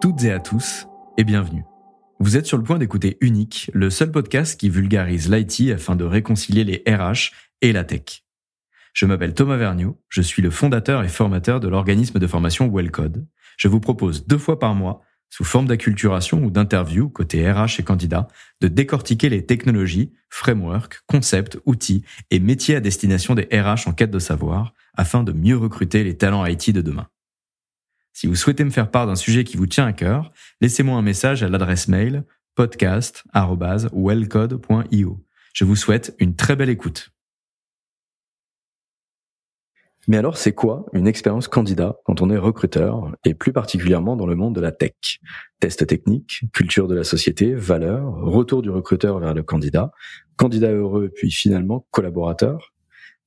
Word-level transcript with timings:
toutes 0.00 0.24
et 0.24 0.32
à 0.32 0.40
tous 0.40 0.86
et 1.18 1.24
bienvenue. 1.24 1.62
Vous 2.20 2.38
êtes 2.38 2.46
sur 2.46 2.56
le 2.56 2.62
point 2.62 2.78
d'écouter 2.78 3.18
Unique, 3.20 3.70
le 3.74 3.90
seul 3.90 4.10
podcast 4.10 4.58
qui 4.58 4.70
vulgarise 4.70 5.30
l'IT 5.30 5.72
afin 5.72 5.94
de 5.94 6.04
réconcilier 6.04 6.64
les 6.64 6.82
RH 6.88 7.32
et 7.60 7.72
la 7.72 7.84
tech. 7.84 8.24
Je 8.94 9.04
m'appelle 9.04 9.34
Thomas 9.34 9.58
Vergniaud, 9.58 10.00
je 10.08 10.22
suis 10.22 10.40
le 10.40 10.48
fondateur 10.48 11.04
et 11.04 11.08
formateur 11.08 11.60
de 11.60 11.68
l'organisme 11.68 12.18
de 12.18 12.26
formation 12.26 12.70
Wellcode. 12.70 13.26
Je 13.58 13.68
vous 13.68 13.78
propose 13.78 14.26
deux 14.26 14.38
fois 14.38 14.58
par 14.58 14.74
mois, 14.74 15.02
sous 15.28 15.44
forme 15.44 15.66
d'acculturation 15.66 16.42
ou 16.42 16.50
d'interview 16.50 17.10
côté 17.10 17.50
RH 17.50 17.80
et 17.80 17.82
candidats, 17.82 18.28
de 18.62 18.68
décortiquer 18.68 19.28
les 19.28 19.44
technologies, 19.44 20.14
frameworks, 20.30 21.02
concepts, 21.08 21.58
outils 21.66 22.04
et 22.30 22.40
métiers 22.40 22.76
à 22.76 22.80
destination 22.80 23.34
des 23.34 23.48
RH 23.52 23.86
en 23.86 23.92
quête 23.92 24.10
de 24.10 24.18
savoir 24.18 24.72
afin 24.94 25.24
de 25.24 25.32
mieux 25.32 25.58
recruter 25.58 26.04
les 26.04 26.16
talents 26.16 26.46
IT 26.46 26.72
de 26.72 26.80
demain. 26.80 27.08
Si 28.12 28.26
vous 28.26 28.34
souhaitez 28.34 28.64
me 28.64 28.70
faire 28.70 28.90
part 28.90 29.06
d'un 29.06 29.16
sujet 29.16 29.44
qui 29.44 29.56
vous 29.56 29.66
tient 29.66 29.86
à 29.86 29.92
cœur, 29.92 30.32
laissez-moi 30.60 30.96
un 30.96 31.02
message 31.02 31.42
à 31.42 31.48
l'adresse 31.48 31.88
mail 31.88 32.24
podcast.wellcode.io. 32.54 35.24
Je 35.54 35.64
vous 35.64 35.76
souhaite 35.76 36.14
une 36.18 36.36
très 36.36 36.56
belle 36.56 36.70
écoute. 36.70 37.10
Mais 40.08 40.16
alors, 40.16 40.38
c'est 40.38 40.54
quoi 40.54 40.86
une 40.92 41.06
expérience 41.06 41.46
candidat 41.46 41.96
quand 42.04 42.22
on 42.22 42.30
est 42.30 42.38
recruteur 42.38 43.14
et 43.24 43.34
plus 43.34 43.52
particulièrement 43.52 44.16
dans 44.16 44.26
le 44.26 44.34
monde 44.34 44.54
de 44.54 44.60
la 44.60 44.72
tech? 44.72 45.20
Test 45.60 45.86
technique, 45.86 46.44
culture 46.52 46.88
de 46.88 46.94
la 46.94 47.04
société, 47.04 47.54
valeurs, 47.54 48.14
retour 48.16 48.62
du 48.62 48.70
recruteur 48.70 49.18
vers 49.18 49.34
le 49.34 49.42
candidat, 49.42 49.92
candidat 50.36 50.72
heureux 50.72 51.10
puis 51.14 51.30
finalement 51.30 51.86
collaborateur 51.90 52.72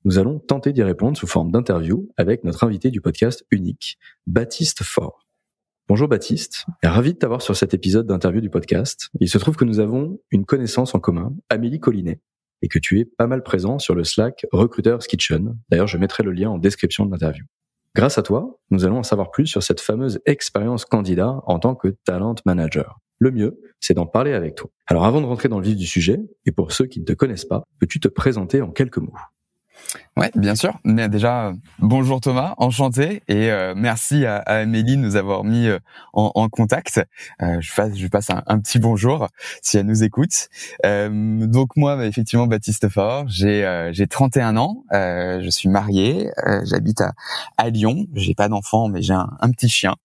nous 0.05 0.19
allons 0.19 0.39
tenter 0.39 0.73
d'y 0.73 0.83
répondre 0.83 1.17
sous 1.17 1.27
forme 1.27 1.51
d'interview 1.51 2.09
avec 2.17 2.43
notre 2.43 2.63
invité 2.63 2.91
du 2.91 2.99
podcast 2.99 3.45
unique, 3.51 3.97
Baptiste 4.27 4.83
Faure. 4.83 5.25
Bonjour 5.87 6.07
Baptiste, 6.07 6.65
ravi 6.83 7.13
de 7.13 7.17
t'avoir 7.17 7.41
sur 7.41 7.55
cet 7.55 7.73
épisode 7.73 8.05
d'interview 8.05 8.41
du 8.41 8.49
podcast. 8.49 9.09
Il 9.21 9.29
se 9.29 9.37
trouve 9.37 9.55
que 9.55 9.65
nous 9.65 9.79
avons 9.79 10.19
une 10.31 10.45
connaissance 10.45 10.93
en 10.93 10.99
commun, 10.99 11.33
Amélie 11.49 11.79
Collinet, 11.79 12.19
et 12.61 12.67
que 12.67 12.79
tu 12.79 12.99
es 12.99 13.05
pas 13.05 13.27
mal 13.27 13.43
présent 13.43 13.79
sur 13.79 13.95
le 13.95 14.03
Slack 14.03 14.45
Recruiters 14.51 14.99
Kitchen. 14.99 15.57
D'ailleurs, 15.69 15.87
je 15.87 15.97
mettrai 15.97 16.23
le 16.23 16.31
lien 16.31 16.49
en 16.49 16.57
description 16.57 17.05
de 17.05 17.11
l'interview. 17.11 17.45
Grâce 17.95 18.17
à 18.17 18.23
toi, 18.23 18.59
nous 18.71 18.85
allons 18.85 18.97
en 18.97 19.03
savoir 19.03 19.31
plus 19.31 19.47
sur 19.47 19.63
cette 19.63 19.79
fameuse 19.79 20.19
expérience 20.25 20.83
candidat 20.83 21.41
en 21.45 21.59
tant 21.59 21.75
que 21.75 21.89
talent 22.05 22.35
manager. 22.45 22.99
Le 23.19 23.31
mieux, 23.31 23.61
c'est 23.79 23.93
d'en 23.93 24.05
parler 24.05 24.33
avec 24.33 24.55
toi. 24.55 24.69
Alors 24.87 25.05
avant 25.05 25.21
de 25.21 25.27
rentrer 25.27 25.47
dans 25.47 25.59
le 25.59 25.65
vif 25.65 25.77
du 25.77 25.85
sujet, 25.85 26.19
et 26.45 26.51
pour 26.51 26.73
ceux 26.73 26.87
qui 26.87 26.99
ne 26.99 27.05
te 27.05 27.13
connaissent 27.13 27.45
pas, 27.45 27.63
peux-tu 27.79 28.01
te 28.01 28.07
présenter 28.09 28.61
en 28.61 28.71
quelques 28.71 28.97
mots? 28.97 29.13
Ouais, 30.15 30.31
bien 30.35 30.55
sûr. 30.55 30.79
Mais 30.83 31.09
déjà, 31.09 31.53
bonjour 31.79 32.21
Thomas, 32.21 32.53
enchanté 32.57 33.23
et 33.27 33.51
euh, 33.51 33.73
merci 33.75 34.25
à, 34.25 34.37
à, 34.37 34.57
Amélie 34.57 34.95
de 34.95 35.01
nous 35.01 35.15
avoir 35.15 35.43
mis 35.43 35.67
euh, 35.67 35.79
en, 36.13 36.31
en, 36.35 36.49
contact. 36.49 37.01
Euh, 37.41 37.59
je 37.59 37.73
passe, 37.73 37.95
je 37.97 38.07
passe 38.07 38.29
un, 38.29 38.59
petit 38.59 38.79
bonjour 38.79 39.27
si 39.61 39.77
elle 39.77 39.87
nous 39.87 40.03
écoute. 40.03 40.49
Euh, 40.85 41.09
donc 41.47 41.75
moi, 41.75 41.95
bah, 41.95 42.05
effectivement, 42.05 42.45
Baptiste 42.47 42.89
Fort, 42.89 43.25
j'ai 43.27 43.63
j'ai 43.91 44.07
31 44.07 44.57
ans, 44.57 44.83
je 44.91 45.49
suis 45.49 45.69
marié, 45.69 46.29
j'habite 46.63 47.01
à, 47.01 47.13
à 47.57 47.69
Lyon, 47.69 48.07
j'ai 48.13 48.35
pas 48.35 48.49
d'enfant 48.49 48.89
mais 48.89 49.01
j'ai 49.01 49.13
un 49.13 49.51
petit 49.51 49.69
chien 49.69 49.95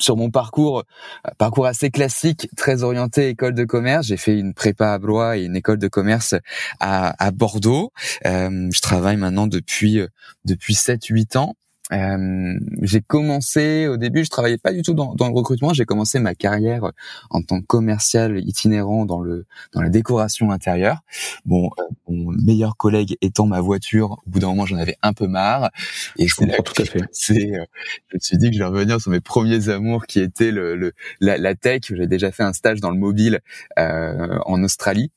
sur 0.00 0.16
mon 0.16 0.30
parcours, 0.30 0.84
euh, 1.26 1.30
parcours 1.38 1.66
assez 1.66 1.90
classique, 1.90 2.48
très 2.56 2.82
orienté 2.82 3.28
école 3.28 3.54
de 3.54 3.64
commerce. 3.64 4.06
J'ai 4.06 4.16
fait 4.16 4.38
une 4.38 4.54
prépa 4.54 4.92
à 4.92 4.98
Blois 4.98 5.36
et 5.36 5.44
une 5.44 5.56
école 5.56 5.78
de 5.78 5.88
commerce 5.88 6.34
à, 6.80 7.30
Bordeaux. 7.32 7.92
Euh, 8.26 8.68
je 8.72 8.80
travaille 8.80 9.16
maintenant 9.16 9.46
depuis 9.46 10.00
euh, 10.00 10.08
depuis 10.44 10.74
7-8 10.74 11.38
ans 11.38 11.54
euh, 11.92 12.54
j'ai 12.82 13.00
commencé 13.00 13.86
au 13.86 13.96
début, 13.96 14.24
je 14.24 14.30
travaillais 14.30 14.58
pas 14.58 14.72
du 14.72 14.82
tout 14.82 14.94
dans, 14.94 15.14
dans 15.14 15.28
le 15.28 15.34
recrutement. 15.34 15.72
J'ai 15.72 15.84
commencé 15.84 16.18
ma 16.18 16.34
carrière 16.34 16.90
en 17.30 17.42
tant 17.42 17.60
que 17.60 17.66
commercial 17.66 18.38
itinérant 18.46 19.04
dans 19.04 19.20
le 19.20 19.46
dans 19.72 19.80
la 19.80 19.88
décoration 19.88 20.50
intérieure. 20.50 21.00
Bon, 21.44 21.70
euh, 21.78 21.82
mon 22.08 22.32
meilleur 22.32 22.76
collègue 22.76 23.16
étant 23.20 23.46
ma 23.46 23.60
voiture. 23.60 24.12
Au 24.26 24.30
bout 24.30 24.38
d'un 24.38 24.48
moment, 24.48 24.66
j'en 24.66 24.76
avais 24.76 24.96
un 25.02 25.12
peu 25.12 25.26
marre. 25.26 25.70
Et 26.16 26.28
je 26.28 26.34
comprends 26.34 26.62
tout 26.62 26.80
à 26.82 26.84
fait. 26.84 27.02
C'est, 27.12 27.54
euh, 27.54 27.64
je 28.08 28.16
me 28.16 28.20
suis 28.20 28.38
dit 28.38 28.50
que 28.50 28.56
je 28.56 28.58
vais 28.58 28.68
revenir 28.68 29.00
sur 29.00 29.10
mes 29.10 29.20
premiers 29.20 29.68
amours, 29.68 30.06
qui 30.06 30.20
étaient 30.20 30.50
le, 30.50 30.76
le 30.76 30.92
la, 31.20 31.38
la, 31.38 31.54
tech. 31.54 31.82
J'ai 31.90 32.06
déjà 32.06 32.30
fait 32.32 32.42
un 32.42 32.52
stage 32.52 32.80
dans 32.80 32.90
le 32.90 32.98
mobile 32.98 33.40
euh, 33.78 34.38
en 34.46 34.62
Australie. 34.62 35.10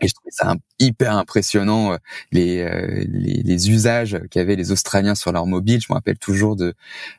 Et 0.00 0.08
je 0.08 0.14
trouvais 0.14 0.30
ça 0.30 0.54
hyper 0.78 1.16
impressionnant 1.16 1.92
euh, 1.92 1.96
les, 2.30 2.60
euh, 2.60 3.04
les, 3.08 3.42
les, 3.42 3.70
usages 3.70 4.18
qu'avaient 4.30 4.54
les 4.54 4.70
Australiens 4.70 5.14
sur 5.14 5.32
leur 5.32 5.46
mobile. 5.46 5.80
Je 5.80 5.86
me 5.90 5.94
rappelle 5.94 6.18
toujours 6.18 6.54
de, 6.54 6.74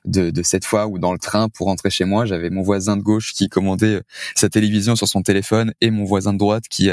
de, 0.05 0.29
de 0.29 0.43
cette 0.43 0.65
fois 0.65 0.87
où 0.87 0.97
dans 0.97 1.11
le 1.11 1.19
train 1.19 1.49
pour 1.49 1.67
rentrer 1.67 1.89
chez 1.89 2.05
moi, 2.05 2.25
j'avais 2.25 2.49
mon 2.49 2.61
voisin 2.61 2.95
de 2.95 3.01
gauche 3.01 3.33
qui 3.33 3.49
commandait 3.49 3.95
euh, 3.95 4.03
sa 4.35 4.49
télévision 4.49 4.95
sur 4.95 5.07
son 5.07 5.21
téléphone 5.21 5.73
et 5.81 5.91
mon 5.91 6.05
voisin 6.05 6.33
de 6.33 6.37
droite 6.37 6.65
qui 6.69 6.89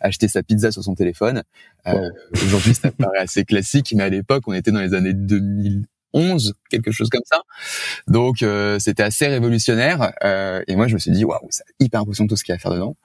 achetait 0.00 0.28
sa 0.28 0.42
pizza 0.42 0.72
sur 0.72 0.82
son 0.82 0.94
téléphone. 0.94 1.42
Aujourd'hui, 2.44 2.74
ça 2.74 2.90
paraît 2.90 3.18
assez 3.18 3.44
classique, 3.44 3.94
mais 3.96 4.02
à 4.02 4.08
l'époque, 4.08 4.42
on 4.46 4.52
était 4.52 4.72
dans 4.72 4.80
les 4.80 4.94
années 4.94 5.14
2000 5.14 5.86
11, 6.12 6.54
quelque 6.70 6.90
chose 6.90 7.08
comme 7.08 7.22
ça. 7.24 7.42
Donc 8.06 8.42
euh, 8.42 8.78
c'était 8.78 9.02
assez 9.02 9.26
révolutionnaire 9.26 10.12
euh, 10.24 10.62
et 10.66 10.76
moi 10.76 10.88
je 10.88 10.94
me 10.94 10.98
suis 10.98 11.10
dit 11.10 11.24
waouh, 11.24 11.46
c'est 11.50 11.64
hyper 11.80 12.00
impressionnant 12.00 12.28
tout 12.28 12.36
ce 12.36 12.44
qu'il 12.44 12.52
y 12.52 12.54
a 12.54 12.56
à 12.56 12.58
faire 12.58 12.72
dedans. 12.72 12.96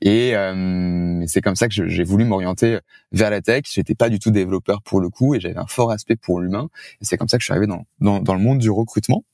Et 0.00 0.36
euh, 0.36 1.24
c'est 1.26 1.40
comme 1.40 1.56
ça 1.56 1.68
que 1.68 1.88
j'ai 1.88 2.04
voulu 2.04 2.24
m'orienter 2.24 2.78
vers 3.12 3.30
la 3.30 3.40
tech. 3.42 3.64
J'étais 3.70 3.94
pas 3.94 4.08
du 4.08 4.18
tout 4.18 4.30
développeur 4.30 4.82
pour 4.82 5.00
le 5.00 5.10
coup 5.10 5.34
et 5.34 5.40
j'avais 5.40 5.58
un 5.58 5.66
fort 5.66 5.90
aspect 5.90 6.16
pour 6.16 6.40
l'humain. 6.40 6.68
Et 7.00 7.04
c'est 7.04 7.16
comme 7.16 7.28
ça 7.28 7.36
que 7.36 7.42
je 7.42 7.46
suis 7.46 7.52
arrivé 7.52 7.66
dans, 7.66 7.84
dans, 8.00 8.20
dans 8.20 8.34
le 8.34 8.40
monde 8.40 8.58
du 8.58 8.70
recrutement. 8.70 9.24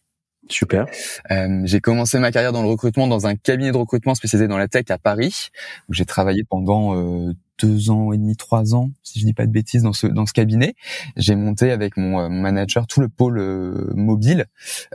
Super. 0.49 0.87
Euh, 1.31 1.61
j'ai 1.65 1.81
commencé 1.81 2.19
ma 2.19 2.33
carrière 2.33 2.53
dans 2.53 2.63
le 2.63 2.69
recrutement 2.69 3.07
dans 3.07 3.27
un 3.27 3.37
cabinet 3.37 3.71
de 3.71 3.77
recrutement 3.77 4.15
spécialisé 4.15 4.49
dans 4.49 4.59
la 4.59 4.67
tech 4.67 4.85
à 4.91 4.99
Paris, 4.99 5.51
où 5.89 5.95
j'ai 5.95 6.05
travaillé 6.05 6.43
pendant 6.43 6.97
euh, 6.97 7.33
deux 7.61 7.91
ans 7.91 8.13
et 8.13 8.19
demi, 8.19 8.37
trois 8.37 8.75
ans, 8.75 8.91
si 9.03 9.21
je 9.21 9.27
dis 9.27 9.35
pas 9.35 9.47
de 9.47 9.53
bêtises, 9.53 9.83
dans 9.83 9.93
ce 9.93 10.07
dans 10.07 10.27
ce 10.27 10.33
cabinet. 10.33 10.75
J'ai 11.17 11.37
monté 11.37 11.71
avec 11.71 11.97
mon, 11.97 12.21
euh, 12.21 12.29
manager 12.29 12.87
tout 12.87 13.01
le 13.01 13.09
pôle 13.09 13.39
euh, 13.39 13.93
mobile. 13.95 14.47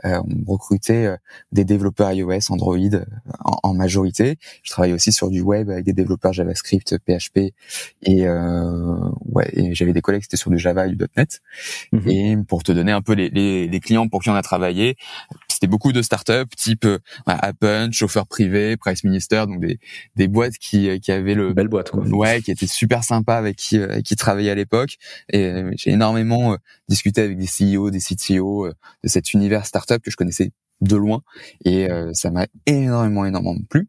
Euh, 0.04 0.20
on 0.46 0.52
recrutait 0.52 1.16
des 1.52 1.64
développeurs 1.64 2.12
iOS, 2.12 2.50
Android 2.50 2.76
en, 3.44 3.74
majorité. 3.74 4.38
Je 4.62 4.70
travaillais 4.70 4.94
aussi 4.94 5.12
sur 5.12 5.30
du 5.30 5.40
web 5.40 5.70
avec 5.70 5.84
des 5.84 5.92
développeurs 5.92 6.32
JavaScript, 6.32 6.98
PHP 6.98 7.52
et 8.02 8.28
ouais, 8.28 9.48
et 9.52 9.74
j'avais 9.74 9.92
des 9.92 10.00
collègues 10.00 10.22
qui 10.22 10.26
étaient 10.26 10.36
sur 10.36 10.50
du 10.50 10.58
Java 10.58 10.86
et 10.86 10.90
du 10.90 10.98
.NET. 11.16 11.40
Mhm. 11.92 12.08
Et 12.08 12.36
pour 12.48 12.62
te 12.62 12.72
donner 12.72 12.92
un 12.92 13.02
peu 13.02 13.12
les, 13.12 13.30
les, 13.30 13.68
les 13.68 13.80
clients 13.80 14.08
pour 14.08 14.22
qui 14.22 14.30
on 14.30 14.34
a 14.34 14.42
travaillé, 14.42 14.96
c'était 15.58 15.66
beaucoup 15.66 15.90
de 15.90 16.02
startups 16.02 16.54
type 16.56 16.84
euh, 16.84 16.98
Appen, 17.26 17.90
chauffeur 17.90 18.28
privé, 18.28 18.76
Price 18.76 19.02
Minister, 19.02 19.44
donc 19.48 19.58
des, 19.58 19.80
des 20.14 20.28
boîtes 20.28 20.56
qui, 20.56 21.00
qui 21.00 21.10
avaient 21.10 21.34
le 21.34 21.52
belle 21.52 21.66
boîte 21.66 21.90
quoi. 21.90 22.06
Ouais, 22.06 22.40
qui 22.42 22.52
étaient 22.64 22.72
super 22.72 23.04
sympas 23.04 23.36
avec 23.36 23.56
qui 23.56 23.78
euh, 23.78 24.00
qui 24.02 24.16
travaillait 24.16 24.50
à 24.50 24.54
l'époque. 24.54 24.96
Et 25.30 25.44
euh, 25.44 25.70
j'ai 25.76 25.90
énormément 25.90 26.56
discuté 26.88 27.22
avec 27.22 27.38
des 27.38 27.46
CEO, 27.46 27.90
des 27.90 28.00
CTO 28.00 28.68
de 28.68 29.08
cet 29.08 29.32
univers 29.32 29.66
startup 29.66 30.02
que 30.02 30.10
je 30.10 30.16
connaissais 30.16 30.52
de 30.80 30.96
loin 30.96 31.22
et 31.64 31.88
ça 32.12 32.30
m'a 32.30 32.46
énormément 32.66 33.24
énormément 33.24 33.56
plu. 33.68 33.88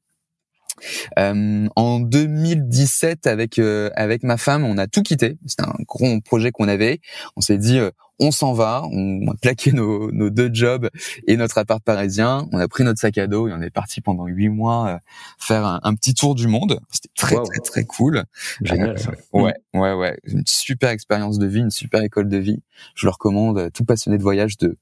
Euh, 1.17 1.67
en 1.75 1.99
2017, 1.99 3.27
avec 3.27 3.59
euh, 3.59 3.89
avec 3.95 4.23
ma 4.23 4.37
femme, 4.37 4.63
on 4.63 4.77
a 4.77 4.87
tout 4.87 5.01
quitté. 5.01 5.37
C'était 5.45 5.63
un 5.63 5.75
gros 5.87 6.19
projet 6.21 6.51
qu'on 6.51 6.67
avait. 6.67 6.99
On 7.35 7.41
s'est 7.41 7.57
dit, 7.57 7.79
euh, 7.79 7.91
on 8.19 8.31
s'en 8.31 8.53
va. 8.53 8.83
On 8.91 9.27
a 9.29 9.35
plaqué 9.35 9.71
nos, 9.71 10.11
nos, 10.11 10.29
deux 10.29 10.49
jobs 10.53 10.89
et 11.27 11.37
notre 11.37 11.57
appart 11.57 11.83
parisien. 11.83 12.47
On 12.51 12.59
a 12.59 12.67
pris 12.67 12.83
notre 12.83 12.99
sac 12.99 13.17
à 13.17 13.27
dos 13.27 13.47
et 13.47 13.53
on 13.53 13.61
est 13.61 13.69
parti 13.69 14.01
pendant 14.01 14.25
huit 14.27 14.49
mois 14.49 14.99
faire 15.37 15.65
un, 15.65 15.95
petit 15.95 16.13
tour 16.13 16.35
du 16.35 16.47
monde. 16.47 16.79
C'était 16.91 17.09
très 17.15 17.35
très 17.35 17.59
très 17.59 17.85
cool. 17.85 18.23
Génial. 18.61 18.95
ouais, 19.33 19.53
ouais, 19.73 19.93
ouais. 19.93 20.19
Une 20.25 20.43
super 20.45 20.89
expérience 20.89 21.39
de 21.39 21.47
vie, 21.47 21.59
une 21.59 21.71
super 21.71 22.01
école 22.01 22.29
de 22.29 22.37
vie. 22.37 22.61
Je 22.95 23.07
le 23.07 23.11
recommande. 23.11 23.71
Tout 23.73 23.85
passionné 23.85 24.17
de 24.17 24.23
voyage 24.23 24.57
de 24.57 24.77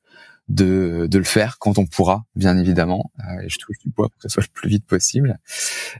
de, 0.50 1.08
de 1.10 1.18
le 1.18 1.24
faire 1.24 1.60
quand 1.60 1.78
on 1.78 1.86
pourra, 1.86 2.26
bien 2.36 2.58
évidemment. 2.58 3.12
Euh, 3.20 3.44
je 3.48 3.58
touche 3.58 3.78
du 3.80 3.90
bois 3.90 4.10
pour 4.10 4.18
que 4.18 4.24
ce 4.24 4.30
soit 4.30 4.44
le 4.44 4.54
plus 4.54 4.70
vite 4.70 4.86
possible. 4.86 5.40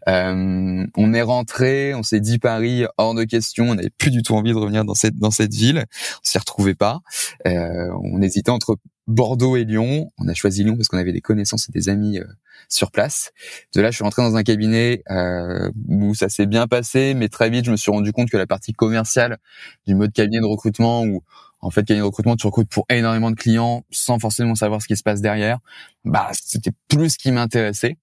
Euh, 0.08 0.86
on 0.96 1.14
est 1.14 1.22
rentré, 1.22 1.94
on 1.94 2.04
s'est 2.04 2.20
dit 2.20 2.40
Paris 2.40 2.86
hors 2.98 3.14
de 3.14 3.24
question. 3.24 3.70
On 3.70 3.76
n'avait 3.76 3.90
plus 3.90 4.12
du 4.12 4.24
tout 4.24 4.36
envie 4.36 4.52
de 4.52 4.58
revenir 4.58 4.86
dans 4.86 4.94
cette 4.94 5.18
dans 5.18 5.32
cette 5.32 5.54
ville. 5.54 5.86
On 5.90 6.24
s'y 6.24 6.38
retrouvait 6.38 6.76
pas. 6.76 7.02
Euh, 7.46 7.90
on 8.04 8.22
hésitait 8.22 8.52
entre 8.52 8.78
Bordeaux 9.08 9.56
et 9.56 9.64
Lyon. 9.64 10.12
On 10.18 10.28
a 10.28 10.34
choisi 10.34 10.64
Lyon 10.64 10.76
parce 10.76 10.90
qu'on 10.90 10.98
avait 10.98 11.14
des 11.14 11.22
connaissances 11.22 11.70
et 11.70 11.72
des 11.72 11.90
amis 11.90 12.20
euh, 12.20 12.26
sur 12.70 12.92
place. 12.92 13.32
De 13.74 13.82
là, 13.82 13.90
je 13.90 13.96
suis 13.96 14.04
rentré 14.04 14.22
dans 14.22 14.36
un 14.36 14.44
cabinet 14.44 15.02
euh, 15.10 15.72
où 15.88 16.14
ça 16.14 16.30
s'est 16.30 16.46
bien 16.46 16.68
passé, 16.68 17.14
mais 17.14 17.30
très 17.30 17.50
vite, 17.50 17.66
je 17.66 17.72
me 17.72 17.78
suis 17.78 17.92
rendu 17.92 18.12
compte 18.12 18.30
que 18.30 18.38
la 18.38 18.48
partie 18.48 18.74
commerciale 18.74 19.38
du 19.86 19.96
mode 19.96 20.12
cabinet 20.12 20.42
de 20.42 20.46
recrutement 20.46 21.04
où 21.04 21.24
en 21.62 21.72
fait, 21.72 21.82
cabinet 21.82 22.00
de 22.00 22.06
recrutement, 22.06 22.36
tu 22.36 22.46
recrutes 22.46 22.70
pour 22.70 22.86
énormément 22.90 23.32
de 23.32 23.36
clients 23.36 23.84
sans 23.92 24.20
forcément 24.20 24.56
savoir 24.56 24.82
ce 24.82 24.88
qui 24.88 24.96
se 24.96 25.04
passe 25.04 25.22
derrière. 25.22 25.60
Bah, 26.06 26.30
c'était 26.34 26.72
plus 26.88 27.12
ce 27.12 27.18
qui 27.18 27.32
m'intéressait. 27.32 27.98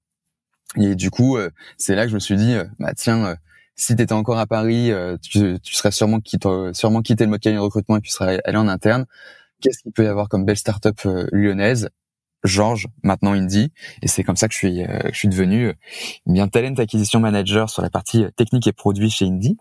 Et 0.77 0.95
du 0.95 1.11
coup, 1.11 1.37
euh, 1.37 1.51
c'est 1.77 1.95
là 1.95 2.05
que 2.05 2.11
je 2.11 2.15
me 2.15 2.21
suis 2.21 2.37
dit, 2.37 2.55
euh, 2.55 2.65
bah 2.79 2.95
tiens, 2.95 3.27
euh, 3.27 3.37
si 3.77 3.95
tu 3.97 4.03
étais 4.03 4.13
encore 4.13 4.39
à 4.39 4.47
Paris, 4.47 4.93
tu, 5.21 5.59
tu, 5.61 5.75
serais 5.75 5.91
sûrement 5.91 6.21
quitté, 6.21 6.49
sûrement 6.75 7.03
quitté 7.03 7.25
le 7.25 7.31
mode 7.31 7.41
de 7.41 7.59
recrutement 7.59 7.97
et 7.97 8.01
puis 8.01 8.13
serais 8.13 8.41
allé 8.45 8.57
en 8.57 8.69
interne. 8.69 9.05
Qu'est-ce 9.61 9.81
qu'il 9.81 9.91
peut 9.93 10.05
y 10.05 10.07
avoir 10.07 10.29
comme 10.29 10.45
belle 10.45 10.57
start-up 10.57 11.01
lyonnaise? 11.33 11.89
Georges, 12.45 12.89
maintenant 13.03 13.33
Indy, 13.33 13.73
et 14.03 14.09
c'est 14.09 14.23
comme 14.23 14.37
ça 14.37 14.49
que 14.49 14.55
je 14.55 14.59
suis, 14.59 14.85
euh, 14.85 14.99
je 15.13 15.19
suis 15.19 15.29
devenu 15.29 15.69
euh, 15.69 15.73
bien 16.27 16.47
talent 16.49 16.75
acquisition 16.75 17.19
manager 17.19 17.71
sur 17.71 17.83
la 17.83 17.91
partie 17.91 18.27
technique 18.37 18.67
et 18.67 18.73
produit 18.73 19.11
chez 19.11 19.27
Indy 19.27 19.57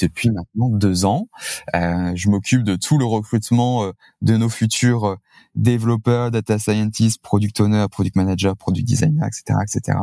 depuis 0.00 0.30
maintenant 0.30 0.68
deux 0.68 1.06
ans. 1.06 1.28
Euh, 1.74 2.12
je 2.14 2.28
m'occupe 2.28 2.62
de 2.62 2.76
tout 2.76 2.98
le 2.98 3.06
recrutement 3.06 3.90
de 4.22 4.36
nos 4.36 4.48
futurs 4.48 5.16
développeurs, 5.54 6.30
data 6.30 6.58
scientists, 6.58 7.22
product 7.22 7.60
owner, 7.60 7.86
product 7.90 8.16
manager, 8.16 8.56
product 8.56 8.86
designer, 8.86 9.26
etc., 9.26 9.58
etc. 9.62 9.98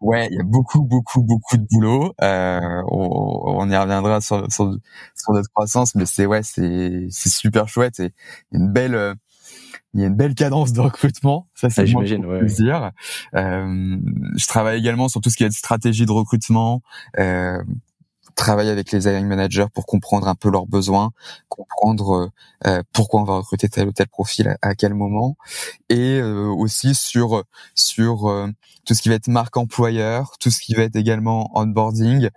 Ouais, 0.00 0.28
il 0.30 0.36
y 0.36 0.40
a 0.40 0.44
beaucoup, 0.44 0.82
beaucoup, 0.82 1.22
beaucoup 1.22 1.56
de 1.56 1.66
boulot. 1.70 2.12
Euh, 2.22 2.82
on, 2.88 3.60
on, 3.60 3.70
y 3.70 3.76
reviendra 3.76 4.20
sur, 4.20 4.50
sur, 4.50 4.76
sur 5.14 5.32
notre 5.32 5.50
croissance, 5.50 5.94
mais 5.94 6.06
c'est 6.06 6.26
ouais, 6.26 6.42
c'est 6.42 7.08
super 7.10 7.68
chouette 7.68 8.00
et 8.00 8.12
une 8.52 8.72
belle 8.72 9.14
il 9.98 10.02
y 10.02 10.04
a 10.04 10.08
une 10.08 10.14
belle 10.14 10.34
cadence 10.34 10.72
de 10.72 10.80
recrutement. 10.80 11.48
Ça, 11.54 11.70
c'est 11.70 11.82
ah, 11.82 11.84
j'imagine, 11.84 12.24
ouais, 12.24 12.38
plaisir. 12.38 12.92
Euh, 13.34 13.96
je 14.36 14.46
travaille 14.46 14.78
également 14.78 15.08
sur 15.08 15.20
tout 15.20 15.30
ce 15.30 15.36
qui 15.36 15.44
est 15.44 15.50
stratégie 15.50 16.06
de 16.06 16.12
recrutement, 16.12 16.82
euh, 17.18 17.62
travailler 18.38 18.70
avec 18.70 18.92
les 18.92 19.06
hiring 19.06 19.26
managers 19.26 19.66
pour 19.74 19.84
comprendre 19.84 20.28
un 20.28 20.36
peu 20.36 20.50
leurs 20.50 20.66
besoins, 20.66 21.10
comprendre 21.48 22.30
euh, 22.66 22.82
pourquoi 22.92 23.20
on 23.20 23.24
va 23.24 23.34
recruter 23.34 23.68
tel 23.68 23.88
ou 23.88 23.92
tel 23.92 24.06
profil 24.06 24.56
à, 24.62 24.74
quel 24.76 24.94
moment, 24.94 25.36
et 25.88 26.18
euh, 26.20 26.46
aussi 26.46 26.94
sur 26.94 27.42
sur 27.74 28.30
euh, 28.30 28.46
tout 28.86 28.94
ce 28.94 29.02
qui 29.02 29.08
va 29.08 29.16
être 29.16 29.28
marque 29.28 29.56
employeur, 29.56 30.36
tout 30.38 30.50
ce 30.50 30.60
qui 30.60 30.74
va 30.74 30.84
être 30.84 30.96
également 30.96 31.50
onboarding, 31.58 32.30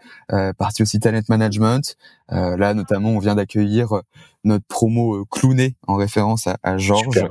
partie 0.57 0.81
aussi 0.81 0.99
talent 0.99 1.21
management. 1.29 1.95
Là, 2.31 2.73
notamment, 2.73 3.09
on 3.09 3.19
vient 3.19 3.35
d'accueillir 3.35 4.01
notre 4.43 4.65
promo 4.65 5.15
euh, 5.15 5.25
clowné 5.29 5.75
en 5.87 5.95
référence 5.95 6.47
à, 6.47 6.57
à 6.63 6.77
Georges. 6.77 7.23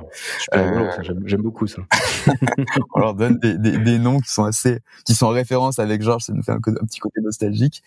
Euh, 0.55 0.91
j'aime 1.25 1.43
beaucoup 1.43 1.67
ça. 1.67 1.83
on 2.95 3.01
leur 3.01 3.15
donne 3.15 3.39
des, 3.39 3.59
des, 3.59 3.79
des, 3.79 3.99
noms 3.99 4.21
qui 4.21 4.31
sont 4.31 4.45
assez, 4.45 4.81
qui 5.05 5.15
sont 5.15 5.27
en 5.27 5.31
référence 5.31 5.79
avec 5.79 6.03
Georges, 6.03 6.25
ça 6.25 6.33
nous 6.33 6.43
fait 6.43 6.53
un, 6.53 6.57
un 6.57 6.87
petit 6.87 7.01
côté 7.01 7.21
nostalgique. 7.21 7.83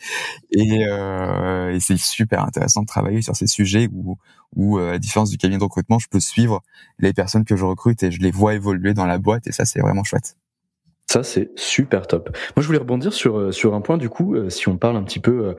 Et, 0.51 0.85
euh, 0.87 1.73
et 1.73 1.79
c'est 1.79 1.97
super 1.97 2.43
intéressant 2.43 2.81
de 2.81 2.87
travailler 2.87 3.21
sur 3.21 3.35
ces 3.35 3.47
sujets 3.47 3.87
où, 3.93 4.17
où 4.55 4.77
euh, 4.77 4.95
à 4.95 4.99
différence 4.99 5.29
du 5.29 5.37
cabinet 5.37 5.59
de 5.59 5.63
recrutement, 5.63 5.99
je 5.99 6.07
peux 6.09 6.19
suivre 6.19 6.61
les 6.99 7.13
personnes 7.13 7.45
que 7.45 7.55
je 7.55 7.65
recrute 7.65 8.03
et 8.03 8.11
je 8.11 8.19
les 8.19 8.31
vois 8.31 8.55
évoluer 8.55 8.93
dans 8.93 9.05
la 9.05 9.17
boîte 9.17 9.47
et 9.47 9.51
ça 9.51 9.65
c'est 9.65 9.79
vraiment 9.79 10.03
chouette. 10.03 10.35
Ça, 11.09 11.21
c'est 11.21 11.51
super 11.55 12.07
top. 12.07 12.29
Moi, 12.55 12.61
je 12.63 12.65
voulais 12.65 12.79
rebondir 12.79 13.13
sur, 13.13 13.53
sur 13.53 13.75
un 13.75 13.81
point, 13.81 13.97
du 13.97 14.09
coup, 14.09 14.35
si 14.49 14.69
on 14.69 14.77
parle 14.77 14.95
un 14.95 15.03
petit 15.03 15.19
peu 15.19 15.55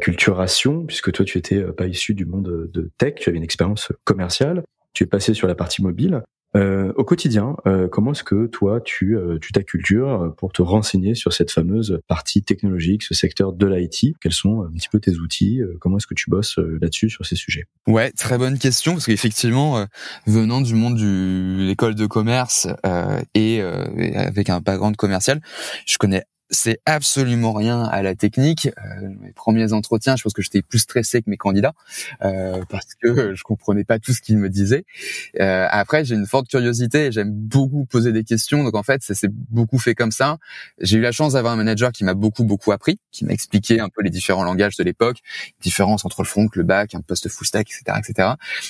culturation, 0.00 0.84
puisque 0.84 1.12
toi 1.12 1.24
tu 1.24 1.38
étais 1.38 1.56
euh, 1.56 1.72
pas 1.72 1.86
issu 1.86 2.14
du 2.14 2.26
monde 2.26 2.68
de 2.72 2.90
tech, 2.98 3.14
tu 3.16 3.28
avais 3.28 3.38
une 3.38 3.44
expérience 3.44 3.92
commerciale, 4.04 4.62
tu 4.92 5.04
es 5.04 5.06
passé 5.06 5.34
sur 5.34 5.48
la 5.48 5.54
partie 5.54 5.82
mobile. 5.82 6.22
Euh, 6.56 6.92
au 6.96 7.04
quotidien, 7.04 7.56
euh, 7.66 7.86
comment 7.86 8.12
est-ce 8.12 8.24
que 8.24 8.46
toi 8.46 8.80
tu 8.80 9.16
euh, 9.16 9.38
tu 9.38 9.52
t'accultures 9.52 10.34
pour 10.38 10.52
te 10.52 10.62
renseigner 10.62 11.14
sur 11.14 11.32
cette 11.32 11.50
fameuse 11.50 12.00
partie 12.08 12.42
technologique, 12.42 13.02
ce 13.02 13.12
secteur 13.12 13.52
de 13.52 13.66
l'IT 13.66 14.16
Quels 14.20 14.32
sont 14.32 14.62
un 14.62 14.70
petit 14.70 14.88
peu 14.88 14.98
tes 14.98 15.16
outils 15.16 15.60
Comment 15.80 15.98
est-ce 15.98 16.06
que 16.06 16.14
tu 16.14 16.30
bosses 16.30 16.58
là-dessus 16.58 17.10
sur 17.10 17.26
ces 17.26 17.36
sujets? 17.36 17.64
Ouais, 17.86 18.10
très 18.12 18.38
bonne 18.38 18.58
question 18.58 18.92
parce 18.92 19.04
qu'effectivement, 19.04 19.86
venant 20.26 20.62
du 20.62 20.74
monde 20.74 20.96
de 20.96 21.66
l'école 21.66 21.94
de 21.94 22.06
commerce 22.06 22.68
et 23.34 23.60
avec 23.60 24.48
un 24.48 24.60
background 24.60 24.96
commercial, 24.96 25.40
je 25.86 25.98
connais 25.98 26.24
c'est 26.50 26.80
absolument 26.86 27.52
rien 27.52 27.82
à 27.82 28.02
la 28.02 28.14
technique. 28.14 28.66
Euh, 28.66 29.08
mes 29.20 29.32
premiers 29.32 29.72
entretiens, 29.72 30.16
je 30.16 30.22
pense 30.22 30.32
que 30.32 30.42
j'étais 30.42 30.62
plus 30.62 30.78
stressé 30.78 31.22
que 31.22 31.30
mes 31.30 31.36
candidats 31.36 31.72
euh, 32.22 32.62
parce 32.68 32.94
que 33.00 33.34
je 33.34 33.42
comprenais 33.42 33.84
pas 33.84 33.98
tout 33.98 34.12
ce 34.12 34.20
qu'ils 34.20 34.38
me 34.38 34.48
disaient. 34.48 34.84
Euh, 35.40 35.66
après, 35.70 36.04
j'ai 36.04 36.14
une 36.14 36.26
forte 36.26 36.48
curiosité 36.48 37.10
j'aime 37.10 37.32
beaucoup 37.32 37.84
poser 37.84 38.12
des 38.12 38.24
questions. 38.24 38.62
Donc 38.62 38.74
en 38.76 38.82
fait, 38.82 39.02
ça 39.02 39.14
s'est 39.14 39.30
beaucoup 39.30 39.78
fait 39.78 39.94
comme 39.94 40.12
ça. 40.12 40.38
J'ai 40.80 40.98
eu 40.98 41.00
la 41.00 41.12
chance 41.12 41.32
d'avoir 41.32 41.52
un 41.52 41.56
manager 41.56 41.92
qui 41.92 42.04
m'a 42.04 42.14
beaucoup 42.14 42.44
beaucoup 42.44 42.72
appris, 42.72 42.98
qui 43.12 43.24
m'a 43.24 43.32
expliqué 43.32 43.80
un 43.80 43.88
peu 43.88 44.02
les 44.02 44.10
différents 44.10 44.44
langages 44.44 44.76
de 44.76 44.84
l'époque, 44.84 45.18
différence 45.60 46.04
entre 46.04 46.22
le 46.22 46.26
front, 46.26 46.48
le 46.52 46.62
back, 46.62 46.94
un 46.94 47.00
poste 47.00 47.28
full 47.28 47.46
stack, 47.46 47.68
etc., 47.70 47.98
etc. 47.98 48.28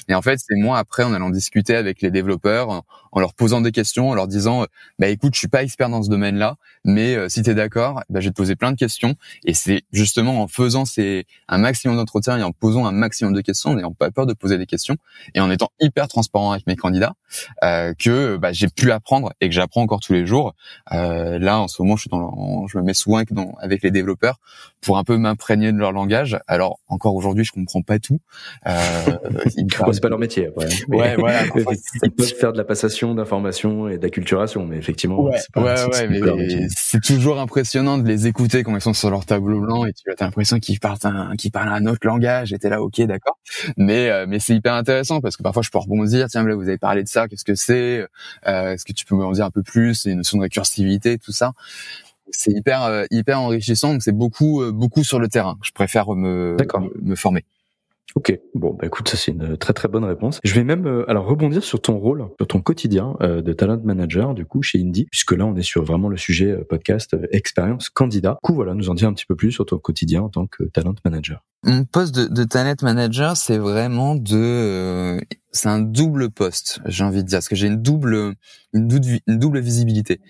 Et 0.09 0.15
en 0.15 0.23
fait, 0.23 0.39
c'est 0.39 0.57
moi 0.57 0.79
après 0.79 1.03
en 1.03 1.13
allant 1.13 1.31
discuter 1.31 1.77
avec 1.77 2.03
les 2.03 2.11
développeurs, 2.11 2.85
en, 3.17 3.21
leur 3.21 3.35
posant 3.35 3.61
des 3.61 3.73
questions, 3.73 4.11
en 4.11 4.15
leur 4.15 4.29
disant, 4.29 4.67
bah 4.99 5.09
écoute, 5.09 5.35
je 5.35 5.39
suis 5.39 5.49
pas 5.49 5.63
expert 5.63 5.89
dans 5.89 6.03
ce 6.03 6.11
domaine-là, 6.11 6.57
mais 6.85 7.17
si 7.29 7.43
t'es 7.43 7.55
d'accord, 7.55 8.03
bah, 8.11 8.21
je 8.21 8.27
vais 8.27 8.31
te 8.31 8.37
poser 8.37 8.57
plein 8.57 8.73
de 8.73 8.77
questions. 8.77 9.15
Et 9.45 9.55
c'est 9.55 9.83
justement 9.93 10.43
en 10.43 10.49
faisant 10.49 10.85
ces, 10.85 11.27
un 11.49 11.59
maximum 11.59 11.97
d'entretiens 11.97 12.39
et 12.39 12.43
en 12.43 12.53
posant 12.53 12.87
un 12.87 12.93
maximum 12.93 13.33
de 13.33 13.41
questions, 13.41 13.71
en 13.71 13.75
n'ayant 13.75 13.93
pas 13.93 14.11
peur 14.11 14.27
de 14.27 14.35
poser 14.35 14.59
des 14.59 14.67
questions 14.67 14.97
et 15.35 15.41
en 15.41 15.51
étant 15.51 15.71
hyper 15.81 16.09
transparent 16.09 16.53
avec 16.53 16.67
mes 16.67 16.77
candidats, 16.77 17.15
euh, 17.65 17.95
que 17.99 18.37
bah, 18.37 18.53
j'ai 18.53 18.69
pu 18.69 18.91
apprendre 18.91 19.33
et 19.41 19.49
que 19.49 19.55
j'apprends 19.55 19.83
encore 19.83 20.01
tous 20.01 20.13
les 20.13 20.27
jours. 20.27 20.55
Euh, 20.93 21.39
là, 21.39 21.61
en 21.61 21.69
ce 21.69 21.83
moment, 21.83 21.97
je 21.97 22.03
suis 22.03 22.11
dans, 22.11 22.67
je 22.67 22.79
me 22.79 22.83
mets 22.83 22.95
souvent 22.95 23.17
avec, 23.17 23.31
avec 23.61 23.83
les 23.83 23.91
développeurs 23.91 24.39
pour 24.81 24.99
un 24.99 25.05
peu 25.05 25.17
m'imprégner 25.17 25.73
de 25.73 25.79
leur 25.79 25.93
langage. 25.93 26.39
Alors 26.47 26.79
encore 26.89 27.15
aujourd'hui, 27.15 27.45
je 27.45 27.53
comprends 27.53 27.83
pas 27.83 27.99
tout. 27.99 28.21
Euh, 28.67 28.73
c'est 29.93 30.01
pas 30.01 30.09
leur 30.09 30.19
métier. 30.19 30.47
Après. 30.47 30.69
Ouais, 30.89 31.17
voilà. 31.17 31.45
ils 32.03 32.11
peuvent 32.11 32.27
faire 32.27 32.53
de 32.53 32.59
la 32.59 32.65
passation 32.65 33.06
d'informations 33.15 33.89
et 33.89 33.99
d'acculturation, 33.99 34.67
mais 34.67 34.77
effectivement, 34.77 35.23
ouais, 35.23 35.39
c'est 35.39 35.51
pas, 35.53 35.63
ouais, 35.63 36.09
mais 36.09 36.67
c'est 36.69 37.03
toujours 37.03 37.39
impressionnant 37.41 37.99
de 37.99 38.07
les 38.07 38.27
écouter 38.27 38.63
quand 38.63 38.75
ils 38.75 38.81
sont 38.81 38.95
sur 38.95 39.11
leur 39.11 39.25
tableau 39.25 39.61
blanc 39.61 39.85
et 39.85 39.93
tu 39.93 40.11
as 40.11 40.25
l'impression 40.25 40.59
qu'ils 40.59 40.81
parlent 40.81 40.99
un, 41.05 41.37
qu'ils 41.37 41.53
parlent 41.53 41.73
un 41.73 41.87
autre 41.87 42.07
langage. 42.07 42.53
Et 42.53 42.59
t'es 42.59 42.69
là, 42.69 42.83
ok, 42.83 43.01
d'accord. 43.03 43.39
Mais 43.77 44.11
euh, 44.11 44.27
mais 44.29 44.39
c'est 44.39 44.55
hyper 44.55 44.75
intéressant 44.75 45.21
parce 45.21 45.37
que 45.37 45.43
parfois 45.43 45.63
je 45.63 45.71
peux 45.71 45.79
rebondir. 45.79 46.29
Tiens, 46.29 46.45
là, 46.45 46.55
vous 46.55 46.69
avez 46.69 46.79
parlé 46.79 47.03
de 47.03 47.09
ça. 47.09 47.29
Qu'est-ce 47.29 47.45
que 47.45 47.55
c'est? 47.55 48.07
Euh, 48.47 48.73
Est-ce 48.73 48.85
que 48.85 48.93
tu 48.93 49.05
peux 49.05 49.17
me 49.17 49.25
en 49.25 49.33
dire 49.33 49.45
un 49.45 49.51
peu 49.51 49.63
plus? 49.63 50.07
Les 50.07 50.15
notions 50.15 50.39
de 50.39 50.43
récursivité, 50.43 51.19
tout 51.19 51.33
ça 51.33 51.53
c'est 52.31 52.51
hyper 52.51 52.83
euh, 52.85 53.05
hyper 53.11 53.41
enrichissant 53.41 53.93
donc 53.93 54.03
c'est 54.03 54.13
beaucoup 54.13 54.63
euh, 54.63 54.73
beaucoup 54.73 55.05
sur 55.05 55.19
le 55.19 55.29
terrain 55.29 55.57
je 55.63 55.71
préfère 55.71 56.13
me 56.15 56.57
me 57.03 57.15
former 57.15 57.45
Ok, 58.15 58.39
bon, 58.55 58.73
bah 58.73 58.87
écoute, 58.87 59.09
ça 59.09 59.17
c'est 59.17 59.33
une 59.33 59.57
très 59.59 59.73
très 59.73 59.89
bonne 59.89 60.05
réponse. 60.05 60.41
Je 60.43 60.55
vais 60.55 60.65
même 60.65 60.87
euh, 60.87 61.11
alors 61.11 61.27
rebondir 61.27 61.63
sur 61.63 61.81
ton 61.81 61.99
rôle, 61.99 62.29
sur 62.39 62.47
ton 62.47 62.61
quotidien 62.61 63.17
euh, 63.21 63.43
de 63.43 63.53
talent 63.53 63.79
manager 63.85 64.33
du 64.35 64.47
coup 64.47 64.63
chez 64.63 64.81
Indie, 64.81 65.07
puisque 65.11 65.33
là 65.33 65.45
on 65.45 65.55
est 65.57 65.63
sur 65.63 65.85
vraiment 65.85 66.09
le 66.09 66.17
sujet 66.17 66.53
euh, 66.53 66.65
podcast 66.65 67.17
expérience 67.31 67.91
candidat. 67.91 68.39
Du 68.43 68.47
coup 68.47 68.55
voilà, 68.55 68.75
nous 68.75 68.89
en 68.89 68.95
dire 68.95 69.09
un 69.09 69.13
petit 69.13 69.27
peu 69.27 69.37
plus 69.37 69.53
sur 69.53 69.67
ton 69.67 69.79
quotidien 69.79 70.23
en 70.23 70.29
tant 70.29 70.47
que 70.47 70.65
talent 70.65 70.95
manager. 71.05 71.43
Mon 71.65 71.85
poste 71.85 72.15
de, 72.15 72.27
de 72.27 72.45
talent 72.45 72.77
manager, 72.83 73.37
c'est 73.37 73.59
vraiment 73.59 74.15
de 74.15 75.19
c'est 75.57 75.69
un 75.69 75.81
double 75.81 76.31
poste, 76.31 76.81
j'ai 76.87 77.03
envie 77.03 77.23
de 77.23 77.29
dire, 77.29 77.39
parce 77.39 77.49
que 77.49 77.57
j'ai 77.57 77.67
une 77.67 77.83
double, 77.83 78.35
une 78.73 78.89
double, 78.89 79.19
une 79.27 79.39
double 79.39 79.61
visibilité. 79.61 80.21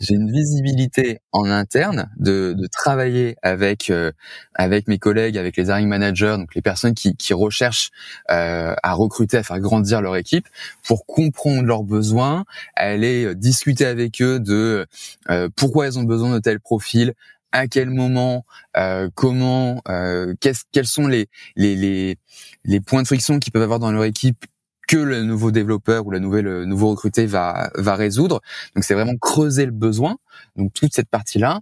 J'ai 0.00 0.14
une 0.14 0.30
visibilité 0.30 1.20
en 1.32 1.46
interne 1.46 2.10
de, 2.16 2.54
de 2.56 2.66
travailler 2.68 3.36
avec 3.42 3.90
euh, 3.90 4.12
avec 4.54 4.86
mes 4.86 4.98
collègues, 4.98 5.38
avec 5.38 5.56
les 5.56 5.64
hiring 5.68 5.88
managers, 5.88 6.36
donc 6.38 6.54
les 6.54 6.62
personnes 6.62 6.94
qui, 6.94 7.16
qui 7.16 7.34
recherchent 7.34 7.90
euh, 8.30 8.74
à 8.82 8.92
recruter, 8.92 9.38
à 9.38 9.42
faire 9.42 9.60
grandir 9.60 10.02
leur 10.02 10.16
équipe, 10.16 10.46
pour 10.86 11.06
comprendre 11.06 11.62
leurs 11.62 11.82
besoins, 11.82 12.44
aller 12.76 13.24
euh, 13.24 13.34
discuter 13.34 13.86
avec 13.86 14.22
eux 14.22 14.38
de 14.38 14.86
euh, 15.30 15.48
pourquoi 15.56 15.86
ils 15.86 15.98
ont 15.98 16.04
besoin 16.04 16.34
de 16.34 16.38
tel 16.38 16.60
profil, 16.60 17.14
à 17.54 17.68
quel 17.68 17.88
moment, 17.88 18.44
euh, 18.76 19.08
comment, 19.14 19.80
euh, 19.88 20.34
quels 20.40 20.86
sont 20.86 21.06
les, 21.06 21.28
les, 21.54 21.76
les, 21.76 22.18
les, 22.64 22.80
points 22.80 23.02
de 23.02 23.06
friction 23.06 23.38
qu'ils 23.38 23.52
peuvent 23.52 23.62
avoir 23.62 23.78
dans 23.78 23.92
leur 23.92 24.02
équipe 24.02 24.44
que 24.88 24.96
le 24.96 25.22
nouveau 25.22 25.50
développeur 25.50 26.06
ou 26.06 26.10
la 26.10 26.20
nouvelle 26.20 26.46
euh, 26.46 26.64
nouveau 26.64 26.90
recruté 26.90 27.26
va 27.26 27.70
va 27.76 27.94
résoudre. 27.94 28.40
Donc 28.74 28.84
c'est 28.84 28.94
vraiment 28.94 29.16
creuser 29.16 29.66
le 29.66 29.72
besoin. 29.72 30.16
Donc 30.56 30.72
toute 30.74 30.94
cette 30.94 31.08
partie 31.08 31.38
là. 31.38 31.60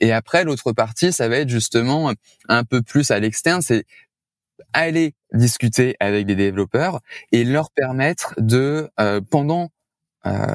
Et 0.00 0.12
après 0.12 0.44
l'autre 0.44 0.72
partie, 0.72 1.12
ça 1.12 1.28
va 1.28 1.38
être 1.38 1.48
justement 1.48 2.12
un 2.48 2.64
peu 2.64 2.82
plus 2.82 3.10
à 3.10 3.18
l'externe, 3.20 3.62
c'est 3.62 3.84
aller 4.72 5.14
discuter 5.32 5.96
avec 6.00 6.26
des 6.26 6.36
développeurs 6.36 7.00
et 7.32 7.44
leur 7.44 7.70
permettre 7.70 8.34
de 8.38 8.88
euh, 9.00 9.20
pendant 9.20 9.70
euh, 10.26 10.54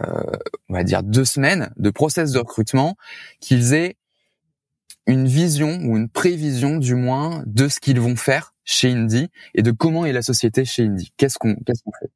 on 0.69 0.73
va 0.73 0.83
dire 0.83 1.03
deux 1.03 1.25
semaines 1.25 1.71
de 1.77 1.89
process 1.89 2.31
de 2.31 2.39
recrutement 2.39 2.95
qu'ils 3.39 3.73
aient 3.73 3.97
une 5.09 5.27
vision 5.27 5.79
ou 5.85 5.97
une 5.97 6.07
prévision 6.09 6.77
du 6.77 6.95
moins 6.95 7.43
de 7.47 7.67
ce 7.67 7.79
qu'ils 7.79 7.99
vont 7.99 8.15
faire 8.15 8.53
chez 8.63 8.91
Indie 8.91 9.29
et 9.55 9.63
de 9.63 9.71
comment 9.71 10.05
est 10.05 10.13
la 10.13 10.21
société 10.21 10.65
chez 10.65 10.83
Indie. 10.85 11.11
Qu'est-ce 11.17 11.39
qu'on 11.39 11.55
qu'est-ce 11.65 11.81
qu'on 11.83 11.91
fait? 11.99 12.11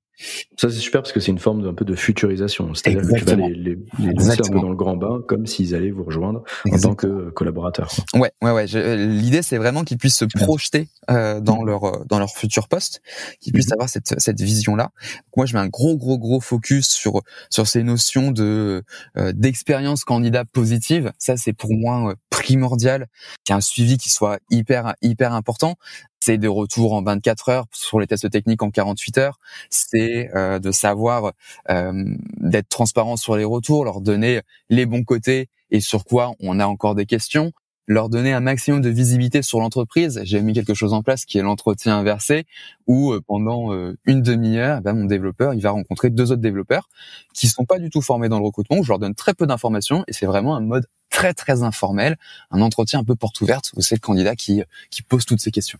Ça 0.58 0.70
c'est 0.70 0.80
super 0.80 1.02
parce 1.02 1.12
que 1.12 1.20
c'est 1.20 1.32
une 1.32 1.40
forme 1.40 1.64
d'un 1.64 1.74
peu 1.74 1.86
de 1.86 1.96
futurisation, 1.96 2.74
c'est-à-dire 2.74 3.02
que 3.02 3.20
tu 3.20 3.26
vas 3.26 3.36
les, 3.36 3.56
les, 3.56 3.78
les 4.00 4.32
un 4.32 4.36
peu 4.36 4.60
dans 4.60 4.70
le 4.70 4.76
grand 4.76 4.96
bain 4.96 5.22
comme 5.28 5.48
s'ils 5.48 5.74
allaient 5.74 5.92
vous 5.92 6.04
rejoindre 6.04 6.44
en 6.72 6.78
tant 6.78 6.96
que 6.96 7.30
collaborateurs. 7.32 7.92
Ouais, 8.14 8.32
ouais, 8.42 8.52
ouais. 8.52 8.66
L'idée 8.66 9.42
c'est 9.42 9.58
vraiment 9.58 9.84
qu'ils 9.84 9.98
puissent 9.98 10.18
se 10.18 10.26
projeter 10.26 10.88
euh, 11.10 11.40
dans 11.40 11.64
leur 11.64 11.84
euh, 11.84 12.04
dans 12.08 12.20
leur 12.20 12.30
futur 12.30 12.68
poste, 12.68 13.02
qu'ils 13.40 13.54
puissent 13.54 13.68
mhm. 13.68 13.74
avoir 13.74 13.90
cette 13.90 14.20
cette 14.20 14.42
vision 14.42 14.76
là. 14.76 14.92
Moi 15.36 15.46
je 15.46 15.54
mets 15.54 15.60
un 15.60 15.68
gros 15.68 15.98
gros 15.98 16.18
gros 16.18 16.40
focus 16.40 16.88
sur 16.90 17.22
sur 17.50 17.68
ces 17.68 17.84
notions 17.84 18.32
de 18.32 18.84
euh, 19.18 19.34
d'expérience 19.34 20.04
candidat 20.04 20.46
positive. 20.46 21.12
Ça 21.18 21.38
c'est 21.38 21.54
pour 21.54 21.74
moi 21.74 22.12
euh, 22.12 22.16
primordial, 22.30 23.08
qu'il 23.44 23.54
y 23.54 23.56
ait 23.56 23.58
un 23.58 23.62
suivi 23.62 23.98
qui 23.98 24.10
soit 24.10 24.40
hyper 24.50 24.94
hyper 25.02 25.34
important 25.34 25.76
c'est 26.24 26.38
des 26.38 26.48
retours 26.48 26.94
en 26.94 27.04
24 27.04 27.50
heures 27.50 27.66
sur 27.74 28.00
les 28.00 28.08
tests 28.08 28.30
techniques 28.30 28.64
en 28.64 28.72
48 28.72 29.18
heures. 29.18 29.40
C'est 29.70 30.32
euh, 30.36 30.58
de 30.60 30.72
savoir 30.72 31.34
euh, 31.70 32.06
d'être 32.38 32.70
transparent 32.70 33.18
sur 33.18 33.36
les 33.36 33.44
retours, 33.44 33.84
leur 33.84 34.00
donner 34.00 34.42
les 34.70 34.86
bons 34.86 35.04
côtés 35.04 35.50
et 35.70 35.82
sur 35.82 36.06
quoi 36.06 36.34
on 36.40 36.60
a 36.60 36.66
encore 36.66 36.96
des 36.96 37.06
questions 37.06 37.52
leur 37.86 38.08
donner 38.08 38.32
un 38.32 38.40
maximum 38.40 38.82
de 38.82 38.90
visibilité 38.90 39.42
sur 39.42 39.60
l'entreprise. 39.60 40.22
J'ai 40.24 40.42
mis 40.42 40.54
quelque 40.54 40.74
chose 40.74 40.94
en 40.94 41.04
place 41.04 41.26
qui 41.26 41.38
est 41.38 41.42
l'entretien 41.42 41.98
inversé, 41.98 42.46
où 42.88 43.12
euh, 43.12 43.22
pendant 43.28 43.74
euh, 43.74 43.98
une 44.06 44.22
demi-heure, 44.22 44.82
ben, 44.82 44.94
mon 44.94 45.04
développeur, 45.04 45.54
il 45.54 45.62
va 45.62 45.72
rencontrer 45.72 46.10
deux 46.10 46.32
autres 46.32 46.42
développeurs 46.42 46.88
qui 47.34 47.48
sont 47.48 47.66
pas 47.66 47.80
du 47.80 47.90
tout 47.90 48.02
formés 48.02 48.30
dans 48.30 48.40
le 48.40 48.46
recrutement. 48.46 48.82
Je 48.82 48.88
leur 48.90 49.00
donne 49.00 49.16
très 49.16 49.34
peu 49.34 49.46
d'informations 49.48 50.04
et 50.08 50.14
c'est 50.14 50.26
vraiment 50.26 50.56
un 50.56 50.62
mode 50.62 50.86
très 51.10 51.34
très 51.34 51.62
informel, 51.64 52.18
un 52.52 52.62
entretien 52.62 53.00
un 53.00 53.04
peu 53.04 53.16
porte 53.16 53.42
ouverte 53.42 53.72
où 53.76 53.82
c'est 53.82 53.96
le 53.96 54.00
candidat 54.00 54.36
qui 54.36 54.64
qui 54.90 55.02
pose 55.02 55.26
toutes 55.26 55.42
ces 55.42 55.52
questions 55.52 55.80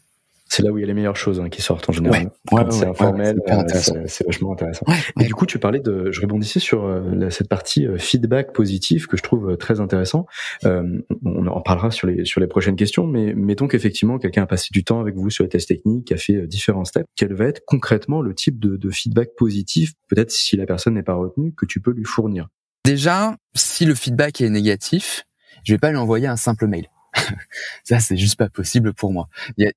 c'est 0.54 0.62
là 0.62 0.72
où 0.72 0.78
il 0.78 0.82
y 0.82 0.84
a 0.84 0.88
les 0.88 0.94
meilleures 0.94 1.16
choses 1.16 1.40
hein, 1.40 1.50
qui 1.50 1.64
sortent 1.64 1.90
en 1.90 1.94
général. 1.94 2.30
c'est 2.70 2.86
informel, 2.86 3.40
euh, 3.50 3.64
c'est 4.06 4.24
vachement 4.24 4.54
intéressant. 4.54 4.86
Et 5.20 5.24
du 5.24 5.34
coup, 5.34 5.48
tu 5.48 5.58
parlais 5.58 5.80
de, 5.80 6.12
je 6.12 6.22
rebondissais 6.22 6.60
sur 6.60 6.86
euh, 6.86 7.32
cette 7.32 7.50
partie 7.50 7.88
euh, 7.88 7.98
feedback 7.98 8.54
positif 8.54 9.08
que 9.08 9.18
je 9.18 9.24
trouve 9.24 9.58
très 9.58 9.80
intéressant. 9.80 10.28
on 10.64 11.48
en 11.48 11.62
parlera 11.62 11.90
sur 11.90 12.06
les 12.06 12.26
sur 12.26 12.40
les 12.40 12.46
prochaines 12.46 12.76
questions, 12.76 13.08
mais 13.08 13.34
mettons 13.34 13.68
qu'effectivement 13.68 14.20
quelqu'un 14.20 14.44
a 14.44 14.46
passé 14.46 14.68
du 14.72 14.84
temps 14.84 15.00
avec 15.00 15.16
vous 15.16 15.32
sur 15.32 15.44
les 15.44 15.50
tests 15.50 15.70
techniques, 15.70 16.12
a 16.12 16.18
fait 16.18 16.46
différents 16.46 16.86
steps. 16.86 17.08
Quel 17.16 17.34
va 17.34 17.46
être 17.46 17.64
concrètement 17.66 18.22
le 18.22 18.36
type 18.36 18.60
de, 18.60 18.78
de 18.78 18.90
feedback 18.92 19.30
positif, 19.36 19.94
peut-être 20.08 20.30
si 20.30 20.56
la 20.56 20.68
personne 20.68 20.94
n'est 20.94 21.02
pas 21.02 21.16
retenue, 21.16 21.52
que 21.56 21.66
tu 21.66 21.82
peux 21.82 21.92
lui 21.92 22.06
fournir? 22.06 22.50
Déjà, 22.86 23.38
si 23.56 23.86
le 23.86 23.96
feedback 23.96 24.40
est 24.42 24.50
négatif, 24.52 25.24
je 25.64 25.74
vais 25.74 25.80
pas 25.80 25.90
lui 25.90 25.98
envoyer 25.98 26.28
un 26.28 26.38
simple 26.38 26.68
mail. 26.68 26.90
ça, 27.84 28.00
c'est 28.00 28.18
juste 28.18 28.38
pas 28.38 28.50
possible 28.50 28.94
pour 28.94 29.12
moi. 29.12 29.28
Il 29.58 29.66
y 29.66 29.68
a, 29.68 29.72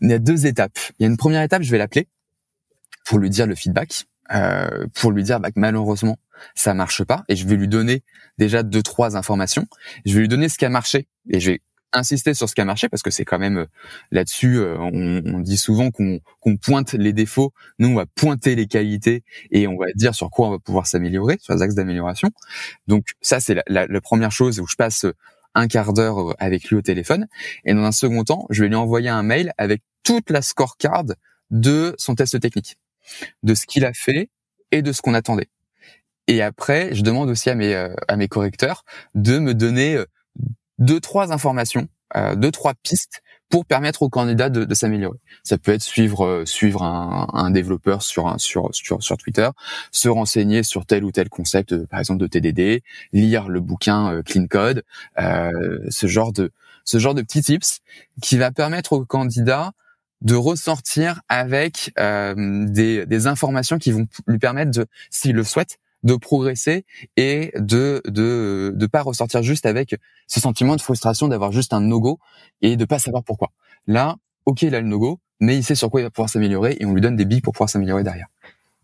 il 0.00 0.10
y 0.10 0.12
a 0.12 0.18
deux 0.18 0.46
étapes. 0.46 0.78
Il 0.98 1.02
y 1.02 1.06
a 1.06 1.08
une 1.08 1.16
première 1.16 1.42
étape, 1.42 1.62
je 1.62 1.70
vais 1.70 1.78
l'appeler 1.78 2.08
pour 3.06 3.18
lui 3.18 3.30
dire 3.30 3.46
le 3.46 3.54
feedback, 3.54 4.06
euh, 4.34 4.86
pour 4.94 5.10
lui 5.12 5.22
dire 5.22 5.40
bah, 5.40 5.50
que 5.50 5.58
malheureusement 5.58 6.18
ça 6.54 6.74
marche 6.74 7.02
pas, 7.04 7.24
et 7.28 7.36
je 7.36 7.46
vais 7.48 7.56
lui 7.56 7.68
donner 7.68 8.02
déjà 8.38 8.62
deux 8.62 8.82
trois 8.82 9.16
informations. 9.16 9.66
Je 10.04 10.14
vais 10.14 10.20
lui 10.20 10.28
donner 10.28 10.48
ce 10.48 10.58
qui 10.58 10.64
a 10.64 10.68
marché 10.68 11.08
et 11.30 11.40
je 11.40 11.52
vais 11.52 11.60
insister 11.92 12.34
sur 12.34 12.48
ce 12.48 12.54
qui 12.54 12.60
a 12.60 12.64
marché 12.64 12.88
parce 12.88 13.02
que 13.02 13.10
c'est 13.10 13.24
quand 13.24 13.38
même 13.38 13.58
euh, 13.58 13.66
là-dessus 14.10 14.58
euh, 14.58 14.76
on, 14.78 15.40
dit 15.40 15.56
souvent 15.56 15.90
qu'on 15.90 16.20
pointe 16.60 16.92
les 16.92 17.12
défauts 17.14 17.52
nous 17.78 17.88
on 17.88 17.94
va 17.94 18.04
pointer 18.04 18.54
les 18.54 18.66
qualités 18.66 19.24
et 19.50 19.66
on 19.66 19.78
va 19.78 19.86
dire 19.94 20.14
sur 20.14 20.30
quoi 20.30 20.48
on 20.48 20.50
va 20.50 20.58
pouvoir 20.58 20.86
s'améliorer 20.86 21.38
sur 21.40 21.54
les 21.54 21.62
axes 21.62 21.74
d'amélioration 21.74 22.30
donc 22.88 23.06
ça 23.22 23.40
c'est 23.40 23.54
la, 23.66 23.86
la, 23.86 24.00
première 24.02 24.32
chose 24.32 24.60
où 24.60 24.66
je 24.66 24.76
passe 24.76 25.06
un 25.58 25.68
quart 25.68 25.92
d'heure 25.92 26.30
euh, 26.30 26.34
avec 26.38 26.68
lui 26.68 26.76
au 26.76 26.82
téléphone. 26.82 27.26
Et 27.64 27.74
dans 27.74 27.82
un 27.82 27.92
second 27.92 28.24
temps, 28.24 28.46
je 28.50 28.62
vais 28.62 28.68
lui 28.68 28.76
envoyer 28.76 29.08
un 29.08 29.22
mail 29.22 29.52
avec 29.58 29.82
toute 30.02 30.30
la 30.30 30.42
scorecard 30.42 31.04
de 31.50 31.94
son 31.98 32.14
test 32.14 32.38
technique, 32.40 32.76
de 33.42 33.54
ce 33.54 33.66
qu'il 33.66 33.84
a 33.84 33.92
fait 33.92 34.30
et 34.70 34.82
de 34.82 34.92
ce 34.92 35.02
qu'on 35.02 35.14
attendait. 35.14 35.48
Et 36.26 36.42
après, 36.42 36.94
je 36.94 37.02
demande 37.02 37.30
aussi 37.30 37.50
à 37.50 37.54
mes 37.54 37.74
euh, 37.74 37.94
à 38.06 38.16
mes 38.16 38.28
correcteurs 38.28 38.84
de 39.14 39.38
me 39.38 39.54
donner 39.54 39.96
euh, 39.96 40.04
deux 40.78 41.00
trois 41.00 41.32
informations, 41.32 41.88
deux 42.36 42.52
trois 42.52 42.74
pistes 42.74 43.20
pour 43.48 43.64
permettre 43.64 44.02
aux 44.02 44.08
candidats 44.08 44.50
de, 44.50 44.64
de 44.64 44.74
s'améliorer. 44.74 45.18
Ça 45.42 45.58
peut 45.58 45.72
être 45.72 45.82
suivre 45.82 46.24
euh, 46.26 46.44
suivre 46.44 46.82
un, 46.82 47.28
un, 47.32 47.50
développeur 47.50 48.02
sur, 48.02 48.28
un, 48.28 48.38
sur 48.38 48.68
sur 48.72 49.02
sur 49.02 49.16
Twitter, 49.16 49.48
se 49.90 50.08
renseigner 50.08 50.62
sur 50.62 50.86
tel 50.86 51.04
ou 51.04 51.12
tel 51.12 51.28
concept, 51.28 51.72
euh, 51.72 51.86
par 51.86 52.00
exemple 52.00 52.20
de 52.20 52.26
TDD, 52.26 52.82
lire 53.12 53.48
le 53.48 53.60
bouquin 53.60 54.12
euh, 54.12 54.22
Clean 54.22 54.46
Code, 54.46 54.84
ce 55.16 56.06
genre 56.06 56.32
de 56.32 56.52
ce 56.84 56.98
genre 56.98 57.14
de 57.14 57.22
petits 57.22 57.42
tips 57.42 57.80
qui 58.22 58.38
va 58.38 58.50
permettre 58.50 58.92
aux 58.94 59.04
candidats 59.04 59.72
de 60.20 60.34
ressortir 60.34 61.20
avec 61.28 61.92
des, 61.96 63.06
des 63.06 63.26
informations 63.26 63.78
qui 63.78 63.92
vont 63.92 64.06
lui 64.26 64.38
permettre 64.38 64.72
de, 64.72 64.86
s'il 65.10 65.36
le 65.36 65.44
souhaite, 65.44 65.78
de 66.02 66.14
progresser 66.14 66.84
et 67.16 67.52
de 67.56 68.02
de 68.06 68.72
de 68.74 68.86
pas 68.86 69.02
ressortir 69.02 69.42
juste 69.42 69.66
avec 69.66 69.96
ce 70.26 70.40
sentiment 70.40 70.76
de 70.76 70.80
frustration 70.80 71.28
d'avoir 71.28 71.52
juste 71.52 71.72
un 71.72 71.80
no-go 71.80 72.18
et 72.62 72.76
de 72.76 72.84
pas 72.84 72.98
savoir 72.98 73.24
pourquoi. 73.24 73.50
Là, 73.86 74.16
ok, 74.46 74.62
il 74.62 74.74
a 74.74 74.80
le 74.80 74.86
no-go, 74.86 75.20
mais 75.40 75.56
il 75.56 75.64
sait 75.64 75.74
sur 75.74 75.90
quoi 75.90 76.00
il 76.00 76.04
va 76.04 76.10
pouvoir 76.10 76.30
s'améliorer 76.30 76.76
et 76.80 76.86
on 76.86 76.94
lui 76.94 77.00
donne 77.00 77.16
des 77.16 77.24
billes 77.24 77.40
pour 77.40 77.52
pouvoir 77.52 77.70
s'améliorer 77.70 78.04
derrière. 78.04 78.28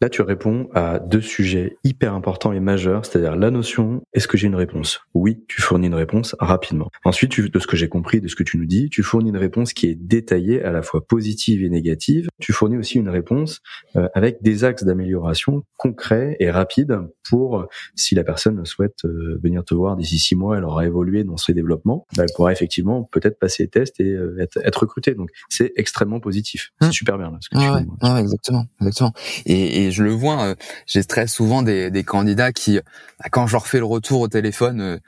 Là, 0.00 0.08
tu 0.08 0.22
réponds 0.22 0.68
à 0.74 0.98
deux 0.98 1.20
sujets 1.20 1.76
hyper 1.84 2.14
importants 2.14 2.52
et 2.52 2.60
majeurs, 2.60 3.06
c'est-à-dire 3.06 3.36
la 3.36 3.50
notion 3.50 4.02
est-ce 4.12 4.28
que 4.28 4.36
j'ai 4.36 4.48
une 4.48 4.56
réponse? 4.56 5.00
Oui, 5.14 5.44
tu 5.48 5.62
fournis 5.62 5.86
une 5.86 5.94
réponse 5.94 6.34
rapidement. 6.40 6.90
Ensuite, 7.04 7.30
tu, 7.30 7.48
de 7.48 7.58
ce 7.58 7.66
que 7.66 7.76
j'ai 7.76 7.88
compris, 7.88 8.20
de 8.20 8.28
ce 8.28 8.36
que 8.36 8.42
tu 8.42 8.58
nous 8.58 8.66
dis, 8.66 8.90
tu 8.90 9.02
fournis 9.02 9.30
une 9.30 9.36
réponse 9.36 9.72
qui 9.72 9.86
est 9.86 9.94
détaillée, 9.94 10.62
à 10.62 10.72
la 10.72 10.82
fois 10.82 11.06
positive 11.06 11.62
et 11.62 11.68
négative. 11.68 12.28
Tu 12.40 12.52
fournis 12.52 12.76
aussi 12.76 12.98
une 12.98 13.08
réponse 13.08 13.60
euh, 13.96 14.08
avec 14.14 14.42
des 14.42 14.64
axes 14.64 14.84
d'amélioration 14.84 15.62
concrets 15.76 16.36
et 16.40 16.50
rapides 16.50 16.98
pour, 17.28 17.66
si 17.94 18.14
la 18.14 18.24
personne 18.24 18.64
souhaite 18.64 19.04
euh, 19.04 19.40
venir 19.42 19.64
te 19.64 19.74
voir 19.74 19.96
d'ici 19.96 20.18
six 20.18 20.34
mois, 20.34 20.58
elle 20.58 20.64
aura 20.64 20.84
évolué 20.86 21.24
dans 21.24 21.36
ses 21.36 21.54
développements, 21.54 22.06
bah, 22.16 22.24
elle 22.24 22.34
pourra 22.34 22.52
effectivement 22.52 23.08
peut-être 23.10 23.38
passer 23.38 23.64
les 23.64 23.68
tests 23.68 24.00
et 24.00 24.10
euh, 24.10 24.36
être, 24.40 24.58
être, 24.64 24.80
recrutée. 24.80 25.14
Donc, 25.14 25.30
c'est 25.48 25.72
extrêmement 25.76 26.20
positif. 26.20 26.72
C'est 26.80 26.88
mmh. 26.88 26.92
super 26.92 27.18
bien 27.18 27.30
là, 27.30 27.38
ce 27.40 27.48
que 27.48 27.58
tu 27.58 27.64
ouais, 27.64 28.20
exactement, 28.20 28.66
exactement. 28.80 29.12
Et, 29.46 29.86
et 29.86 29.90
je 29.94 30.02
le 30.02 30.10
vois, 30.10 30.42
euh, 30.42 30.54
j'ai 30.86 31.04
très 31.04 31.26
souvent 31.26 31.62
des, 31.62 31.90
des, 31.90 32.04
candidats 32.04 32.52
qui, 32.52 32.78
bah, 33.18 33.28
quand 33.30 33.46
je 33.46 33.52
leur 33.52 33.66
fais 33.66 33.78
le 33.78 33.84
retour 33.84 34.20
au 34.20 34.28
téléphone, 34.28 34.80
euh, 34.80 34.98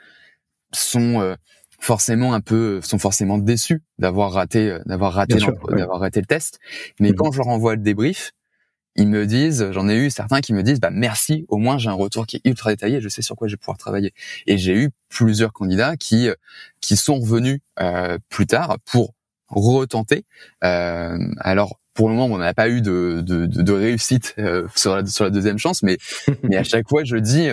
sont 0.73 1.21
euh, 1.21 1.35
forcément 1.79 2.33
un 2.33 2.41
peu, 2.41 2.81
sont 2.81 2.97
forcément 2.97 3.37
déçus 3.37 3.83
d'avoir 3.99 4.31
raté, 4.31 4.77
d'avoir 4.85 5.13
raté, 5.13 5.35
d'avoir 5.69 5.99
raté 5.99 6.21
le 6.21 6.25
test. 6.25 6.59
Mais 6.99 7.11
mmh 7.11 7.15
quand 7.15 7.31
je 7.31 7.37
leur 7.37 7.47
envoie 7.47 7.75
le 7.75 7.81
débrief, 7.81 8.31
ils 8.95 9.07
me 9.07 9.27
disent, 9.27 9.69
j'en 9.71 9.87
ai 9.87 9.95
eu 9.95 10.09
certains 10.09 10.41
qui 10.41 10.53
me 10.53 10.63
disent, 10.63 10.79
bah 10.79 10.89
merci, 10.91 11.45
au 11.49 11.57
moins 11.57 11.77
j'ai 11.77 11.89
un 11.89 11.93
retour 11.93 12.25
qui 12.25 12.37
est 12.37 12.41
ultra 12.45 12.71
détaillé, 12.71 12.99
je 12.99 13.09
sais 13.09 13.21
sur 13.21 13.35
quoi 13.35 13.47
je 13.47 13.53
vais 13.53 13.57
pouvoir 13.57 13.77
travailler. 13.77 14.11
Et 14.47 14.57
j'ai 14.57 14.73
eu 14.73 14.89
plusieurs 15.07 15.53
candidats 15.53 15.97
qui 15.97 16.29
qui 16.81 16.97
sont 16.97 17.19
revenus 17.19 17.59
plus 18.29 18.47
tard 18.47 18.77
pour 18.85 19.13
retenter. 19.49 20.25
alors 20.61 21.79
pour 21.97 22.09
le 22.09 22.15
moment, 22.15 22.35
on 22.35 22.37
n'a 22.37 22.53
pas 22.53 22.69
eu 22.69 22.81
de, 22.81 23.23
de, 23.25 23.47
de 23.47 23.73
réussite 23.73 24.35
euh, 24.37 24.67
sur, 24.75 24.95
la, 24.95 25.03
sur 25.07 25.23
la 25.23 25.31
deuxième 25.31 25.57
chance, 25.57 25.81
mais, 25.81 25.97
mais 26.43 26.55
à 26.55 26.63
chaque 26.63 26.87
fois, 26.87 27.03
je 27.03 27.17
dis, 27.17 27.49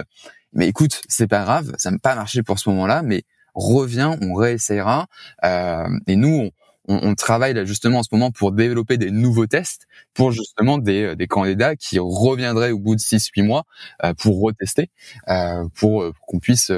mais 0.53 0.69
écoute, 0.69 1.01
c'est 1.09 1.27
pas 1.27 1.45
grave, 1.45 1.73
ça 1.79 1.91
n'a 1.91 1.99
pas 1.99 2.15
marché 2.15 2.43
pour 2.43 2.59
ce 2.59 2.69
moment-là, 2.69 3.03
mais 3.03 3.23
reviens, 3.55 4.19
on 4.21 4.35
réessayera. 4.35 5.07
Euh, 5.45 5.89
et 6.07 6.17
nous, 6.17 6.51
on, 6.87 7.01
on, 7.09 7.15
travaille 7.15 7.55
là 7.55 7.65
justement 7.65 8.01
en 8.01 8.03
ce 8.03 8.11
moment 8.13 8.31
pour 8.31 8.53
développer 8.53 8.99
des 8.99 9.11
nouveaux 9.11 9.47
tests 9.47 9.87
pour 10.13 10.31
justement 10.31 10.77
des, 10.77 11.17
des 11.17 11.27
candidats 11.27 11.75
qui 11.75 11.99
reviendraient 11.99 12.73
au 12.73 12.79
bout 12.79 12.97
de 12.97 13.01
6-8 13.01 13.45
mois 13.45 13.65
euh, 14.05 14.13
pour 14.13 14.43
retester, 14.43 14.91
euh, 15.29 15.65
pour, 15.75 16.05
qu'on 16.27 16.39
puisse, 16.39 16.71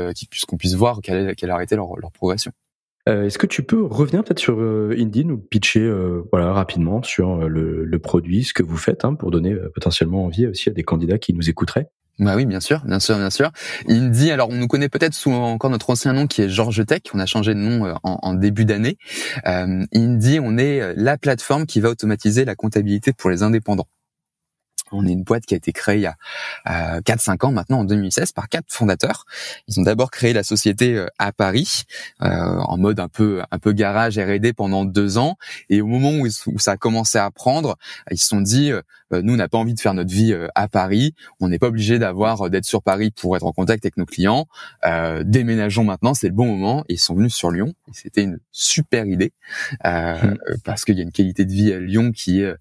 qu'on 0.47 0.57
puisse 0.57 0.75
voir 0.75 1.01
quelle, 1.03 1.35
quelle 1.35 1.51
a 1.51 1.61
été 1.61 1.75
leur, 1.75 1.97
leur 1.97 2.13
progression. 2.13 2.53
Euh, 3.09 3.27
est-ce 3.27 3.39
que 3.39 3.47
tu 3.47 3.63
peux 3.63 3.85
revenir 3.85 4.25
peut-être 4.25 4.41
sur 4.41 4.59
euh, 4.59 4.97
Indeed 4.99 5.31
ou 5.31 5.39
pitcher 5.39 5.81
euh, 5.81 6.23
voilà 6.33 6.53
rapidement 6.53 7.03
sur 7.03 7.49
le, 7.49 7.99
produit, 7.99 8.45
ce 8.45 8.53
que 8.53 8.63
vous 8.63 8.77
faites, 8.77 9.05
hein, 9.05 9.15
pour 9.15 9.31
donner 9.31 9.57
potentiellement 9.75 10.25
envie 10.25 10.47
aussi 10.47 10.69
à 10.69 10.73
des 10.73 10.83
candidats 10.83 11.19
qui 11.19 11.33
nous 11.33 11.49
écouteraient? 11.49 11.89
Bah 12.19 12.35
oui, 12.37 12.47
bien 12.47 12.61
sûr, 12.61 12.83
bien 12.87 12.99
sûr, 12.99 13.17
bien 13.17 13.31
sûr. 13.31 13.51
Indy, 13.89 14.31
alors 14.31 14.49
on 14.51 14.55
nous 14.55 14.69
connaît 14.69 14.89
peut-être 14.89 15.13
sous 15.13 15.31
encore 15.33 15.71
notre 15.71 15.91
ancien 15.91 16.13
nom 16.13 16.27
qui 16.27 16.43
est 16.43 16.49
George 16.49 16.85
Tech. 16.87 17.03
On 17.13 17.19
a 17.19 17.27
changé 17.27 17.53
de 17.53 17.59
nom 17.59 17.95
en, 18.03 18.35
début 18.35 18.65
d'année. 18.65 18.97
Euh, 19.47 19.85
on 19.93 20.59
est 20.59 20.95
la 20.95 21.19
plateforme 21.19 21.67
qui 21.67 21.81
va 21.81 21.91
automatiser 21.91 22.45
la 22.45 22.55
comptabilité 22.55 23.13
pour 23.13 23.29
les 23.29 23.43
indépendants. 23.43 23.89
On 24.93 25.07
est 25.07 25.13
une 25.13 25.23
boîte 25.23 25.47
qui 25.47 25.55
a 25.55 25.57
été 25.57 25.73
créée 25.73 25.97
il 25.97 26.03
y 26.03 26.07
a 26.07 26.17
4-5 27.01 27.47
ans 27.47 27.53
maintenant, 27.53 27.81
en 27.81 27.85
2016, 27.85 28.33
par 28.33 28.49
quatre 28.49 28.67
fondateurs. 28.69 29.25
Ils 29.69 29.81
ont 29.81 29.83
d'abord 29.83 30.11
créé 30.11 30.33
la 30.33 30.43
société 30.43 30.95
euh, 30.95 31.07
à 31.19 31.33
Paris, 31.33 31.85
euh, 32.23 32.27
en 32.27 32.77
mode 32.77 33.01
un 33.01 33.09
peu 33.09 33.43
un 33.51 33.59
peu 33.59 33.73
garage 33.73 34.19
R&D 34.19 34.53
pendant 34.53 34.85
deux 34.85 35.19
ans. 35.19 35.37
Et 35.69 35.81
au 35.81 35.87
moment 35.87 36.13
où, 36.13 36.29
ça 36.59 36.73
a 36.73 36.77
commencé 36.77 37.19
à 37.19 37.31
prendre, 37.31 37.77
ils 38.11 38.19
se 38.19 38.29
sont 38.29 38.41
dit, 38.41 38.71
euh, 38.73 38.83
nous, 39.11 39.35
on 39.35 39.37
n'a 39.37 39.49
pas 39.49 39.59
envie 39.59 39.75
de 39.75 39.81
faire 39.81 39.95
notre 39.95 40.13
vie 40.13 40.35
à 40.55 40.69
Paris. 40.69 41.15
On 41.41 41.49
n'est 41.49 41.59
pas 41.59 41.69
obligé 41.69 41.99
d'avoir 41.99 42.51
d'être 42.51 42.65
sur 42.65 42.83
Paris 42.83 43.11
pour 43.11 43.37
être 43.37 43.45
en 43.45 43.53
contact 43.53 43.85
avec 43.85 43.97
nos 43.97 44.07
clients. 44.07 44.47
déménageons 45.25 45.85
maintenant, 45.85 46.15
c'est 46.15 46.27
le 46.27 46.35
bon 46.35 46.47
moment. 46.47 46.85
ils 46.89 46.99
sont 46.99 47.15
venus 47.15 47.35
sur 47.35 47.51
Lyon. 47.51 47.75
Et 47.89 47.93
c'était 47.95 48.25
une 48.25 48.39
super 48.51 49.07
idée 49.07 49.33
mmh. 49.85 50.35
parce 50.65 50.85
qu'il 50.85 50.97
y 50.97 51.01
a 51.01 51.03
une 51.05 51.13
qualité 51.13 51.45
de 51.45 51.53
vie 51.53 51.73
à 51.73 51.79
Lyon 51.79 52.11
qui 52.11 52.43
est 52.43 52.53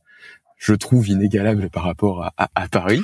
je 0.66 0.74
trouve 0.74 1.08
inégalable 1.10 1.70
par 1.70 1.84
rapport 1.84 2.24
à, 2.24 2.34
à, 2.38 2.50
à 2.56 2.68
Paris. 2.68 3.00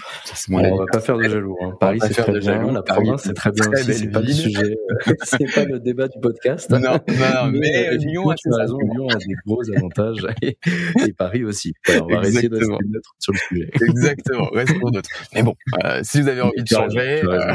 on 0.49 0.77
va 0.77 0.85
pas 0.91 0.99
faire 0.99 1.15
de 1.17 1.29
jaloux. 1.29 1.55
Hein. 1.61 1.73
Paris, 1.79 1.99
c'est 2.01 2.13
très 2.15 2.31
bien. 2.31 2.41
Jaloux. 2.41 2.73
La 2.73 2.81
province, 2.81 3.21
c'est 3.23 3.35
très 3.35 3.51
bien. 3.51 3.65
C'est 3.75 4.09
pas 4.09 4.21
le 4.21 4.27
sujet. 4.33 4.77
c'est 5.21 5.53
pas 5.53 5.65
le 5.65 5.79
débat 5.79 6.07
du 6.07 6.19
podcast. 6.19 6.71
Non, 6.71 6.79
non, 6.79 6.99
mais, 7.07 7.59
mais 7.59 7.89
euh, 7.89 7.97
Lyon, 7.97 8.31
a, 8.31 8.35
raison. 8.57 8.79
Lyon 8.79 9.07
a 9.09 9.15
des 9.15 9.35
gros 9.45 9.61
avantages 9.77 10.25
et, 10.41 10.57
et 11.05 11.13
Paris 11.13 11.43
aussi. 11.43 11.73
Alors, 11.87 12.07
on 12.09 12.15
va 12.15 12.27
essayer 12.27 12.49
de 12.49 12.55
rester 12.55 12.85
neutre 12.89 13.15
sur 13.19 13.33
le 13.33 13.37
sujet. 13.37 13.69
Exactement. 13.79 14.49
Restons 14.53 14.89
neutre. 14.89 15.09
Mais 15.35 15.43
bon, 15.43 15.53
euh, 15.83 15.99
si 16.01 16.19
vous 16.19 16.29
avez 16.29 16.41
envie 16.41 16.63
de 16.63 16.67
changer, 16.67 17.23
euh... 17.23 17.53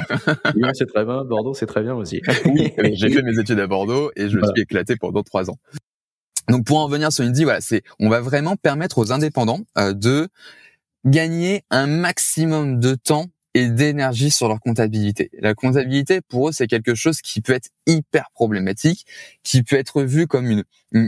Lyon, 0.55 0.71
c'est 0.73 0.87
très 0.87 1.05
bien. 1.05 1.25
Bordeaux, 1.25 1.55
c'est 1.55 1.67
très 1.67 1.83
bien 1.83 1.95
aussi. 1.95 2.23
oui, 2.45 2.73
j'ai 2.93 3.11
fait 3.11 3.23
mes 3.23 3.41
études 3.41 3.59
à 3.59 3.67
Bordeaux 3.67 4.13
et 4.15 4.29
je 4.29 4.37
me 4.39 4.45
suis 4.45 4.63
éclaté 4.63 4.95
pendant 4.95 5.25
trois 5.25 5.51
ans. 5.51 5.59
Donc 6.49 6.65
pour 6.65 6.79
en 6.79 6.89
venir 6.89 7.13
sur 7.13 7.25
Indy, 7.25 7.45
voilà, 7.45 7.61
c'est 7.61 7.83
on 7.99 8.09
va 8.09 8.21
vraiment 8.21 8.57
permettre 8.57 8.99
aux 8.99 9.13
indépendants 9.13 9.61
de 9.77 10.29
gagner 11.05 11.65
un 11.71 11.87
maximum 11.87 12.81
de 12.81 12.95
temps 12.95 13.27
et 13.57 13.69
d'énergie 13.69 14.31
sur 14.31 14.49
leur 14.49 14.61
comptabilité. 14.61 15.31
La 15.41 15.55
comptabilité, 15.55 16.21
pour 16.21 16.49
eux, 16.51 16.53
c'est 16.53 16.67
quelque 16.67 16.95
chose 16.95 17.23
qui 17.23 17.41
peut 17.41 17.55
être 17.55 17.71
hyper 17.87 18.31
problématique, 18.35 19.07
qui 19.43 19.63
peut 19.63 19.77
être 19.77 20.03
vu 20.03 20.27
comme 20.27 20.51
une, 20.51 20.65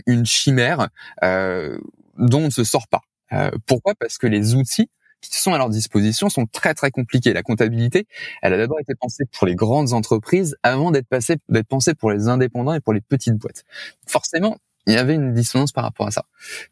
une, 0.07 0.25
chimère 0.25 0.89
euh, 1.23 1.79
dont 2.17 2.41
on 2.41 2.47
ne 2.47 2.51
se 2.51 2.65
sort 2.65 2.89
pas. 2.89 3.03
Euh, 3.33 3.51
pourquoi? 3.67 3.95
Parce 3.95 4.17
que 4.17 4.27
les 4.27 4.55
outils 4.55 4.89
qui 5.21 5.43
sont 5.43 5.53
à 5.53 5.59
leur 5.59 5.69
disposition 5.69 6.31
sont 6.31 6.47
très 6.47 6.73
très 6.73 6.91
compliqués. 6.91 7.35
La 7.35 7.43
comptabilité, 7.43 8.07
elle 8.41 8.55
a 8.55 8.57
d'abord 8.57 8.81
été 8.81 8.95
pensée 8.95 9.25
pour 9.31 9.47
les 9.47 9.55
grandes 9.55 9.93
entreprises 9.93 10.57
avant 10.63 10.91
d'être 10.91 11.09
d'être 11.51 11.67
pensée 11.67 11.95
pour 11.95 12.11
les 12.11 12.29
indépendants 12.29 12.73
et 12.73 12.81
pour 12.81 12.95
les 12.95 13.03
petites 13.03 13.35
boîtes. 13.35 13.65
Forcément, 14.07 14.57
il 14.89 14.95
y 14.95 14.97
avait 14.97 15.15
une 15.15 15.33
dissonance 15.33 15.71
par 15.71 15.85
rapport 15.85 16.07
à 16.07 16.11
ça. 16.11 16.25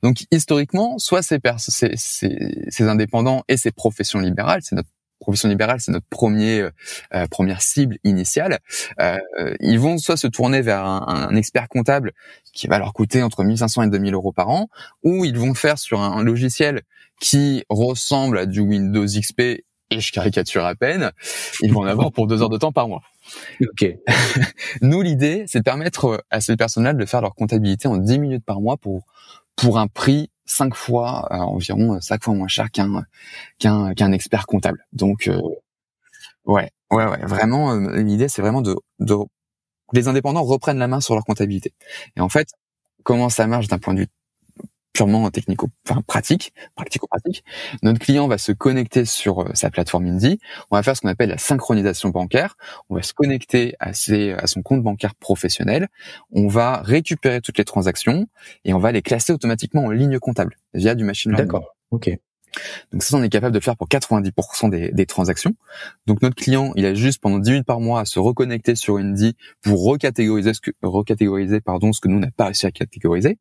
Donc 0.02 0.24
historiquement, 0.30 0.98
soit 0.98 1.22
ces, 1.22 1.38
ces, 1.58 1.92
ces, 1.96 2.66
ces 2.68 2.84
indépendants 2.84 3.44
et 3.48 3.56
ces 3.56 3.70
professions 3.70 4.18
libérales, 4.18 4.62
c'est 4.62 4.74
notre 4.74 4.88
profession 5.20 5.48
libérale, 5.48 5.80
c'est 5.80 5.92
notre 5.92 6.06
premier 6.08 6.60
euh, 6.60 6.70
euh, 7.14 7.26
première 7.26 7.62
cible 7.62 7.98
initiale. 8.04 8.58
Euh, 9.00 9.18
ils 9.60 9.78
vont 9.78 9.98
soit 9.98 10.16
se 10.16 10.26
tourner 10.26 10.62
vers 10.62 10.84
un, 10.84 11.34
expert 11.36 11.68
comptable 11.68 12.12
qui 12.52 12.66
va 12.66 12.78
leur 12.78 12.92
coûter 12.92 13.22
entre 13.22 13.44
1500 13.44 13.82
et 13.84 13.90
2000 13.90 14.14
euros 14.14 14.32
par 14.32 14.48
an, 14.48 14.68
ou 15.02 15.24
ils 15.24 15.38
vont 15.38 15.54
faire 15.54 15.78
sur 15.78 16.00
un, 16.00 16.22
logiciel 16.22 16.82
qui 17.20 17.64
ressemble 17.68 18.38
à 18.38 18.46
du 18.46 18.60
Windows 18.60 19.04
XP 19.04 19.40
et 19.90 20.00
je 20.00 20.12
caricature 20.12 20.64
à 20.64 20.74
peine, 20.74 21.12
ils 21.62 21.72
vont 21.72 21.80
en 21.80 21.86
avoir 21.86 22.10
pour 22.10 22.26
deux 22.26 22.42
heures 22.42 22.48
de 22.48 22.58
temps 22.58 22.72
par 22.72 22.88
mois. 22.88 23.02
Ok. 23.62 23.86
Nous, 24.82 25.02
l'idée, 25.02 25.44
c'est 25.46 25.58
de 25.58 25.64
permettre 25.64 26.24
à 26.30 26.40
ces 26.40 26.56
personnes-là 26.56 26.92
de 26.94 27.04
faire 27.06 27.20
leur 27.20 27.34
comptabilité 27.34 27.88
en 27.88 27.96
10 27.96 28.18
minutes 28.18 28.44
par 28.44 28.60
mois 28.60 28.76
pour 28.76 29.04
pour 29.56 29.78
un 29.78 29.86
prix 29.88 30.30
cinq 30.44 30.74
fois 30.74 31.28
euh, 31.32 31.36
environ 31.38 32.00
cinq 32.00 32.22
fois 32.22 32.34
moins 32.34 32.48
cher 32.48 32.70
qu'un 32.70 33.04
qu'un 33.58 33.94
qu'un 33.94 34.12
expert 34.12 34.46
comptable. 34.46 34.84
Donc 34.92 35.28
euh, 35.28 35.40
ouais, 36.44 36.70
ouais, 36.90 37.06
ouais, 37.06 37.24
vraiment 37.26 37.72
euh, 37.72 38.02
l'idée 38.02 38.28
c'est 38.28 38.42
vraiment 38.42 38.62
de 38.62 38.76
de 39.00 39.16
les 39.92 40.08
indépendants 40.08 40.42
reprennent 40.42 40.78
la 40.78 40.88
main 40.88 41.00
sur 41.00 41.14
leur 41.14 41.24
comptabilité. 41.24 41.72
Et 42.16 42.20
en 42.20 42.28
fait, 42.28 42.48
comment 43.04 43.28
ça 43.28 43.46
marche 43.46 43.68
d'un 43.68 43.78
point 43.78 43.94
de 43.94 44.00
vue 44.00 44.08
purement 44.96 45.30
technico, 45.30 45.68
enfin 45.86 46.00
pratique, 46.00 46.54
pratico-pratique. 46.74 47.44
Notre 47.82 47.98
client 47.98 48.28
va 48.28 48.38
se 48.38 48.52
connecter 48.52 49.04
sur 49.04 49.42
euh, 49.42 49.50
sa 49.52 49.68
plateforme 49.68 50.06
Indy. 50.06 50.38
On 50.70 50.76
va 50.76 50.82
faire 50.82 50.96
ce 50.96 51.02
qu'on 51.02 51.08
appelle 51.08 51.28
la 51.28 51.38
synchronisation 51.38 52.08
bancaire. 52.08 52.56
On 52.88 52.94
va 52.94 53.02
se 53.02 53.12
connecter 53.12 53.74
à, 53.78 53.92
ses, 53.92 54.32
à 54.32 54.46
son 54.46 54.62
compte 54.62 54.82
bancaire 54.82 55.14
professionnel. 55.14 55.88
On 56.32 56.48
va 56.48 56.80
récupérer 56.80 57.42
toutes 57.42 57.58
les 57.58 57.64
transactions 57.64 58.26
et 58.64 58.72
on 58.72 58.78
va 58.78 58.90
les 58.90 59.02
classer 59.02 59.34
automatiquement 59.34 59.84
en 59.84 59.90
ligne 59.90 60.18
comptable 60.18 60.56
via 60.72 60.94
du 60.94 61.04
machine 61.04 61.32
learning. 61.32 61.46
D'accord. 61.46 61.76
Ok. 61.90 62.10
Donc 62.92 63.02
ça, 63.02 63.16
on 63.16 63.22
est 63.22 63.28
capable 63.28 63.54
de 63.54 63.60
faire 63.60 63.76
pour 63.76 63.88
90% 63.88 64.92
des, 64.92 65.06
transactions. 65.06 65.54
Donc 66.06 66.22
notre 66.22 66.34
client, 66.34 66.72
il 66.76 66.84
a 66.86 66.94
juste 66.94 67.20
pendant 67.20 67.38
10 67.38 67.50
minutes 67.50 67.66
par 67.66 67.80
mois 67.80 68.00
à 68.00 68.04
se 68.04 68.18
reconnecter 68.18 68.74
sur 68.74 68.96
Indy 68.96 69.36
pour 69.62 69.84
recatégoriser 69.84 70.54
ce 70.54 70.60
que, 70.60 70.70
recatégoriser 70.82 71.60
pardon 71.60 71.92
ce 71.92 72.00
que 72.00 72.08
nous 72.08 72.16
on 72.16 72.20
n'a 72.20 72.30
pas 72.30 72.46
réussi 72.46 72.66
à 72.66 72.70
catégoriser. 72.70 73.38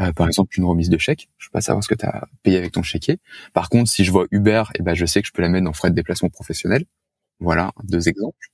Euh, 0.00 0.12
par 0.12 0.26
exemple, 0.26 0.58
une 0.58 0.64
remise 0.64 0.88
de 0.88 0.98
chèque. 0.98 1.28
Je 1.38 1.48
peux 1.48 1.52
pas 1.52 1.60
savoir 1.60 1.82
ce 1.82 1.88
que 1.88 1.94
tu 1.94 2.06
as 2.06 2.26
payé 2.42 2.56
avec 2.56 2.72
ton 2.72 2.82
chéquier. 2.82 3.18
Par 3.52 3.68
contre, 3.68 3.90
si 3.90 4.04
je 4.04 4.10
vois 4.10 4.26
Uber, 4.30 4.64
eh 4.78 4.82
ben 4.82 4.94
je 4.94 5.06
sais 5.06 5.20
que 5.20 5.28
je 5.28 5.32
peux 5.32 5.42
la 5.42 5.48
mettre 5.48 5.64
dans 5.64 5.72
frais 5.72 5.90
de 5.90 5.94
déplacement 5.94 6.30
professionnel. 6.30 6.84
Voilà, 7.42 7.72
deux 7.82 8.08
exemples. 8.08 8.48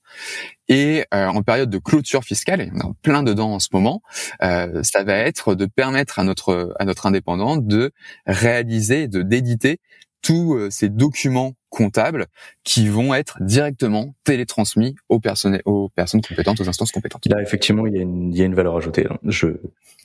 Et 0.68 1.04
euh, 1.14 1.26
en 1.26 1.42
période 1.42 1.70
de 1.70 1.78
clôture 1.78 2.24
fiscale, 2.24 2.60
et 2.60 2.70
on 2.74 2.78
est 2.78 2.84
en 2.84 2.94
plein 3.02 3.22
dedans 3.22 3.52
en 3.52 3.58
ce 3.58 3.68
moment, 3.72 4.02
euh, 4.42 4.82
ça 4.82 5.04
va 5.04 5.14
être 5.14 5.54
de 5.54 5.66
permettre 5.66 6.18
à 6.18 6.24
notre 6.24 6.74
à 6.78 6.84
notre 6.84 7.06
indépendant 7.06 7.56
de 7.56 7.92
réaliser, 8.26 9.08
de 9.08 9.22
d'éditer 9.22 9.78
tous 10.22 10.54
euh, 10.54 10.70
ces 10.70 10.88
documents 10.88 11.52
comptables 11.68 12.26
qui 12.64 12.88
vont 12.88 13.14
être 13.14 13.38
directement 13.42 14.14
télétransmis 14.24 14.94
aux 15.08 15.20
personnes 15.20 15.60
aux 15.64 15.90
personnes 15.90 16.22
compétentes, 16.22 16.60
aux 16.60 16.68
instances 16.68 16.92
compétentes. 16.92 17.26
Là, 17.26 17.42
effectivement, 17.42 17.86
il 17.86 17.94
y 17.94 17.98
a 17.98 18.02
une, 18.02 18.32
il 18.32 18.38
y 18.38 18.42
a 18.42 18.44
une 18.44 18.54
valeur 18.54 18.76
ajoutée. 18.76 19.06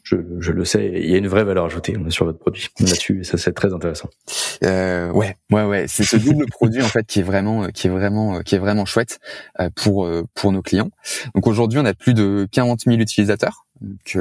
Je, 0.04 0.18
je, 0.39 0.52
le 0.52 0.66
sais, 0.66 0.92
il 0.94 1.10
y 1.10 1.16
a 1.16 1.18
une 1.18 1.28
vraie 1.28 1.46
valeur 1.46 1.66
ajoutée 1.66 1.96
sur 2.10 2.26
votre 2.26 2.39
produit 2.39 2.68
là-dessus, 2.80 3.20
et 3.22 3.24
ça 3.24 3.38
c'est 3.38 3.54
très 3.54 3.74
intéressant. 3.74 4.10
Euh, 4.63 5.10
ouais, 5.12 5.38
ouais, 5.52 5.63
ouais, 5.63 5.86
c'est 5.88 6.04
ce 6.04 6.18
double 6.18 6.46
produit 6.52 6.82
en 6.82 6.88
fait 6.88 7.06
qui 7.06 7.20
est 7.20 7.24
vraiment, 7.24 7.68
qui 7.70 7.88
est 7.88 7.89
vraiment, 7.89 8.42
qui 8.42 8.56
est 8.56 8.60
vraiment 8.60 8.86
chouette 8.86 9.20
euh, 9.60 9.70
pour 9.76 10.06
euh, 10.06 10.24
pour 10.34 10.52
nos 10.52 10.62
clients. 10.62 10.92
Donc 11.36 11.48
aujourd'hui, 11.48 11.80
on 11.80 11.86
a 11.86 11.94
plus 11.94 12.13
de 12.13 12.48
40 12.52 12.82
000 12.82 12.98
utilisateurs. 12.98 13.66
Donc, 13.82 14.18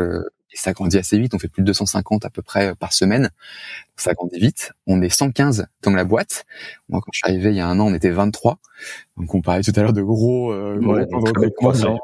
et 0.53 0.57
ça 0.57 0.73
grandit 0.73 0.99
assez 0.99 1.19
vite. 1.19 1.35
On 1.35 1.39
fait 1.39 1.49
plus 1.49 1.63
de 1.63 1.67
250 1.67 2.25
à 2.25 2.31
peu 2.31 2.43
près 2.43 2.69
euh, 2.69 2.75
par 2.75 2.93
semaine. 2.93 3.31
Ça 3.97 4.15
grandit 4.15 4.39
vite. 4.39 4.73
On 4.87 5.01
est 5.03 5.09
115 5.09 5.67
dans 5.83 5.93
la 5.93 6.05
boîte. 6.05 6.45
Moi, 6.89 7.01
quand 7.01 7.11
je 7.13 7.19
suis 7.19 7.27
arrivé 7.27 7.51
il 7.51 7.57
y 7.57 7.61
a 7.61 7.67
un 7.67 7.79
an, 7.81 7.87
on 7.87 7.95
était 7.95 8.11
23. 8.11 8.59
Donc, 9.17 9.35
on 9.35 9.41
parlait 9.41 9.63
tout 9.63 9.73
à 9.77 9.83
l'heure 9.83 9.93
de 9.93 10.03
gros, 10.03 10.53
euh, 10.53 10.77
ouais, 10.77 11.07
gros 11.07 11.21